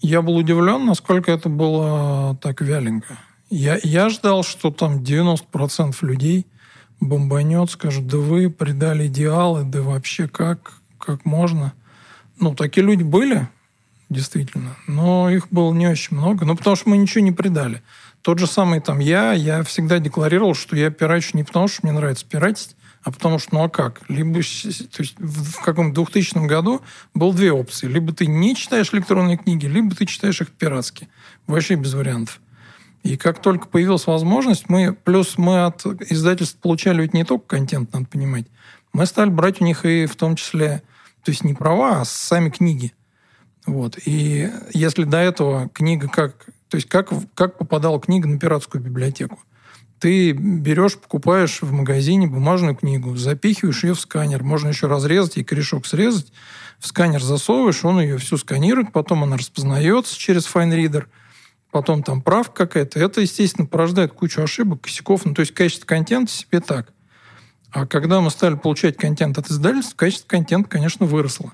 я 0.00 0.22
был 0.22 0.36
удивлен, 0.36 0.86
насколько 0.86 1.32
это 1.32 1.48
было 1.48 2.36
так 2.40 2.60
вяленько. 2.60 3.18
Я, 3.50 3.80
я 3.82 4.10
ждал, 4.10 4.44
что 4.44 4.70
там 4.70 5.02
90% 5.02 5.96
людей 6.02 6.46
бомбанет, 7.00 7.70
скажут, 7.70 8.06
да 8.06 8.18
вы 8.18 8.48
предали 8.48 9.08
идеалы, 9.08 9.64
да 9.64 9.82
вообще 9.82 10.28
как, 10.28 10.74
как 10.98 11.24
можно. 11.24 11.72
Ну, 12.38 12.54
такие 12.54 12.86
люди 12.86 13.02
были, 13.02 13.48
действительно. 14.10 14.76
Но 14.86 15.30
их 15.30 15.48
было 15.50 15.72
не 15.72 15.86
очень 15.86 16.16
много. 16.16 16.44
Ну, 16.44 16.56
потому 16.56 16.76
что 16.76 16.90
мы 16.90 16.98
ничего 16.98 17.24
не 17.24 17.32
придали. 17.32 17.82
Тот 18.22 18.38
же 18.38 18.46
самый 18.46 18.80
там 18.80 18.98
я, 18.98 19.32
я 19.32 19.62
всегда 19.62 19.98
декларировал, 19.98 20.54
что 20.54 20.76
я 20.76 20.90
пирачу 20.90 21.30
не 21.34 21.44
потому, 21.44 21.68
что 21.68 21.80
мне 21.84 21.92
нравится 21.92 22.26
пиратить, 22.26 22.76
а 23.02 23.10
потому 23.10 23.38
что, 23.38 23.54
ну 23.54 23.64
а 23.64 23.70
как? 23.70 24.02
Либо 24.08 24.34
то 24.34 24.38
есть, 24.38 25.14
в 25.18 25.62
каком-то 25.62 25.94
2000 25.94 26.46
году 26.46 26.82
было 27.14 27.32
две 27.32 27.50
опции. 27.50 27.86
Либо 27.86 28.12
ты 28.12 28.26
не 28.26 28.54
читаешь 28.54 28.92
электронные 28.92 29.38
книги, 29.38 29.64
либо 29.64 29.94
ты 29.94 30.04
читаешь 30.04 30.42
их 30.42 30.50
пиратски. 30.50 31.08
Вообще 31.46 31.76
без 31.76 31.94
вариантов. 31.94 32.40
И 33.02 33.16
как 33.16 33.40
только 33.40 33.68
появилась 33.68 34.06
возможность, 34.06 34.68
мы, 34.68 34.92
плюс 34.92 35.38
мы 35.38 35.64
от 35.64 35.86
издательств 35.86 36.58
получали 36.58 37.00
ведь 37.00 37.14
не 37.14 37.24
только 37.24 37.46
контент, 37.46 37.94
надо 37.94 38.04
понимать, 38.04 38.44
мы 38.92 39.06
стали 39.06 39.30
брать 39.30 39.62
у 39.62 39.64
них 39.64 39.86
и 39.86 40.04
в 40.04 40.16
том 40.16 40.36
числе, 40.36 40.82
то 41.24 41.30
есть 41.30 41.42
не 41.42 41.54
права, 41.54 42.02
а 42.02 42.04
сами 42.04 42.50
книги. 42.50 42.92
Вот. 43.66 43.98
И 44.04 44.50
если 44.72 45.04
до 45.04 45.18
этого 45.18 45.68
книга 45.68 46.08
как... 46.08 46.46
То 46.68 46.76
есть 46.76 46.88
как, 46.88 47.10
как 47.34 47.58
попадала 47.58 48.00
книга 48.00 48.28
на 48.28 48.38
пиратскую 48.38 48.82
библиотеку? 48.82 49.38
Ты 49.98 50.32
берешь, 50.32 50.96
покупаешь 50.96 51.60
в 51.60 51.72
магазине 51.72 52.26
бумажную 52.26 52.74
книгу, 52.74 53.16
запихиваешь 53.16 53.84
ее 53.84 53.94
в 53.94 54.00
сканер, 54.00 54.42
можно 54.42 54.68
еще 54.68 54.86
разрезать 54.86 55.36
и 55.36 55.44
корешок 55.44 55.86
срезать, 55.86 56.32
в 56.78 56.86
сканер 56.86 57.22
засовываешь, 57.22 57.84
он 57.84 58.00
ее 58.00 58.16
всю 58.16 58.38
сканирует, 58.38 58.92
потом 58.92 59.24
она 59.24 59.36
распознается 59.36 60.18
через 60.18 60.46
FineReader, 60.46 61.04
потом 61.70 62.02
там 62.02 62.22
правка 62.22 62.66
какая-то. 62.66 62.98
Это, 62.98 63.20
естественно, 63.20 63.66
порождает 63.66 64.12
кучу 64.12 64.40
ошибок, 64.40 64.80
косяков. 64.80 65.26
Ну, 65.26 65.34
то 65.34 65.40
есть 65.40 65.52
качество 65.52 65.86
контента 65.86 66.32
себе 66.32 66.60
так. 66.60 66.92
А 67.70 67.86
когда 67.86 68.22
мы 68.22 68.30
стали 68.30 68.54
получать 68.54 68.96
контент 68.96 69.36
от 69.38 69.50
издательств, 69.50 69.94
качество 69.96 70.28
контента, 70.28 70.68
конечно, 70.68 71.04
выросло. 71.04 71.52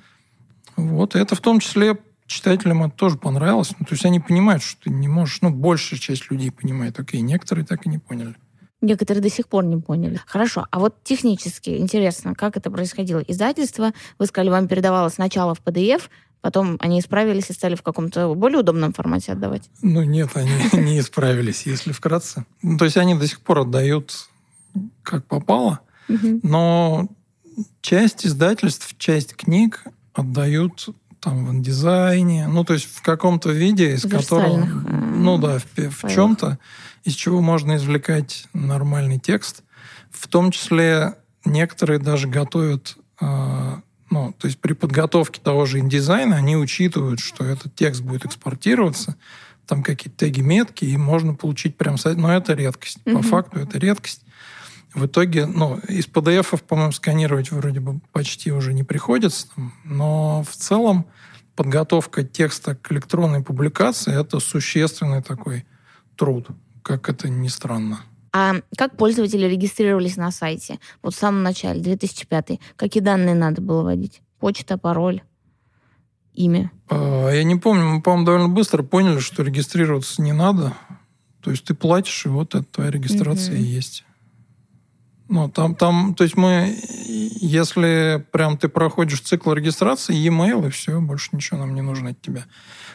Вот, 0.77 1.17
это 1.17 1.35
в 1.35 1.41
том 1.41 1.61
числе 1.61 1.99
читателям 2.27 2.83
это 2.85 2.95
тоже 2.95 3.17
понравилось. 3.17 3.73
Ну, 3.79 3.87
то 3.87 3.95
есть 3.95 4.05
они 4.05 4.21
понимают, 4.21 4.63
что 4.63 4.83
ты 4.85 4.91
не 4.91 5.09
можешь, 5.09 5.41
ну, 5.43 5.51
большая 5.51 5.99
часть 5.99 6.31
людей 6.31 6.51
понимает, 6.51 6.99
окей, 6.99 7.21
некоторые 7.21 7.65
так 7.65 7.87
и 7.87 7.89
не 7.89 7.99
поняли. 7.99 8.37
Некоторые 8.83 9.23
до 9.23 9.31
сих 9.31 9.49
пор 9.49 9.65
не 9.65 9.79
поняли. 9.79 10.21
Хорошо, 10.27 10.67
а 10.71 10.79
вот 10.79 11.03
технически 11.03 11.71
интересно, 11.71 12.35
как 12.35 12.57
это 12.57 12.71
происходило? 12.71 13.21
Издательство, 13.21 13.93
вы 14.19 14.27
сказали, 14.27 14.51
вам 14.51 14.69
передавалось 14.69 15.15
сначала 15.15 15.55
в 15.55 15.63
PDF, 15.63 16.03
потом 16.43 16.77
они 16.81 17.01
исправились 17.01 17.49
и 17.49 17.55
стали 17.55 17.75
в 17.75 17.83
каком-то 17.83 18.35
более 18.35 18.59
удобном 18.59 18.93
формате 18.93 19.33
отдавать? 19.33 19.71
Ну 19.83 20.03
нет, 20.03 20.31
они 20.35 20.51
не 20.85 21.01
исправились, 21.01 21.65
если 21.65 21.93
вкратце. 21.93 22.45
Ну, 22.61 22.77
то 22.77 22.85
есть 22.85 22.99
они 22.99 23.15
до 23.15 23.27
сих 23.27 23.41
пор 23.41 23.61
отдают 23.61 24.29
как 25.03 25.25
попало, 25.25 25.81
но 26.09 27.09
часть 27.81 28.27
издательств, 28.27 28.95
часть 28.99 29.35
книг 29.35 29.85
отдают 30.19 30.89
там 31.21 31.47
в 31.47 31.63
дизайне, 31.63 32.47
ну 32.47 32.65
то 32.65 32.75
есть 32.75 32.87
в 32.87 33.03
каком-то 33.03 33.51
виде, 33.51 33.95
из 33.95 34.03
которого, 34.03 34.61
э, 34.61 34.65
ну 34.65 35.39
да, 35.39 35.59
в, 35.59 35.65
в 35.77 36.09
чем-то, 36.09 36.59
из 37.05 37.15
чего 37.15 37.41
можно 37.41 37.77
извлекать 37.77 38.47
нормальный 38.53 39.19
текст. 39.19 39.63
В 40.11 40.29
том 40.29 40.51
числе 40.51 41.15
некоторые 41.45 41.99
даже 41.99 42.29
готовят, 42.29 42.97
э, 43.21 43.77
ну, 44.11 44.35
то 44.39 44.47
есть 44.47 44.61
при 44.61 44.73
подготовке 44.73 45.41
того 45.41 45.67
же 45.67 45.79
индизайна 45.79 46.37
они 46.37 46.57
учитывают, 46.57 47.21
что 47.21 47.45
этот 47.45 47.75
текст 47.75 48.03
будет 48.03 48.25
экспортироваться, 48.25 49.17
там 49.67 49.83
какие-то 49.83 50.17
теги, 50.19 50.41
метки, 50.41 50.85
и 50.85 50.97
можно 50.97 51.35
получить 51.35 51.77
прям 51.77 51.99
сайт. 51.99 52.19
Но 52.19 52.33
это 52.33 52.55
редкость. 52.55 52.99
Mm-hmm. 53.05 53.17
По 53.17 53.23
факту 53.23 53.59
это 53.59 53.79
редкость. 53.79 54.23
В 54.97 55.05
итоге, 55.05 55.45
ну, 55.45 55.79
из 55.89 56.09
PDF, 56.09 56.63
по-моему, 56.67 56.91
сканировать 56.91 57.53
вроде 57.53 57.81
бы 57.81 58.01
почти 58.13 58.51
уже 58.51 58.73
не 58.73 58.83
приходится, 58.83 59.47
но 59.85 60.43
в 60.43 60.57
целом 60.57 61.05
подготовка 61.55 62.25
текста 62.25 62.75
к 62.75 62.91
электронной 62.91 63.43
публикации– 63.43 64.19
это 64.21 64.41
существенный 64.41 65.23
такой 65.23 65.67
труд, 66.17 66.49
как 66.83 67.11
это 67.11 67.29
ни 67.29 67.49
странно. 67.49 68.01
А 68.33 68.55
как 68.75 68.97
пользователи 68.97 69.45
регистрировались 69.45 70.17
на 70.17 70.31
сайте? 70.31 70.79
Вот 71.03 71.15
в 71.15 71.19
самом 71.19 71.43
начале, 71.43 71.83
2005 71.83 72.59
Какие 72.77 73.03
данные 73.03 73.35
надо 73.35 73.61
было 73.61 73.83
вводить? 73.83 74.23
Почта, 74.41 74.79
пароль, 74.79 75.21
имя? 76.33 76.71
А, 76.89 77.29
я 77.29 77.45
не 77.45 77.57
помню. 77.57 77.85
Мы, 77.85 78.01
по-моему, 78.01 78.25
довольно 78.25 78.49
быстро 78.49 78.83
поняли, 78.83 79.19
что 79.19 79.43
регистрироваться 79.43 80.23
не 80.23 80.33
надо. 80.33 80.73
То 81.43 81.51
есть 81.51 81.65
ты 81.65 81.75
платишь, 81.75 82.25
и 82.25 82.31
вот 82.31 82.55
это 82.55 82.65
твоя 82.65 82.91
регистрация 82.91 83.57
и 83.57 83.63
есть. 83.63 84.06
Ну, 85.29 85.49
там, 85.49 85.75
там, 85.75 86.15
то 86.15 86.23
есть 86.23 86.37
мы, 86.37 86.77
если 87.07 88.25
прям 88.31 88.57
ты 88.57 88.69
проходишь 88.69 89.23
цикл 89.23 89.53
регистрации, 89.53 90.15
e-mail, 90.15 90.69
и 90.69 90.71
все, 90.71 91.01
больше 91.01 91.31
ничего 91.33 91.59
нам 91.59 91.75
не 91.75 91.81
нужно 91.83 92.11
от 92.11 92.21
тебя. 92.21 92.45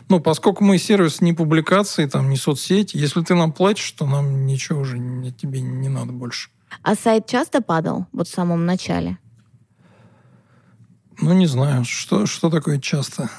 Ну, 0.08 0.22
поскольку 0.22 0.64
мы 0.64 0.78
сервис 0.78 1.20
не 1.20 1.34
публикации, 1.34 2.06
там, 2.06 2.30
не 2.30 2.38
соцсети, 2.38 2.96
если 2.96 3.22
ты 3.22 3.36
нам 3.36 3.52
платишь, 3.52 3.92
то 3.92 4.06
нам 4.06 4.46
ничего 4.46 4.80
уже 4.80 4.98
не, 4.98 5.34
тебе 5.34 5.60
не 5.60 5.90
надо 5.90 6.14
больше. 6.14 6.50
А 6.84 6.96
сайт 6.96 7.28
часто 7.28 7.62
падал, 7.62 8.08
вот 8.14 8.30
в 8.30 8.34
самом 8.34 8.66
начале? 8.66 9.18
Ну, 11.20 11.34
не 11.34 11.46
знаю, 11.46 11.84
что, 11.84 12.26
что 12.26 12.50
такое 12.50 12.80
часто? 12.80 13.30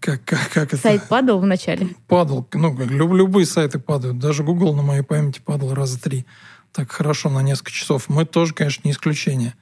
Как, 0.00 0.24
как, 0.24 0.48
как 0.48 0.72
это? 0.72 0.78
Сайт 0.78 1.06
падал 1.06 1.38
в 1.38 1.46
начале? 1.46 1.88
Падал. 2.08 2.48
Ну, 2.52 2.76
люб, 2.78 3.12
любые 3.12 3.46
сайты 3.46 3.78
падают. 3.78 4.18
Даже 4.18 4.42
Google 4.42 4.74
на 4.74 4.82
моей 4.82 5.02
памяти 5.02 5.40
падал 5.44 5.72
раза 5.74 6.00
три 6.00 6.26
так 6.72 6.90
хорошо 6.90 7.30
на 7.30 7.40
несколько 7.40 7.72
часов. 7.72 8.08
Мы 8.08 8.24
тоже, 8.24 8.54
конечно, 8.54 8.82
не 8.84 8.92
исключение. 8.92 9.54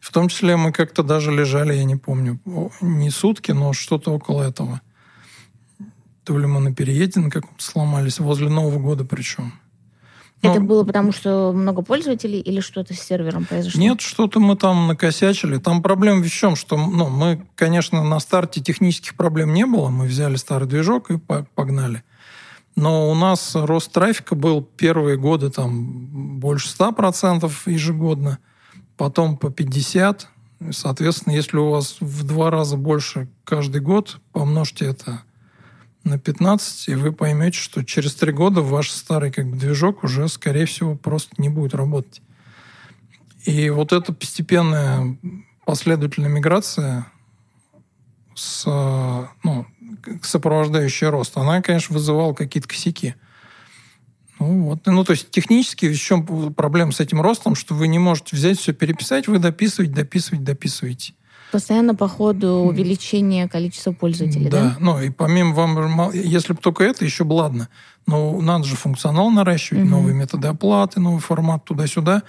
В 0.00 0.12
том 0.12 0.28
числе 0.28 0.56
мы 0.56 0.72
как-то 0.72 1.02
даже 1.02 1.32
лежали, 1.32 1.74
я 1.74 1.84
не 1.84 1.96
помню, 1.96 2.38
не 2.80 3.10
сутки, 3.10 3.52
но 3.52 3.72
что-то 3.72 4.12
около 4.12 4.42
этого. 4.42 4.80
То 6.24 6.38
ли 6.38 6.46
мы 6.46 6.60
на 6.60 6.74
переезде 6.74 7.20
на 7.20 7.30
каком-то 7.30 7.62
сломались, 7.62 8.18
возле 8.18 8.48
Нового 8.48 8.78
года 8.78 9.04
причем. 9.04 9.54
Это 10.44 10.60
ну, 10.60 10.66
было 10.66 10.84
потому, 10.84 11.12
что 11.12 11.52
много 11.54 11.80
пользователей 11.82 12.38
или 12.38 12.60
что-то 12.60 12.92
с 12.92 13.00
сервером 13.00 13.46
произошло? 13.46 13.80
Нет, 13.80 14.02
что-то 14.02 14.40
мы 14.40 14.56
там 14.56 14.88
накосячили. 14.88 15.56
Там 15.56 15.82
проблема 15.82 16.22
в 16.22 16.30
чем, 16.30 16.54
что 16.54 16.76
ну, 16.76 17.08
мы, 17.08 17.46
конечно, 17.54 18.04
на 18.04 18.20
старте 18.20 18.60
технических 18.60 19.14
проблем 19.14 19.54
не 19.54 19.64
было. 19.64 19.88
Мы 19.88 20.06
взяли 20.06 20.36
старый 20.36 20.68
движок 20.68 21.10
и 21.10 21.18
погнали. 21.18 22.04
Но 22.76 23.10
у 23.10 23.14
нас 23.14 23.54
рост 23.54 23.92
трафика 23.92 24.34
был 24.34 24.62
первые 24.62 25.16
годы 25.16 25.50
там 25.50 26.38
больше 26.40 26.68
100% 26.76 27.50
ежегодно, 27.66 28.38
потом 28.96 29.36
по 29.36 29.46
50%. 29.46 30.26
Соответственно, 30.70 31.34
если 31.34 31.58
у 31.58 31.70
вас 31.70 31.96
в 32.00 32.24
два 32.24 32.50
раза 32.50 32.76
больше 32.76 33.28
каждый 33.44 33.80
год, 33.80 34.18
помножьте 34.32 34.86
это 34.86 35.22
на 36.04 36.18
15, 36.18 36.88
и 36.88 36.94
вы 36.94 37.12
поймете, 37.12 37.58
что 37.58 37.84
через 37.84 38.14
три 38.14 38.32
года 38.32 38.62
ваш 38.62 38.90
старый 38.90 39.30
как 39.30 39.50
бы, 39.50 39.56
движок 39.56 40.04
уже, 40.04 40.28
скорее 40.28 40.66
всего, 40.66 40.96
просто 40.96 41.34
не 41.38 41.48
будет 41.48 41.74
работать. 41.74 42.22
И 43.44 43.68
вот 43.70 43.92
эта 43.92 44.12
постепенная 44.12 45.18
последовательная 45.66 46.30
миграция 46.30 47.06
с, 48.34 48.64
ну, 49.42 49.66
сопровождающий 50.22 51.08
рост, 51.08 51.36
она, 51.36 51.62
конечно, 51.62 51.94
вызывала 51.94 52.34
какие-то 52.34 52.68
косяки. 52.68 53.14
Ну, 54.38 54.64
вот. 54.64 54.86
ну, 54.86 55.04
то 55.04 55.12
есть 55.12 55.30
технически 55.30 55.92
в 55.92 55.98
чем 55.98 56.52
проблема 56.54 56.92
с 56.92 57.00
этим 57.00 57.20
ростом, 57.20 57.54
что 57.54 57.74
вы 57.74 57.88
не 57.88 57.98
можете 57.98 58.36
взять 58.36 58.58
все 58.58 58.72
переписать, 58.72 59.28
вы 59.28 59.38
дописываете, 59.38 59.94
дописываете, 59.94 60.44
дописываете. 60.44 61.14
Постоянно 61.52 61.94
по 61.94 62.08
ходу 62.08 62.48
увеличение 62.48 63.48
количества 63.48 63.92
пользователей, 63.92 64.50
да? 64.50 64.62
Да, 64.62 64.76
ну 64.80 65.00
и 65.00 65.10
помимо 65.10 65.54
вам, 65.54 66.10
если 66.12 66.52
бы 66.52 66.58
только 66.58 66.82
это, 66.82 67.04
еще 67.04 67.22
бы 67.22 67.34
ладно. 67.34 67.68
Но 68.06 68.40
надо 68.40 68.64
же 68.64 68.74
функционал 68.74 69.30
наращивать, 69.30 69.84
угу. 69.84 69.90
новые 69.90 70.14
методы 70.14 70.48
оплаты, 70.48 70.98
новый 70.98 71.20
формат 71.20 71.64
туда-сюда. 71.64 72.24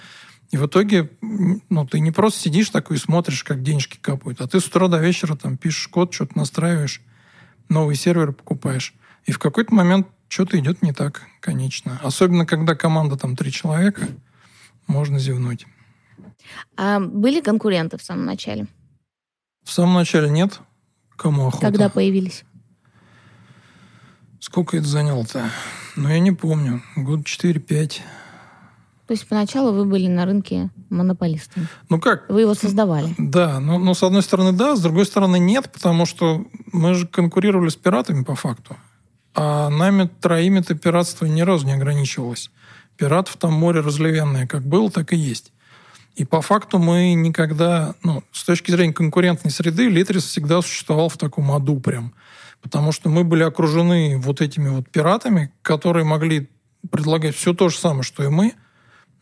И 0.52 0.56
в 0.56 0.66
итоге, 0.66 1.10
ну, 1.20 1.86
ты 1.86 1.98
не 1.98 2.12
просто 2.12 2.40
сидишь 2.40 2.70
такой 2.70 2.98
и 2.98 3.00
смотришь, 3.00 3.42
как 3.42 3.64
денежки 3.64 3.98
капают, 4.00 4.40
а 4.40 4.46
ты 4.46 4.60
с 4.60 4.66
утра 4.66 4.86
до 4.86 4.98
вечера 4.98 5.34
там 5.34 5.56
пишешь 5.56 5.88
код, 5.88 6.14
что-то 6.14 6.38
настраиваешь 6.38 7.02
новый 7.68 7.96
сервер 7.96 8.32
покупаешь. 8.32 8.94
И 9.24 9.32
в 9.32 9.38
какой-то 9.38 9.74
момент 9.74 10.06
что-то 10.28 10.58
идет 10.58 10.82
не 10.82 10.92
так, 10.92 11.22
конечно. 11.40 12.00
Особенно, 12.02 12.46
когда 12.46 12.74
команда 12.74 13.16
там 13.16 13.36
три 13.36 13.52
человека, 13.52 14.08
можно 14.86 15.18
зевнуть. 15.18 15.66
А 16.76 17.00
были 17.00 17.40
конкуренты 17.40 17.98
в 17.98 18.02
самом 18.02 18.24
начале? 18.26 18.66
В 19.64 19.72
самом 19.72 19.94
начале 19.94 20.30
нет. 20.30 20.60
Кому 21.16 21.48
охота? 21.48 21.66
Когда 21.66 21.88
появились? 21.88 22.44
Сколько 24.38 24.76
это 24.76 24.86
заняло-то? 24.86 25.50
Ну, 25.96 26.08
я 26.08 26.20
не 26.20 26.30
помню. 26.30 26.82
Год 26.94 27.20
4-5. 27.20 28.00
То 29.06 29.12
есть 29.12 29.28
поначалу 29.28 29.72
вы 29.72 29.84
были 29.84 30.08
на 30.08 30.24
рынке 30.24 30.70
монополистом? 30.90 31.68
Ну 31.88 32.00
как? 32.00 32.28
Вы 32.28 32.40
его 32.40 32.54
создавали? 32.54 33.14
Да, 33.18 33.60
ну, 33.60 33.78
ну 33.78 33.94
с 33.94 34.02
одной 34.02 34.22
стороны 34.22 34.52
да, 34.52 34.74
с 34.74 34.80
другой 34.80 35.06
стороны 35.06 35.38
нет, 35.38 35.70
потому 35.72 36.06
что 36.06 36.44
мы 36.72 36.94
же 36.94 37.06
конкурировали 37.06 37.68
с 37.68 37.76
пиратами 37.76 38.24
по 38.24 38.34
факту. 38.34 38.76
А 39.34 39.68
нами 39.68 40.10
троими-то 40.20 40.74
пиратство 40.74 41.26
ни 41.26 41.42
разу 41.42 41.66
не 41.66 41.72
ограничивалось. 41.72 42.50
Пиратов 42.96 43.36
там 43.36 43.52
море 43.52 43.80
разливенное, 43.80 44.46
как 44.46 44.62
было, 44.62 44.90
так 44.90 45.12
и 45.12 45.16
есть. 45.16 45.52
И 46.16 46.24
по 46.24 46.40
факту 46.40 46.78
мы 46.78 47.12
никогда, 47.12 47.94
ну, 48.02 48.24
с 48.32 48.42
точки 48.42 48.70
зрения 48.72 48.94
конкурентной 48.94 49.52
среды, 49.52 49.88
Литрис 49.88 50.24
всегда 50.24 50.62
существовал 50.62 51.10
в 51.10 51.18
таком 51.18 51.52
аду 51.52 51.78
прям. 51.78 52.12
Потому 52.62 52.90
что 52.90 53.08
мы 53.08 53.22
были 53.22 53.44
окружены 53.44 54.18
вот 54.18 54.40
этими 54.40 54.68
вот 54.68 54.88
пиратами, 54.88 55.52
которые 55.62 56.04
могли 56.04 56.48
предлагать 56.90 57.36
все 57.36 57.52
то 57.54 57.68
же 57.68 57.76
самое, 57.76 58.02
что 58.02 58.24
и 58.24 58.28
мы– 58.28 58.54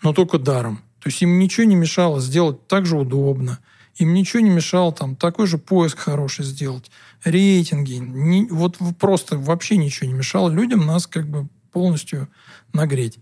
но 0.05 0.13
только 0.13 0.39
даром. 0.39 0.77
То 1.01 1.09
есть 1.09 1.21
им 1.23 1.39
ничего 1.39 1.67
не 1.67 1.75
мешало 1.75 2.21
сделать 2.21 2.69
так 2.69 2.87
же 2.87 2.97
удобно. 2.97 3.59
Им 3.97 4.13
ничего 4.13 4.41
не 4.41 4.51
мешало 4.51 4.93
там 4.93 5.17
такой 5.17 5.47
же 5.47 5.59
поиск 5.59 5.99
хороший 5.99 6.45
сделать, 6.45 6.91
рейтинги. 7.25 7.95
Не, 7.95 8.47
вот 8.47 8.77
просто 8.99 9.39
вообще 9.39 9.77
ничего 9.77 10.09
не 10.09 10.15
мешало 10.15 10.51
людям 10.51 10.87
нас 10.87 11.07
как 11.07 11.27
бы 11.27 11.49
полностью 11.73 12.29
нагреть. 12.73 13.19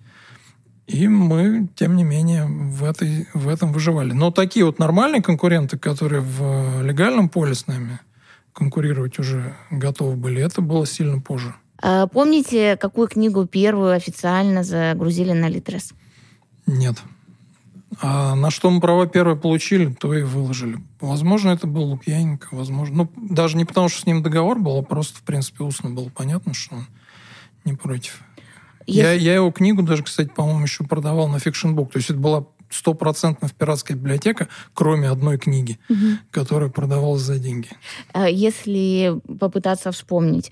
И 0.87 1.07
мы, 1.07 1.69
тем 1.77 1.95
не 1.95 2.05
менее, 2.05 2.47
в, 2.47 2.85
этой, 2.85 3.29
в 3.33 3.49
этом 3.49 3.73
выживали. 3.73 4.13
Но 4.13 4.31
такие 4.31 4.67
вот 4.67 4.79
нормальные 4.79 5.23
конкуренты, 5.23 5.79
которые 5.79 6.21
в 6.21 6.83
легальном 6.83 7.29
поле 7.29 7.55
с 7.55 7.67
нами 7.67 8.01
конкурировать 8.53 9.19
уже 9.19 9.55
готовы 9.71 10.17
были, 10.17 10.43
это 10.43 10.61
было 10.61 10.87
сильно 10.87 11.21
позже. 11.21 11.55
А 11.81 12.07
помните, 12.07 12.77
какую 12.77 13.09
книгу 13.09 13.47
первую 13.47 13.93
официально 13.93 14.65
загрузили 14.65 15.33
на 15.33 15.49
Литрес? 15.49 15.93
Нет. 16.67 17.03
А 18.01 18.35
на 18.35 18.51
что 18.51 18.71
мы 18.71 18.81
права 18.81 19.07
первые 19.07 19.37
получили, 19.37 19.93
то 19.93 20.15
и 20.15 20.23
выложили. 20.23 20.79
Возможно, 21.01 21.51
это 21.51 21.67
был 21.67 21.85
Лукьяненко, 21.85 22.49
возможно. 22.53 23.09
Ну, 23.17 23.29
даже 23.29 23.57
не 23.57 23.65
потому, 23.65 23.89
что 23.89 24.01
с 24.01 24.07
ним 24.07 24.23
договор 24.23 24.59
был, 24.59 24.79
а 24.79 24.83
просто, 24.83 25.19
в 25.19 25.23
принципе, 25.23 25.65
устно 25.65 25.91
было 25.91 26.09
понятно, 26.09 26.55
что 26.55 26.77
он 26.77 26.87
не 27.65 27.75
против. 27.75 28.23
Если... 28.87 29.01
Я, 29.01 29.13
я 29.13 29.35
его 29.35 29.51
книгу 29.51 29.83
даже, 29.83 30.03
кстати, 30.03 30.29
по-моему, 30.29 30.63
еще 30.63 30.85
продавал 30.85 31.29
на 31.29 31.39
FictionBook. 31.39 31.93
То 31.93 31.99
есть 31.99 32.11
это 32.11 32.19
была 32.19 32.47
стопроцентно 32.71 33.49
пиратская 33.49 33.97
библиотека, 33.97 34.49
кроме 34.75 35.11
одной 35.11 35.39
книги, 35.39 35.79
угу. 35.89 36.19
которая 36.31 36.71
продавалась 36.71 37.23
за 37.23 37.39
деньги. 37.39 37.69
А 38.13 38.29
если 38.29 39.21
попытаться 39.39 39.93
вспомнить, 39.93 40.51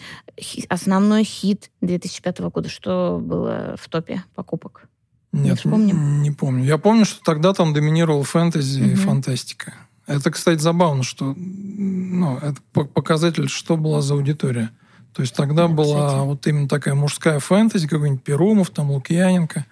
основной 0.69 1.25
хит 1.25 1.71
2005 1.81 2.41
года, 2.41 2.69
что 2.69 3.19
было 3.21 3.77
в 3.81 3.89
топе 3.89 4.23
покупок? 4.35 4.89
Нет, 5.33 5.65
не, 5.65 5.93
не 5.93 6.31
помню. 6.31 6.65
Я 6.65 6.79
помню, 6.79 7.05
что 7.05 7.23
тогда 7.23 7.53
там 7.53 7.73
доминировал 7.73 8.25
фэнтези 8.25 8.81
угу. 8.81 8.91
и 8.91 8.95
фантастика. 8.95 9.75
Это, 10.07 10.31
кстати, 10.33 10.59
забавно, 10.59 11.05
что 11.05 11.35
ну, 11.37 12.37
это 12.39 12.61
показатель, 12.89 13.49
что 13.49 13.77
была 13.77 14.03
за 14.03 14.15
аудитория. 14.15 14.71
То 15.13 15.23
есть 15.23 15.35
тогда 15.35 15.69
да, 15.69 15.75
была 15.75 16.07
кстати. 16.09 16.25
вот 16.25 16.47
именно 16.47 16.69
такая 16.69 16.95
мужская 16.95 17.39
фэнтези, 17.39 17.87
какой-нибудь 17.87 18.25
Перумов, 18.25 18.71
там 18.71 18.91
Лукьяненко. 18.91 19.67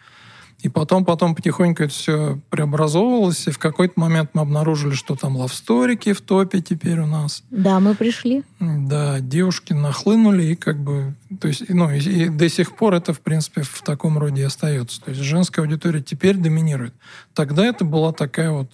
И 0.61 0.69
потом, 0.69 1.05
потом 1.05 1.37
потихоньку 1.37 1.85
это 1.85 1.93
все 1.93 2.41
преобразовывалось, 2.51 3.47
и 3.47 3.53
в 3.53 3.59
какой-то 3.59 3.95
момент 4.01 4.31
мы 4.35 4.43
обнаружили, 4.43 4.95
что 4.95 5.15
там 5.15 5.37
лавсторики 5.37 6.13
в 6.13 6.21
топе 6.21 6.61
теперь 6.61 6.99
у 6.99 7.07
нас. 7.07 7.45
Да, 7.51 7.79
мы 7.79 7.95
пришли. 7.95 8.43
Да, 8.59 9.21
девушки 9.21 9.73
нахлынули, 9.73 10.43
и 10.43 10.57
как 10.57 10.81
бы, 10.81 11.15
то 11.41 11.47
есть, 11.47 11.69
ну, 11.69 11.89
и, 11.91 11.99
и 11.99 12.29
до 12.29 12.49
сих 12.49 12.75
пор 12.75 12.95
это, 12.95 13.13
в 13.13 13.21
принципе, 13.21 13.63
в 13.63 13.83
таком 13.83 14.19
роде 14.19 14.43
и 14.43 14.45
остается. 14.45 15.01
То 15.01 15.11
есть 15.11 15.23
женская 15.23 15.63
аудитория 15.63 16.03
теперь 16.03 16.37
доминирует. 16.37 16.95
Тогда 17.35 17.65
это 17.65 17.85
была 17.85 18.13
такая 18.13 18.51
вот 18.51 18.73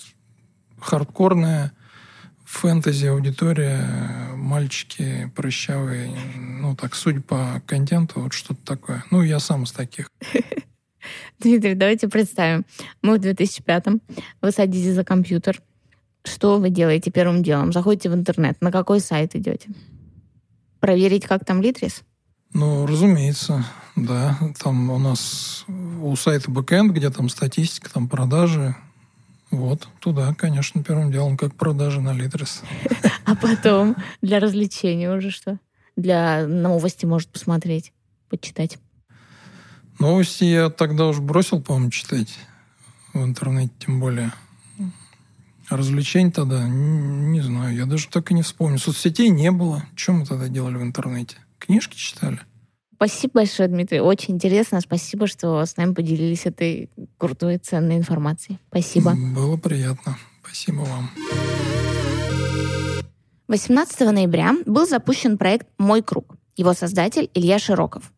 хардкорная 0.81 1.73
фэнтези-аудитория, 2.47 4.31
мальчики 4.37 5.31
прыщавые, 5.37 6.17
ну, 6.37 6.75
так, 6.77 6.95
судя 6.95 7.21
по 7.21 7.63
контенту, 7.67 8.21
вот 8.21 8.33
что-то 8.33 8.65
такое. 8.65 9.05
Ну, 9.11 9.23
я 9.23 9.39
сам 9.39 9.65
из 9.65 9.73
таких. 9.73 10.09
Дмитрий, 11.41 11.75
давайте 11.75 12.09
представим. 12.09 12.65
Мы 13.03 13.19
в 13.19 13.23
2005-м, 13.23 14.01
вы 14.41 14.51
садитесь 14.51 14.95
за 14.95 15.05
компьютер. 15.05 15.61
Что 16.25 16.59
вы 16.59 16.71
делаете 16.71 17.11
первым 17.11 17.43
делом? 17.43 17.73
Заходите 17.73 18.09
в 18.11 18.15
интернет. 18.15 18.61
На 18.61 18.73
какой 18.73 19.01
сайт 19.01 19.37
идете? 19.37 19.69
Проверить, 20.81 21.27
как 21.27 21.45
там 21.45 21.61
Литрис? 21.61 22.03
Ну, 22.55 22.87
разумеется, 22.87 23.65
да. 23.97 24.39
Там 24.63 24.91
у 24.91 24.99
нас 24.99 25.65
у 26.01 26.15
сайта 26.17 26.51
бэкэнд, 26.51 26.93
где 26.93 27.11
там 27.11 27.29
статистика, 27.29 27.93
там 27.93 28.09
продажи. 28.09 28.75
Вот, 29.51 29.89
туда, 30.01 30.35
конечно, 30.35 30.83
первым 30.83 31.13
делом, 31.13 31.37
как 31.37 31.55
продажи 31.55 32.01
на 32.01 32.13
Литрис. 32.13 32.63
А 33.27 33.37
потом 33.37 33.97
для 34.21 34.39
развлечения 34.39 35.11
уже 35.11 35.31
что? 35.31 35.59
Для 35.97 36.47
новости 36.47 37.07
может 37.07 37.31
посмотреть, 37.31 37.91
почитать. 38.29 38.79
Новости 39.99 40.45
я 40.45 40.71
тогда 40.71 41.07
уже 41.07 41.21
бросил, 41.21 41.63
по-моему, 41.63 41.91
читать 41.91 42.39
в 43.13 43.23
интернете, 43.23 43.73
тем 43.79 44.01
более. 44.01 44.33
Развлечений 45.71 46.31
тогда, 46.31 46.69
не, 46.69 47.39
не 47.39 47.41
знаю, 47.41 47.75
я 47.75 47.87
даже 47.87 48.09
так 48.09 48.31
и 48.31 48.35
не 48.35 48.43
вспомню. 48.43 48.79
Соцсетей 48.79 49.31
не 49.31 49.51
было. 49.51 49.85
Что 49.95 50.13
мы 50.13 50.27
тогда 50.27 50.49
делали 50.49 50.77
в 50.77 50.83
интернете? 50.83 51.37
Книжки 51.59 51.97
читали. 51.97 52.41
Спасибо 52.97 53.35
большое, 53.35 53.69
Дмитрий. 53.69 54.01
Очень 54.01 54.35
интересно. 54.35 54.81
Спасибо, 54.81 55.27
что 55.27 55.65
с 55.65 55.77
нами 55.77 55.95
поделились 55.95 56.47
этой 56.47 56.91
крутой, 57.19 57.59
ценной 57.59 57.97
информацией. 57.97 58.59
Спасибо. 58.69 59.15
Было 59.15 59.57
приятно. 59.57 60.17
Спасибо 60.43 60.81
вам. 60.83 61.11
18 63.49 64.01
ноября 64.01 64.55
был 64.65 64.87
запущен 64.87 65.37
проект 65.39 65.67
«Мой 65.79 66.03
круг». 66.03 66.37
Его 66.57 66.73
создатель 66.73 67.31
Илья 67.35 67.59
Широков. 67.59 68.11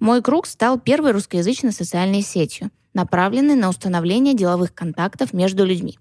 «Мой 0.00 0.22
круг» 0.22 0.46
стал 0.46 0.78
первой 0.78 1.12
русскоязычной 1.12 1.72
социальной 1.72 2.22
сетью, 2.22 2.70
направленной 2.94 3.54
на 3.54 3.68
установление 3.68 4.34
деловых 4.34 4.74
контактов 4.74 5.32
между 5.32 5.64
людьми. 5.64 5.98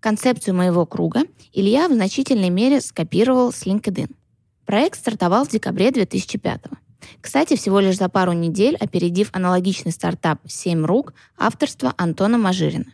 Концепцию 0.00 0.54
«Моего 0.54 0.86
круга» 0.86 1.22
Илья 1.52 1.88
в 1.88 1.92
значительной 1.92 2.50
мере 2.50 2.80
скопировал 2.80 3.52
с 3.52 3.66
LinkedIn. 3.66 4.14
Проект 4.64 4.98
стартовал 4.98 5.44
в 5.44 5.50
декабре 5.50 5.90
2005 5.90 6.62
года. 6.62 6.80
Кстати, 7.20 7.56
всего 7.56 7.80
лишь 7.80 7.96
за 7.96 8.08
пару 8.08 8.32
недель 8.32 8.76
опередив 8.76 9.30
аналогичный 9.32 9.92
стартап 9.92 10.40
«Семь 10.46 10.84
рук» 10.84 11.14
авторства 11.36 11.94
Антона 11.96 12.38
Мажирина. 12.38 12.92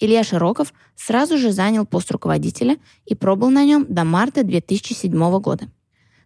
Илья 0.00 0.24
Широков 0.24 0.72
сразу 0.96 1.38
же 1.38 1.52
занял 1.52 1.86
пост 1.86 2.10
руководителя 2.10 2.78
и 3.04 3.14
пробыл 3.14 3.50
на 3.50 3.64
нем 3.64 3.86
до 3.88 4.04
марта 4.04 4.42
2007 4.42 5.40
года. 5.40 5.68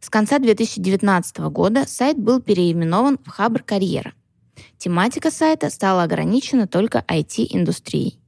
С 0.01 0.11
конца 0.11 0.39
2019 0.39 1.39
года 1.51 1.85
сайт 1.87 2.19
был 2.19 2.41
переименован 2.41 3.19
в 3.25 3.31
Хабр 3.31 3.63
Карьера. 3.63 4.13
Тематика 4.79 5.31
сайта 5.31 5.71
стала 5.71 6.05
ограничена 6.05 6.69
только 6.69 7.05
IT-индустрией. 7.09 8.21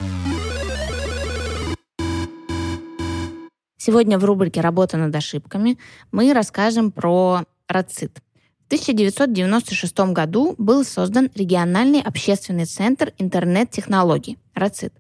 Сегодня 3.77 4.19
в 4.19 4.25
рубрике 4.25 4.61
«Работа 4.61 4.97
над 4.97 5.15
ошибками» 5.15 5.79
мы 6.13 6.33
расскажем 6.33 6.91
про 6.91 7.45
РАЦИТ. 7.69 8.21
В 8.65 8.67
1996 8.67 9.99
году 10.13 10.55
был 10.59 10.85
создан 10.85 11.31
региональный 11.35 12.03
общественный 12.03 12.67
центр 12.67 13.13
интернет-технологий 13.19 14.39
РАЦИТ, 14.55 14.93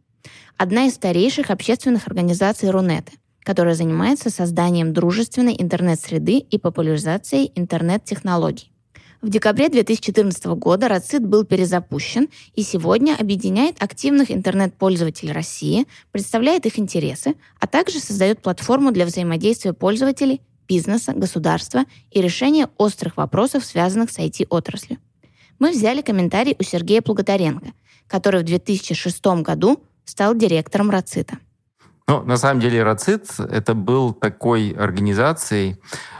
одна 0.56 0.86
из 0.86 0.94
старейших 0.94 1.50
общественных 1.50 2.06
организаций 2.06 2.70
Рунеты– 2.70 3.12
которая 3.44 3.74
занимается 3.74 4.30
созданием 4.30 4.92
дружественной 4.92 5.56
интернет-среды 5.58 6.38
и 6.38 6.58
популяризацией 6.58 7.52
интернет-технологий. 7.54 8.70
В 9.22 9.28
декабре 9.28 9.68
2014 9.68 10.46
года 10.46 10.88
РАЦИТ 10.88 11.22
был 11.22 11.44
перезапущен 11.44 12.28
и 12.54 12.62
сегодня 12.62 13.14
объединяет 13.18 13.82
активных 13.82 14.30
интернет-пользователей 14.30 15.32
России, 15.32 15.86
представляет 16.10 16.64
их 16.64 16.78
интересы, 16.78 17.34
а 17.58 17.66
также 17.66 18.00
создает 18.00 18.40
платформу 18.40 18.92
для 18.92 19.04
взаимодействия 19.04 19.74
пользователей, 19.74 20.40
бизнеса, 20.66 21.12
государства 21.12 21.84
и 22.10 22.22
решения 22.22 22.70
острых 22.78 23.18
вопросов, 23.18 23.64
связанных 23.64 24.10
с 24.10 24.18
IT-отраслью. 24.18 24.98
Мы 25.58 25.72
взяли 25.72 26.00
комментарий 26.00 26.56
у 26.58 26.62
Сергея 26.62 27.02
Плугодаренко, 27.02 27.72
который 28.06 28.40
в 28.40 28.44
2006 28.44 29.26
году 29.42 29.82
стал 30.06 30.34
директором 30.34 30.88
РАЦИТа. 30.88 31.38
Ну, 32.10 32.24
на 32.24 32.36
самом 32.38 32.58
деле, 32.58 32.82
РАЦИТ 32.82 33.38
это 33.38 33.72
был 33.72 34.12
такой 34.12 34.70
организацией 34.70 35.76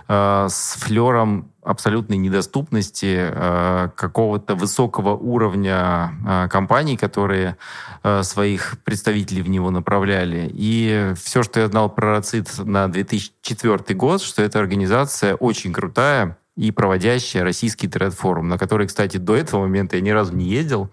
э, 0.07 0.47
с 0.49 0.77
флером 0.79 1.51
абсолютной 1.65 2.17
недоступности 2.17 3.17
э, 3.19 3.89
какого-то 3.97 4.55
высокого 4.55 5.17
уровня 5.17 6.13
э, 6.25 6.49
компаний, 6.49 6.97
которые 6.97 7.57
э, 8.05 8.23
своих 8.23 8.77
представителей 8.85 9.43
в 9.43 9.49
него 9.49 9.73
направляли. 9.73 10.49
И 10.55 11.13
все, 11.21 11.43
что 11.43 11.59
я 11.59 11.67
знал 11.67 11.91
про 11.91 12.13
РАЦИТ 12.13 12.59
на 12.59 12.87
2004 12.87 13.99
год, 13.99 14.23
что 14.23 14.43
эта 14.43 14.61
организация 14.61 15.35
очень 15.35 15.73
крутая, 15.73 16.39
и 16.61 16.73
проводящая 16.73 17.43
российский 17.43 17.89
тред-форум, 17.89 18.51
на 18.51 18.59
который, 18.59 18.87
кстати, 18.87 19.17
до 19.17 19.35
этого 19.35 19.63
момента 19.63 19.97
я 19.97 20.03
ни 20.03 20.11
разу 20.11 20.37
не 20.37 20.45
ездил. 20.45 20.91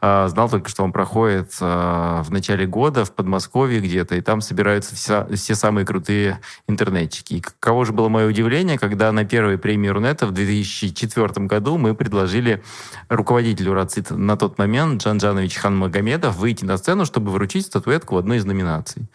А, 0.00 0.26
знал 0.28 0.48
только, 0.48 0.70
что 0.70 0.84
он 0.84 0.90
проходит 0.90 1.52
а, 1.60 2.22
в 2.22 2.30
начале 2.30 2.66
года 2.66 3.04
в 3.04 3.12
Подмосковье 3.12 3.80
где-то, 3.80 4.14
и 4.14 4.22
там 4.22 4.40
собираются 4.40 4.94
вся, 4.94 5.26
все 5.26 5.54
самые 5.54 5.84
крутые 5.84 6.40
интернетчики. 6.66 7.34
И 7.34 7.40
каково 7.42 7.84
же 7.84 7.92
было 7.92 8.08
мое 8.08 8.26
удивление, 8.26 8.78
когда 8.78 9.12
на 9.12 9.26
первой 9.26 9.58
премии 9.58 9.88
Рунета 9.88 10.26
в 10.26 10.30
2004 10.30 11.46
году 11.46 11.76
мы 11.76 11.94
предложили 11.94 12.62
руководителю 13.10 13.74
РАЦИТ 13.74 14.12
на 14.12 14.38
тот 14.38 14.56
момент 14.56 15.02
Джан 15.02 15.18
Джанович 15.18 15.56
Хан 15.56 15.76
Магомедов 15.76 16.36
выйти 16.36 16.64
на 16.64 16.78
сцену, 16.78 17.04
чтобы 17.04 17.32
вручить 17.32 17.66
статуэтку 17.66 18.14
в 18.14 18.18
одной 18.18 18.38
из 18.38 18.46
номинаций. 18.46 19.10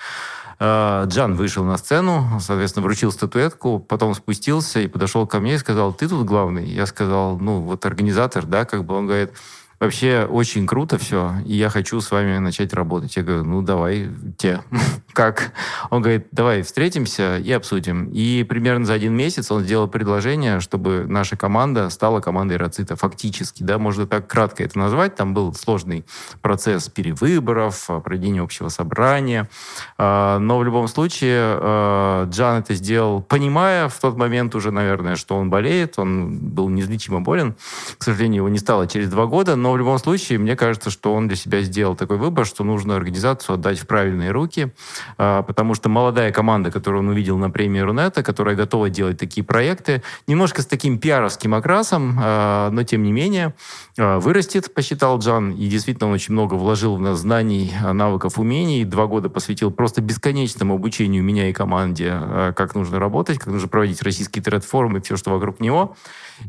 А, 0.59 1.05
Джан 1.05 1.35
вышел 1.35 1.63
на 1.63 1.77
сцену, 1.77 2.39
соответственно, 2.39 2.83
вручил 2.83 3.11
статуэтку, 3.11 3.79
потом 3.79 4.15
спустился 4.15 4.79
и 4.79 4.87
подошел 4.87 5.27
ко 5.27 5.39
мне 5.39 5.55
и 5.55 5.57
сказал, 5.57 5.93
ты 5.93 6.07
тут 6.07 6.25
главный? 6.25 6.65
Я 6.65 6.87
сказал, 6.87 7.37
ну, 7.37 7.61
вот 7.61 7.85
организатор, 7.85 8.45
да, 8.45 8.65
как 8.65 8.83
бы 8.83 8.95
он 8.95 9.05
говорит, 9.05 9.31
Вообще 9.79 10.27
очень 10.27 10.65
круто 10.65 10.97
все, 10.97 11.35
и 11.45 11.53
я 11.53 11.69
хочу 11.69 12.01
с 12.01 12.09
вами 12.09 12.39
начать 12.39 12.73
работать. 12.73 13.15
Я 13.15 13.21
говорю, 13.21 13.43
ну 13.43 13.61
давай, 13.61 14.09
те, 14.35 14.63
как? 15.13 15.51
Он 15.91 16.01
говорит, 16.01 16.27
давай 16.31 16.63
встретимся 16.63 17.37
и 17.37 17.51
обсудим. 17.51 18.09
И 18.11 18.43
примерно 18.43 18.85
за 18.85 18.93
один 18.93 19.13
месяц 19.13 19.51
он 19.51 19.63
сделал 19.63 19.87
предложение, 19.87 20.61
чтобы 20.61 21.05
наша 21.07 21.37
команда 21.37 21.91
стала 21.91 22.21
командой 22.21 22.57
Рацита. 22.57 22.95
Фактически, 22.95 23.61
да, 23.61 23.77
можно 23.77 24.07
так 24.07 24.25
кратко 24.25 24.63
это 24.63 24.79
назвать. 24.79 25.15
Там 25.15 25.35
был 25.35 25.53
сложный 25.53 26.05
процесс 26.41 26.89
перевыборов, 26.89 27.87
проведения 28.03 28.41
общего 28.41 28.69
собрания. 28.69 29.47
А, 29.99 30.39
но 30.39 30.57
в 30.57 30.63
любом 30.63 30.87
случае 30.87 31.39
а, 31.39 32.25
Джан 32.29 32.61
это 32.61 32.73
сделал, 32.73 33.21
понимая 33.21 33.89
в 33.89 33.99
тот 33.99 34.17
момент 34.17 34.55
уже, 34.55 34.71
наверное, 34.71 35.15
что 35.15 35.37
он 35.37 35.51
болеет, 35.51 35.99
он 35.99 36.35
был 36.35 36.67
неизлечимо 36.69 37.21
болен. 37.21 37.55
К 37.99 38.03
сожалению, 38.03 38.37
его 38.37 38.49
не 38.49 38.57
стало 38.57 38.87
через 38.87 39.09
два 39.09 39.27
года, 39.27 39.55
но 39.55 39.66
но 39.67 39.73
в 39.73 39.77
любом 39.77 39.99
случае, 39.99 40.39
мне 40.39 40.55
кажется, 40.55 40.89
что 40.89 41.13
он 41.13 41.27
для 41.27 41.35
себя 41.35 41.59
сделал 41.59 41.93
такой 41.93 42.15
выбор, 42.15 42.45
что 42.45 42.63
нужно 42.63 42.95
организацию 42.95 43.55
отдать 43.55 43.77
в 43.79 43.85
правильные 43.85 44.31
руки, 44.31 44.71
а, 45.17 45.43
потому 45.43 45.73
что 45.73 45.89
молодая 45.89 46.31
команда, 46.31 46.71
которую 46.71 47.01
он 47.01 47.09
увидел 47.09 47.37
на 47.37 47.49
премии 47.49 47.81
Рунета, 47.81 48.23
которая 48.23 48.55
готова 48.55 48.89
делать 48.89 49.17
такие 49.17 49.43
проекты, 49.43 50.03
немножко 50.25 50.61
с 50.61 50.65
таким 50.65 50.99
пиаровским 50.99 51.53
окрасом, 51.53 52.17
а, 52.17 52.69
но 52.69 52.83
тем 52.83 53.03
не 53.03 53.11
менее 53.11 53.55
а, 53.97 54.21
вырастет, 54.21 54.73
посчитал 54.73 55.19
Джан, 55.19 55.51
и 55.51 55.67
действительно 55.67 56.07
он 56.07 56.13
очень 56.13 56.31
много 56.31 56.53
вложил 56.53 56.95
в 56.95 57.01
нас 57.01 57.19
знаний, 57.19 57.73
навыков, 57.91 58.39
умений, 58.39 58.85
два 58.85 59.05
года 59.05 59.27
посвятил 59.27 59.69
просто 59.69 59.99
бесконечному 59.99 60.75
обучению 60.75 61.25
меня 61.25 61.49
и 61.49 61.51
команде, 61.51 62.17
как 62.55 62.73
нужно 62.73 62.99
работать, 62.99 63.37
как 63.37 63.47
нужно 63.47 63.67
проводить 63.67 64.01
российский 64.01 64.39
тред-форум 64.39 64.95
и 64.95 65.01
все, 65.01 65.17
что 65.17 65.31
вокруг 65.31 65.59
него. 65.59 65.97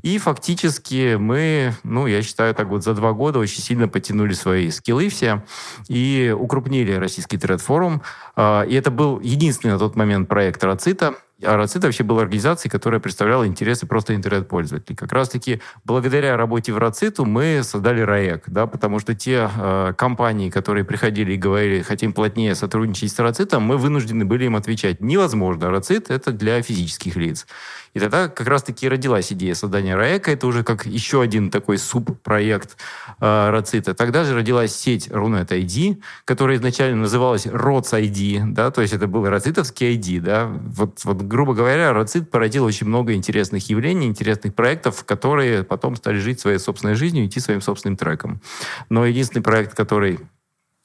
И 0.03 0.19
фактически 0.19 1.17
мы, 1.17 1.75
ну, 1.83 2.07
я 2.07 2.23
считаю, 2.23 2.55
так 2.55 2.69
вот 2.69 2.85
за 2.85 2.95
два 2.95 3.08
года 3.13 3.39
очень 3.39 3.63
сильно 3.63 3.89
потянули 3.89 4.33
свои 4.33 4.71
скиллы 4.71 5.09
все 5.09 5.45
и 5.89 6.35
укрупнили 6.39 6.93
российский 6.93 7.39
тред-форум. 7.39 8.03
А, 8.37 8.63
и 8.63 8.75
это 8.75 8.91
был 8.91 9.21
единственный 9.21 9.73
на 9.73 9.79
тот 9.79 9.97
момент 9.97 10.29
проект 10.29 10.63
Рацита, 10.65 11.15
А 11.41 11.57
Рацит 11.57 11.85
вообще 11.85 12.03
была 12.03 12.23
организацией, 12.23 12.71
которая 12.71 13.01
представляла 13.01 13.47
интересы 13.47 13.87
просто 13.87 14.15
интернет-пользователей. 14.17 14.97
Как 14.97 15.13
раз-таки 15.13 15.61
благодаря 15.85 16.37
работе 16.37 16.73
в 16.73 16.79
Рациту 16.79 17.25
мы 17.25 17.61
создали 17.63 18.01
РАЭК, 18.01 18.45
да, 18.49 18.67
потому 18.67 18.99
что 18.99 19.15
те 19.15 19.49
э, 19.49 19.93
компании, 19.97 20.51
которые 20.51 20.85
приходили 20.85 21.35
и 21.35 21.37
говорили, 21.37 21.83
хотим 21.83 22.13
плотнее 22.13 22.57
сотрудничать 22.57 23.13
с 23.13 23.19
Рацитом, 23.21 23.63
мы 23.63 23.77
вынуждены 23.77 24.25
были 24.25 24.47
им 24.47 24.57
отвечать, 24.57 25.01
невозможно, 25.01 25.71
Рацит— 25.71 26.11
это 26.11 26.33
для 26.33 26.61
физических 26.61 27.15
лиц. 27.15 27.47
И 27.95 28.01
тогда 28.01 28.29
как 28.29 28.47
раз-таки 28.47 28.89
родилась 28.89 29.33
идея 29.33 29.55
создания 29.55 29.97
РАЭКа. 29.97 30.31
Это 30.33 30.47
уже 30.47 30.63
как 30.63 30.87
еще 30.87 31.23
один 31.23 31.51
такой 31.51 31.79
субпроект 31.79 32.77
э, 33.21 33.51
Рацита. 33.51 33.95
Тогда 33.95 34.25
же 34.25 34.35
родилась 34.35 34.75
сеть 34.75 35.09
Runet 35.09 35.49
ID, 35.49 36.01
которая 36.25 36.57
изначально 36.57 37.03
называлась 37.03 37.47
ROTS 37.47 37.93
ID, 37.93 38.53
да, 38.53 38.71
то 38.71 38.83
есть 38.83 38.93
это 38.93 39.07
был 39.07 39.27
рацитовский 39.29 39.97
ID, 39.97 40.21
да. 40.21 40.47
Вот, 40.47 41.05
вот 41.05 41.23
грубо 41.23 41.55
говоря, 41.55 41.93
Рацит 41.93 42.31
породил 42.31 42.65
очень 42.65 42.87
много 42.87 43.15
интересных 43.15 43.69
явлений, 43.69 44.07
интересных 44.07 44.55
проектов, 44.55 45.05
которые 45.05 45.65
потом 45.65 45.97
стали 45.97 46.19
жить 46.19 46.41
своей 46.41 46.59
собственной 46.59 46.95
жизнью, 46.95 47.27
идти 47.27 47.41
своим 47.41 47.61
собственным 47.61 47.97
треком. 47.97 48.41
Но 48.89 49.07
единственный 49.07 49.43
проект, 49.43 49.75
который 49.75 50.21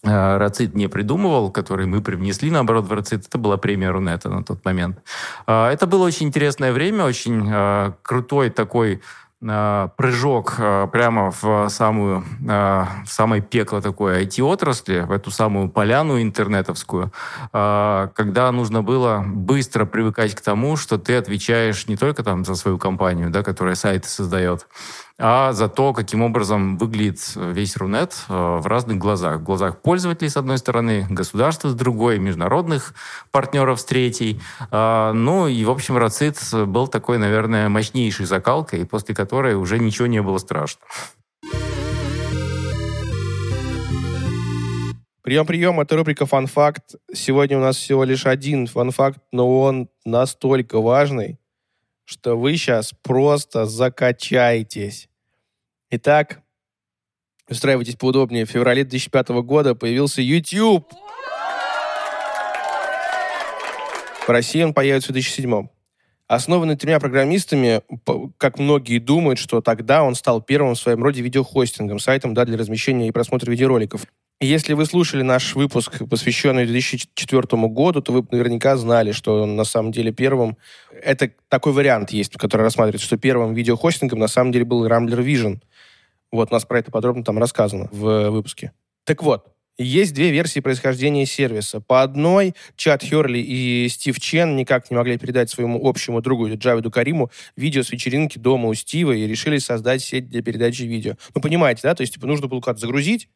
Рацит 0.03 0.75
не 0.75 0.87
придумывал, 0.87 1.49
который 1.49 1.85
мы 1.85 2.01
привнесли, 2.01 2.51
наоборот, 2.51 2.85
в 2.85 2.93
Рацит, 2.93 3.27
это 3.27 3.37
была 3.37 3.57
премия 3.57 3.89
Рунета 3.89 4.29
на 4.29 4.43
тот 4.43 4.63
момент. 4.65 4.99
Э, 5.47 5.67
это 5.67 5.87
было 5.87 6.05
очень 6.05 6.27
интересное 6.27 6.73
время, 6.73 7.05
очень 7.05 7.49
э, 7.51 7.91
крутой 8.01 8.49
такой 8.49 9.01
прыжок 9.97 10.55
прямо 10.93 11.33
в 11.41 11.67
самую 11.67 12.23
в 12.39 13.05
самое 13.05 13.41
пекло 13.41 13.81
такой 13.81 14.23
IT-отрасли, 14.23 15.01
в 15.01 15.11
эту 15.11 15.31
самую 15.31 15.67
поляну 15.67 16.21
интернетовскую, 16.21 17.11
когда 17.51 18.51
нужно 18.53 18.81
было 18.81 19.21
быстро 19.27 19.83
привыкать 19.83 20.33
к 20.33 20.39
тому, 20.39 20.77
что 20.77 20.97
ты 20.97 21.17
отвечаешь 21.17 21.87
не 21.89 21.97
только 21.97 22.23
там 22.23 22.45
за 22.45 22.55
свою 22.55 22.77
компанию, 22.77 23.31
да, 23.31 23.43
которая 23.43 23.75
сайты 23.75 24.07
создает, 24.07 24.65
а 25.19 25.53
за 25.53 25.69
то, 25.69 25.93
каким 25.93 26.23
образом 26.23 26.77
выглядит 26.77 27.19
весь 27.35 27.77
Рунет 27.77 28.15
э, 28.29 28.33
в 28.33 28.65
разных 28.65 28.97
глазах. 28.97 29.39
В 29.39 29.43
глазах 29.43 29.81
пользователей, 29.81 30.29
с 30.29 30.37
одной 30.37 30.57
стороны, 30.57 31.05
государства 31.09 31.69
с 31.69 31.75
другой, 31.75 32.19
международных 32.19 32.93
партнеров 33.31 33.79
с 33.79 33.85
третьей. 33.85 34.41
А, 34.71 35.13
ну 35.13 35.47
и, 35.47 35.63
в 35.65 35.69
общем, 35.69 35.97
Рацит 35.97 36.37
был 36.51 36.87
такой, 36.87 37.19
наверное, 37.19 37.69
мощнейшей 37.69 38.25
закалкой, 38.25 38.85
после 38.85 39.13
которой 39.13 39.55
уже 39.55 39.79
ничего 39.79 40.07
не 40.07 40.21
было 40.21 40.39
страшно. 40.39 40.81
Прием, 45.23 45.45
прием, 45.45 45.79
это 45.79 45.95
рубрика 45.95 46.25
«Фан-факт». 46.25 46.95
Сегодня 47.13 47.57
у 47.57 47.61
нас 47.61 47.77
всего 47.77 48.03
лишь 48.03 48.25
один 48.25 48.67
фан-факт, 48.67 49.19
но 49.31 49.61
он 49.61 49.87
настолько 50.03 50.81
важный, 50.81 51.39
что 52.05 52.37
вы 52.37 52.55
сейчас 52.55 52.93
просто 53.01 53.65
закачаетесь. 53.65 55.09
Итак, 55.89 56.41
устраивайтесь 57.49 57.95
поудобнее. 57.95 58.45
В 58.45 58.49
феврале 58.49 58.83
2005 58.83 59.29
года 59.43 59.75
появился 59.75 60.21
YouTube. 60.21 60.91
В 64.25 64.29
России 64.29 64.63
он 64.63 64.73
появится 64.73 65.09
в 65.09 65.13
2007. 65.13 65.67
Основанный 66.27 66.77
тремя 66.77 66.99
программистами, 66.99 67.81
как 68.37 68.57
многие 68.57 68.99
думают, 68.99 69.37
что 69.37 69.61
тогда 69.61 70.03
он 70.03 70.15
стал 70.15 70.41
первым 70.41 70.75
в 70.75 70.79
своем 70.79 71.03
роде 71.03 71.21
видеохостингом, 71.21 71.99
сайтом 71.99 72.33
да, 72.33 72.45
для 72.45 72.57
размещения 72.57 73.07
и 73.07 73.11
просмотра 73.11 73.51
видеороликов. 73.51 74.05
Если 74.43 74.73
вы 74.73 74.85
слушали 74.85 75.21
наш 75.21 75.55
выпуск, 75.55 76.01
посвященный 76.09 76.65
2004 76.65 77.41
году, 77.69 78.01
то 78.01 78.11
вы 78.11 78.27
наверняка 78.29 78.75
знали, 78.75 79.13
что 79.13 79.45
на 79.45 79.63
самом 79.63 79.93
деле 79.93 80.11
первым... 80.11 80.57
Это 81.01 81.31
такой 81.47 81.71
вариант 81.71 82.11
есть, 82.11 82.33
который 82.33 82.63
рассматривается, 82.63 83.07
что 83.07 83.17
первым 83.17 83.53
видеохостингом 83.53 84.19
на 84.19 84.27
самом 84.27 84.51
деле 84.51 84.65
был 84.65 84.85
Rambler 84.85 85.23
Vision. 85.23 85.61
Вот, 86.29 86.51
у 86.51 86.53
нас 86.53 86.65
про 86.65 86.79
это 86.79 86.91
подробно 86.91 87.23
там 87.23 87.37
рассказано 87.37 87.87
в 87.93 88.31
выпуске. 88.31 88.73
Так 89.05 89.23
вот, 89.23 89.47
есть 89.77 90.13
две 90.13 90.29
версии 90.29 90.59
происхождения 90.59 91.25
сервиса. 91.25 91.79
По 91.79 92.01
одной, 92.01 92.53
Чад 92.75 93.01
Херли 93.01 93.39
и 93.39 93.87
Стив 93.87 94.19
Чен 94.19 94.57
никак 94.57 94.91
не 94.91 94.97
могли 94.97 95.17
передать 95.17 95.51
своему 95.51 95.79
общему 95.87 96.21
другу 96.21 96.53
Джавиду 96.53 96.91
Кариму 96.91 97.31
видео 97.55 97.81
с 97.81 97.91
вечеринки 97.91 98.37
дома 98.37 98.67
у 98.67 98.73
Стива 98.73 99.13
и 99.13 99.25
решили 99.25 99.57
создать 99.57 100.01
сеть 100.01 100.27
для 100.27 100.41
передачи 100.41 100.81
видео. 100.81 101.15
Ну, 101.33 101.39
понимаете, 101.39 101.79
да? 101.83 101.95
То 101.95 102.01
есть, 102.01 102.15
типа, 102.15 102.27
нужно 102.27 102.47
было 102.47 102.59
куда-то 102.59 102.81
загрузить, 102.81 103.29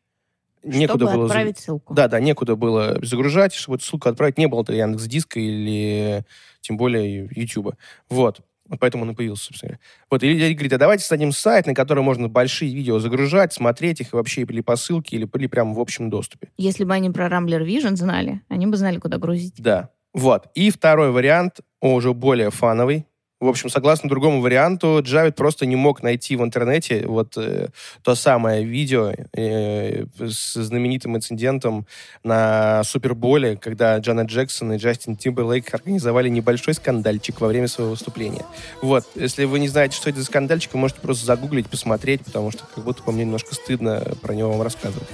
некуда 0.64 1.06
чтобы 1.06 1.14
было 1.14 1.26
отправить 1.26 1.60
ссылку. 1.60 1.94
Да, 1.94 2.08
да, 2.08 2.20
некуда 2.20 2.56
было 2.56 2.98
загружать, 3.02 3.54
чтобы 3.54 3.78
эту 3.78 3.86
ссылку 3.86 4.10
отправить. 4.10 4.38
Не 4.38 4.48
было 4.48 4.64
то 4.64 4.74
Яндекс 4.74 5.06
Диска 5.06 5.40
или 5.40 6.24
тем 6.62 6.78
более 6.78 7.30
Ютуба. 7.36 7.78
Вот. 8.10 8.42
Вот 8.68 8.80
поэтому 8.80 9.04
он 9.04 9.12
и 9.12 9.16
появился, 9.16 9.46
собственно. 9.46 9.80
Вот, 10.12 10.24
и 10.24 10.34
люди 10.34 10.54
говорят, 10.54 10.74
а 10.74 10.78
давайте 10.78 11.04
создадим 11.04 11.32
сайт, 11.32 11.68
на 11.68 11.74
который 11.74 12.04
можно 12.04 12.28
большие 12.28 12.74
видео 12.74 13.00
загружать, 13.00 13.54
смотреть 13.54 14.02
их 14.02 14.14
вообще 14.14 14.42
или 14.42 14.62
по 14.62 14.76
ссылке, 14.76 15.16
или, 15.16 15.30
или 15.36 15.48
прямо 15.48 15.74
в 15.74 15.80
общем 15.80 16.10
доступе. 16.10 16.50
Если 16.58 16.84
бы 16.84 16.94
они 16.94 17.10
про 17.10 17.28
Rambler 17.28 17.66
Vision 17.66 17.96
знали, 17.96 18.42
они 18.50 18.68
бы 18.68 18.76
знали, 18.76 18.98
куда 19.00 19.18
грузить. 19.18 19.56
Да. 19.58 19.90
Вот. 20.14 20.48
И 20.54 20.70
второй 20.70 21.12
вариант, 21.12 21.62
уже 21.80 22.14
более 22.14 22.50
фановый, 22.52 23.06
в 23.40 23.48
общем, 23.48 23.70
согласно 23.70 24.10
другому 24.10 24.42
варианту, 24.42 25.00
Джавид 25.04 25.36
просто 25.36 25.66
не 25.66 25.76
мог 25.76 26.02
найти 26.02 26.36
в 26.36 26.44
интернете 26.44 27.06
вот 27.06 27.38
э, 27.38 27.68
то 28.02 28.16
самое 28.16 28.64
видео 28.64 29.14
э, 29.34 30.06
с 30.20 30.54
знаменитым 30.54 31.18
инцидентом 31.18 31.86
на 32.24 32.84
Суперболе, 32.84 33.56
когда 33.56 33.98
Джана 34.00 34.22
Джексон 34.22 34.74
и 34.74 34.78
Джастин 34.78 35.16
Тимберлейк 35.16 35.72
организовали 35.72 36.30
небольшой 36.30 36.74
скандальчик 36.74 37.40
во 37.40 37.48
время 37.48 37.68
своего 37.68 37.92
выступления. 37.92 38.46
Вот, 38.82 39.06
если 39.14 39.44
вы 39.44 39.60
не 39.60 39.68
знаете, 39.68 39.96
что 39.96 40.10
это 40.10 40.20
за 40.20 40.26
скандальчик, 40.26 40.74
вы 40.74 40.80
можете 40.80 41.02
просто 41.02 41.26
загуглить, 41.26 41.68
посмотреть, 41.68 42.26
потому 42.26 42.52
что 42.52 42.66
как 42.74 42.84
будто 42.84 43.04
по 43.04 43.12
мне 43.12 43.24
немножко 43.24 43.54
стыдно 43.54 44.04
про 44.22 44.34
него 44.34 44.52
вам 44.52 44.64
рассказывать. 44.64 45.08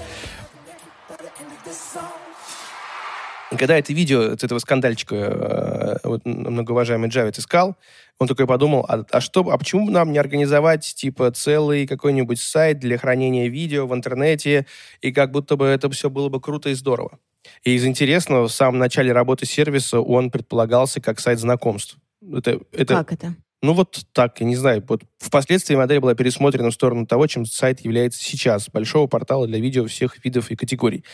Когда 3.58 3.78
это 3.78 3.94
видео 3.94 4.34
от 4.34 4.44
этого 4.44 4.60
скандальчика 4.60 5.16
э, 5.16 5.98
вот, 6.04 6.26
многоуважаемый 6.26 7.10
Джавид 7.10 7.38
искал, 7.38 7.76
он 8.20 8.28
такой 8.28 8.48
подумал, 8.48 8.86
а, 8.88 9.04
а 9.12 9.22
что, 9.22 9.42
а 9.50 9.58
почему 9.58 9.90
нам 9.90 10.12
не 10.12 10.20
организовать, 10.20 10.94
типа, 10.96 11.32
целый 11.32 11.88
какой-нибудь 11.88 12.40
сайт 12.40 12.80
для 12.80 12.98
хранения 12.98 13.48
видео 13.48 13.88
в 13.88 13.94
интернете, 13.94 14.66
и 15.02 15.12
как 15.12 15.32
будто 15.32 15.56
бы 15.56 15.66
это 15.66 15.90
все 15.90 16.10
было 16.10 16.30
бы 16.30 16.40
круто 16.40 16.70
и 16.70 16.74
здорово. 16.74 17.20
И 17.64 17.76
из 17.76 17.86
интересного, 17.86 18.48
в 18.48 18.52
самом 18.52 18.80
начале 18.80 19.12
работы 19.12 19.46
сервиса 19.46 20.00
он 20.00 20.32
предполагался 20.32 21.02
как 21.02 21.20
сайт 21.20 21.40
знакомств. 21.40 21.98
Это, 22.32 22.60
это, 22.72 22.96
как 22.96 23.12
это? 23.12 23.36
Ну 23.64 23.74
вот 23.74 24.02
так, 24.12 24.42
я 24.42 24.46
не 24.46 24.58
знаю. 24.58 24.84
Вот 24.90 25.04
впоследствии 25.18 25.76
модель 25.76 26.02
была 26.02 26.16
пересмотрена 26.16 26.70
в 26.70 26.74
сторону 26.74 27.06
того, 27.06 27.28
чем 27.28 27.46
сайт 27.46 27.80
является 27.80 28.22
сейчас. 28.22 28.70
Большого 28.70 29.08
портала 29.08 29.48
для 29.48 29.60
видео 29.60 29.86
всех 29.88 30.24
видов 30.24 30.52
и 30.52 30.58
категорий. 30.58 31.06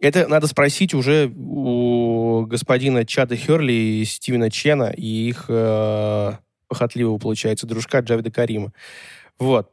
Это 0.00 0.26
надо 0.26 0.46
спросить 0.46 0.94
уже 0.94 1.32
у 1.36 2.46
господина 2.46 3.06
Чада 3.06 3.36
Херли 3.36 3.72
и 3.72 4.04
Стивена 4.04 4.50
Чена 4.50 4.92
и 4.96 5.28
их 5.28 5.46
э, 5.48 6.32
похотливого, 6.68 7.18
получается, 7.18 7.66
дружка 7.66 8.00
Джавида 8.00 8.30
Карима. 8.30 8.72
Вот. 9.38 9.70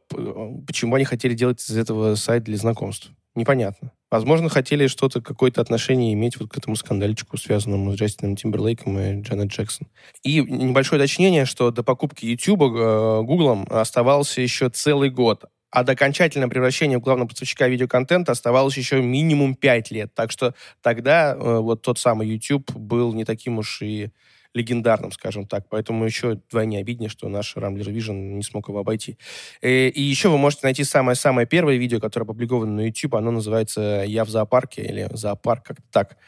Почему 0.66 0.94
они 0.94 1.04
хотели 1.04 1.34
делать 1.34 1.60
из 1.60 1.76
этого 1.76 2.14
сайт 2.14 2.44
для 2.44 2.56
знакомств? 2.56 3.10
Непонятно. 3.34 3.92
Возможно, 4.10 4.50
хотели 4.50 4.88
что-то, 4.88 5.22
какое-то 5.22 5.62
отношение 5.62 6.12
иметь 6.12 6.38
вот 6.38 6.50
к 6.50 6.58
этому 6.58 6.76
скандальчику, 6.76 7.38
связанному 7.38 7.92
с 7.92 7.96
Джастином 7.96 8.36
Тимберлейком 8.36 8.98
и 8.98 9.22
Джанет 9.22 9.48
Джексон. 9.48 9.88
И 10.22 10.40
небольшое 10.40 11.00
уточнение, 11.00 11.46
что 11.46 11.70
до 11.70 11.82
покупки 11.82 12.26
YouTube 12.26 12.60
э, 12.62 13.64
оставался 13.70 14.42
еще 14.42 14.68
целый 14.68 15.08
год 15.08 15.46
а 15.72 15.84
до 15.84 15.92
окончательного 15.92 16.50
превращения 16.50 16.98
в 16.98 17.00
главного 17.00 17.28
поставщика 17.28 17.66
видеоконтента 17.66 18.32
оставалось 18.32 18.76
еще 18.76 19.00
минимум 19.00 19.54
5 19.54 19.90
лет. 19.90 20.14
Так 20.14 20.30
что 20.30 20.54
тогда 20.82 21.32
э, 21.32 21.58
вот 21.58 21.80
тот 21.80 21.98
самый 21.98 22.28
YouTube 22.28 22.70
был 22.72 23.14
не 23.14 23.24
таким 23.24 23.56
уж 23.56 23.80
и 23.80 24.10
легендарным, 24.52 25.12
скажем 25.12 25.46
так. 25.46 25.70
Поэтому 25.70 26.04
еще 26.04 26.34
вдвойне 26.34 26.78
обиднее, 26.78 27.08
что 27.08 27.26
наш 27.30 27.56
Rambler 27.56 27.90
Vision 27.90 28.34
не 28.34 28.42
смог 28.42 28.68
его 28.68 28.80
обойти. 28.80 29.16
И, 29.62 29.66
э, 29.66 29.88
и 29.88 30.02
еще 30.02 30.28
вы 30.28 30.36
можете 30.36 30.60
найти 30.64 30.84
самое-самое 30.84 31.46
первое 31.46 31.76
видео, 31.76 32.00
которое 32.00 32.24
опубликовано 32.24 32.72
на 32.72 32.86
YouTube. 32.88 33.14
Оно 33.14 33.30
называется 33.30 34.04
«Я 34.06 34.26
в 34.26 34.28
зоопарке» 34.28 34.82
или 34.82 35.08
«Зоопарк», 35.10 35.64
как-то 35.64 35.84
так. 35.90 36.18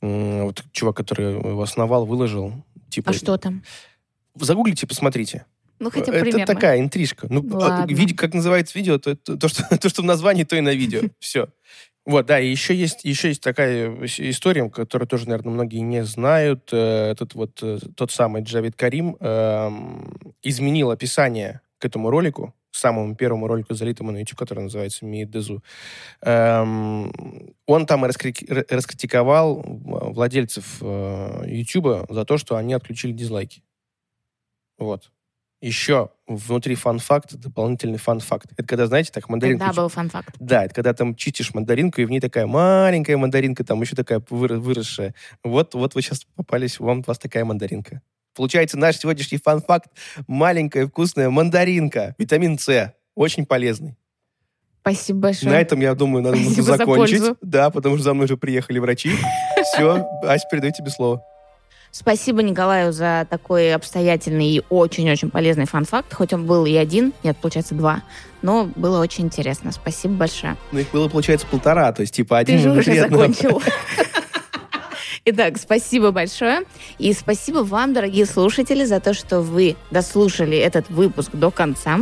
Вот 0.00 0.64
чувак, 0.72 0.96
который 0.96 1.34
его 1.34 1.62
основал, 1.62 2.06
выложил. 2.06 2.64
Типа, 2.88 3.10
а 3.10 3.12
что 3.12 3.36
там? 3.36 3.62
Загуглите, 4.36 4.86
посмотрите. 4.86 5.44
Ну, 5.78 5.90
хотя 5.90 6.12
Это 6.12 6.20
примерно. 6.20 6.46
такая 6.46 6.80
интрижка. 6.80 7.26
Ну, 7.30 7.44
а, 7.52 7.56
Ладно. 7.56 7.94
видео, 7.94 8.16
как 8.16 8.34
называется 8.34 8.78
видео, 8.78 8.98
то, 8.98 9.14
то, 9.16 9.36
то, 9.36 9.48
что, 9.48 9.62
то, 9.78 9.88
что 9.88 10.02
в 10.02 10.04
названии, 10.04 10.44
то 10.44 10.56
и 10.56 10.60
на 10.60 10.74
видео. 10.74 11.02
Все. 11.18 11.48
Вот, 12.04 12.26
да, 12.26 12.38
и 12.38 12.48
еще 12.48 12.72
есть, 12.74 13.04
еще 13.04 13.28
есть 13.28 13.42
такая 13.42 13.92
история, 14.04 14.70
которую 14.70 15.08
тоже, 15.08 15.28
наверное, 15.28 15.52
многие 15.52 15.80
не 15.80 16.04
знают. 16.04 16.70
Э, 16.72 17.10
этот 17.10 17.34
вот, 17.34 17.58
э, 17.62 17.78
тот 17.96 18.12
самый 18.12 18.42
Джавид 18.42 18.76
Карим 18.76 19.16
э, 19.18 19.70
изменил 20.42 20.92
описание 20.92 21.60
к 21.78 21.84
этому 21.84 22.10
ролику, 22.10 22.54
самому 22.70 23.16
первому 23.16 23.48
ролику, 23.48 23.74
залитому 23.74 24.12
на 24.12 24.18
YouTube, 24.18 24.38
который 24.38 24.60
называется 24.60 25.04
«Миет 25.04 25.30
Дезу». 25.30 25.64
Эм, 26.22 27.12
он 27.66 27.86
там 27.86 28.04
раскри- 28.04 28.66
раскритиковал 28.70 29.62
владельцев 29.66 30.78
э, 30.80 31.44
YouTube 31.48 32.06
за 32.08 32.24
то, 32.24 32.38
что 32.38 32.54
они 32.56 32.74
отключили 32.74 33.12
дизлайки. 33.12 33.62
Вот. 34.78 35.10
Еще 35.66 36.10
внутри 36.28 36.76
фан-факт, 36.76 37.34
дополнительный 37.34 37.98
фан-факт. 37.98 38.52
Это 38.52 38.62
когда, 38.62 38.86
знаете, 38.86 39.10
так 39.12 39.28
мандаринку... 39.28 39.64
Когда 39.64 39.82
был 39.82 39.88
фан-факт? 39.88 40.36
Да, 40.38 40.64
это 40.64 40.72
когда 40.72 40.94
там 40.94 41.16
чистишь 41.16 41.52
мандаринку, 41.54 42.00
и 42.00 42.04
в 42.04 42.10
ней 42.10 42.20
такая 42.20 42.46
маленькая 42.46 43.16
мандаринка, 43.16 43.64
там 43.64 43.80
еще 43.80 43.96
такая 43.96 44.20
выр- 44.20 44.58
выросшая. 44.58 45.12
Вот, 45.42 45.74
вот 45.74 45.96
вы 45.96 46.02
сейчас 46.02 46.24
попались, 46.36 46.78
вам, 46.78 47.00
у 47.00 47.02
вас 47.04 47.18
такая 47.18 47.44
мандаринка. 47.44 48.00
Получается, 48.36 48.78
наш 48.78 48.98
сегодняшний 48.98 49.38
фан-факт– 49.38 49.90
маленькая 50.28 50.86
вкусная 50.86 51.30
мандаринка. 51.30 52.14
Витамин 52.16 52.60
С. 52.60 52.94
Очень 53.16 53.44
полезный. 53.44 53.96
Спасибо 54.82 55.18
большое. 55.18 55.50
На 55.50 55.60
этом, 55.60 55.80
я 55.80 55.96
думаю, 55.96 56.22
надо 56.22 56.36
Спасибо 56.36 56.62
за 56.62 56.76
закончить. 56.76 57.22
Да, 57.42 57.70
потому 57.70 57.96
что 57.96 58.04
за 58.04 58.14
мной 58.14 58.26
уже 58.26 58.36
приехали 58.36 58.78
врачи. 58.78 59.10
Все, 59.64 60.06
Ася, 60.22 60.46
передаю 60.48 60.72
тебе 60.72 60.90
слово. 60.90 61.24
Спасибо 61.98 62.42
Николаю 62.42 62.92
за 62.92 63.26
такой 63.30 63.72
обстоятельный 63.72 64.50
и 64.50 64.62
очень-очень 64.68 65.30
полезный 65.30 65.64
фан-факт. 65.64 66.12
Хоть 66.12 66.34
он 66.34 66.44
был 66.44 66.66
и 66.66 66.74
один, 66.76 67.14
нет, 67.24 67.38
получается 67.38 67.74
два, 67.74 68.02
но 68.42 68.68
было 68.76 69.00
очень 69.00 69.24
интересно. 69.24 69.72
Спасибо 69.72 70.12
большое. 70.12 70.58
Ну, 70.72 70.80
их 70.80 70.90
было, 70.90 71.08
получается, 71.08 71.46
полтора, 71.46 71.90
то 71.92 72.02
есть, 72.02 72.14
типа, 72.14 72.36
один 72.36 72.58
Ты 72.58 72.62
же 72.64 72.70
уже 72.70 73.00
закончил. 73.00 73.62
Итак, 75.24 75.56
спасибо 75.56 76.10
большое. 76.10 76.64
И 76.98 77.14
спасибо 77.14 77.60
вам, 77.60 77.94
дорогие 77.94 78.26
слушатели, 78.26 78.84
за 78.84 79.00
то, 79.00 79.14
что 79.14 79.40
вы 79.40 79.74
дослушали 79.90 80.58
этот 80.58 80.90
выпуск 80.90 81.30
до 81.32 81.50
конца. 81.50 82.00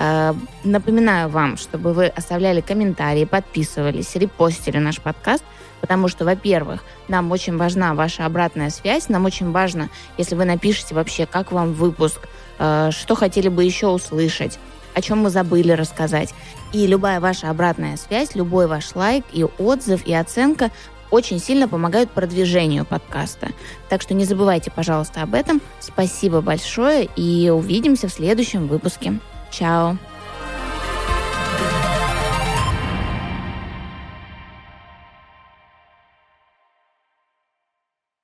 Э, 0.00 0.34
Напоминаю 0.64 1.28
вам, 1.28 1.58
чтобы 1.58 1.92
вы 1.92 2.06
оставляли 2.06 2.60
комментарии, 2.60 3.24
подписывались, 3.24 4.16
репостили 4.16 4.78
наш 4.78 5.00
подкаст, 5.00 5.44
потому 5.80 6.08
что, 6.08 6.24
во-первых, 6.24 6.82
нам 7.08 7.30
очень 7.30 7.56
важна 7.56 7.94
ваша 7.94 8.26
обратная 8.26 8.70
связь, 8.70 9.08
нам 9.08 9.24
очень 9.24 9.50
важно, 9.50 9.88
если 10.16 10.34
вы 10.34 10.44
напишите 10.44 10.94
вообще, 10.94 11.26
как 11.26 11.52
вам 11.52 11.72
выпуск, 11.72 12.20
э, 12.58 12.90
что 12.92 13.14
хотели 13.14 13.48
бы 13.48 13.64
еще 13.64 13.88
услышать, 13.88 14.58
о 14.94 15.02
чем 15.02 15.18
мы 15.18 15.30
забыли 15.30 15.72
рассказать. 15.72 16.34
И 16.72 16.86
любая 16.86 17.20
ваша 17.20 17.50
обратная 17.50 17.96
связь, 17.96 18.34
любой 18.34 18.66
ваш 18.66 18.94
лайк 18.94 19.24
и 19.32 19.44
отзыв, 19.44 20.06
и 20.06 20.12
оценка 20.12 20.70
очень 21.10 21.38
сильно 21.38 21.68
помогают 21.68 22.10
продвижению 22.10 22.84
подкаста. 22.84 23.48
Так 23.88 24.02
что 24.02 24.14
не 24.14 24.24
забывайте, 24.24 24.70
пожалуйста, 24.70 25.22
об 25.22 25.34
этом. 25.34 25.62
Спасибо 25.80 26.40
большое 26.40 27.08
и 27.16 27.48
увидимся 27.48 28.08
в 28.08 28.12
следующем 28.12 28.66
выпуске. 28.66 29.18
Чао! 29.50 29.96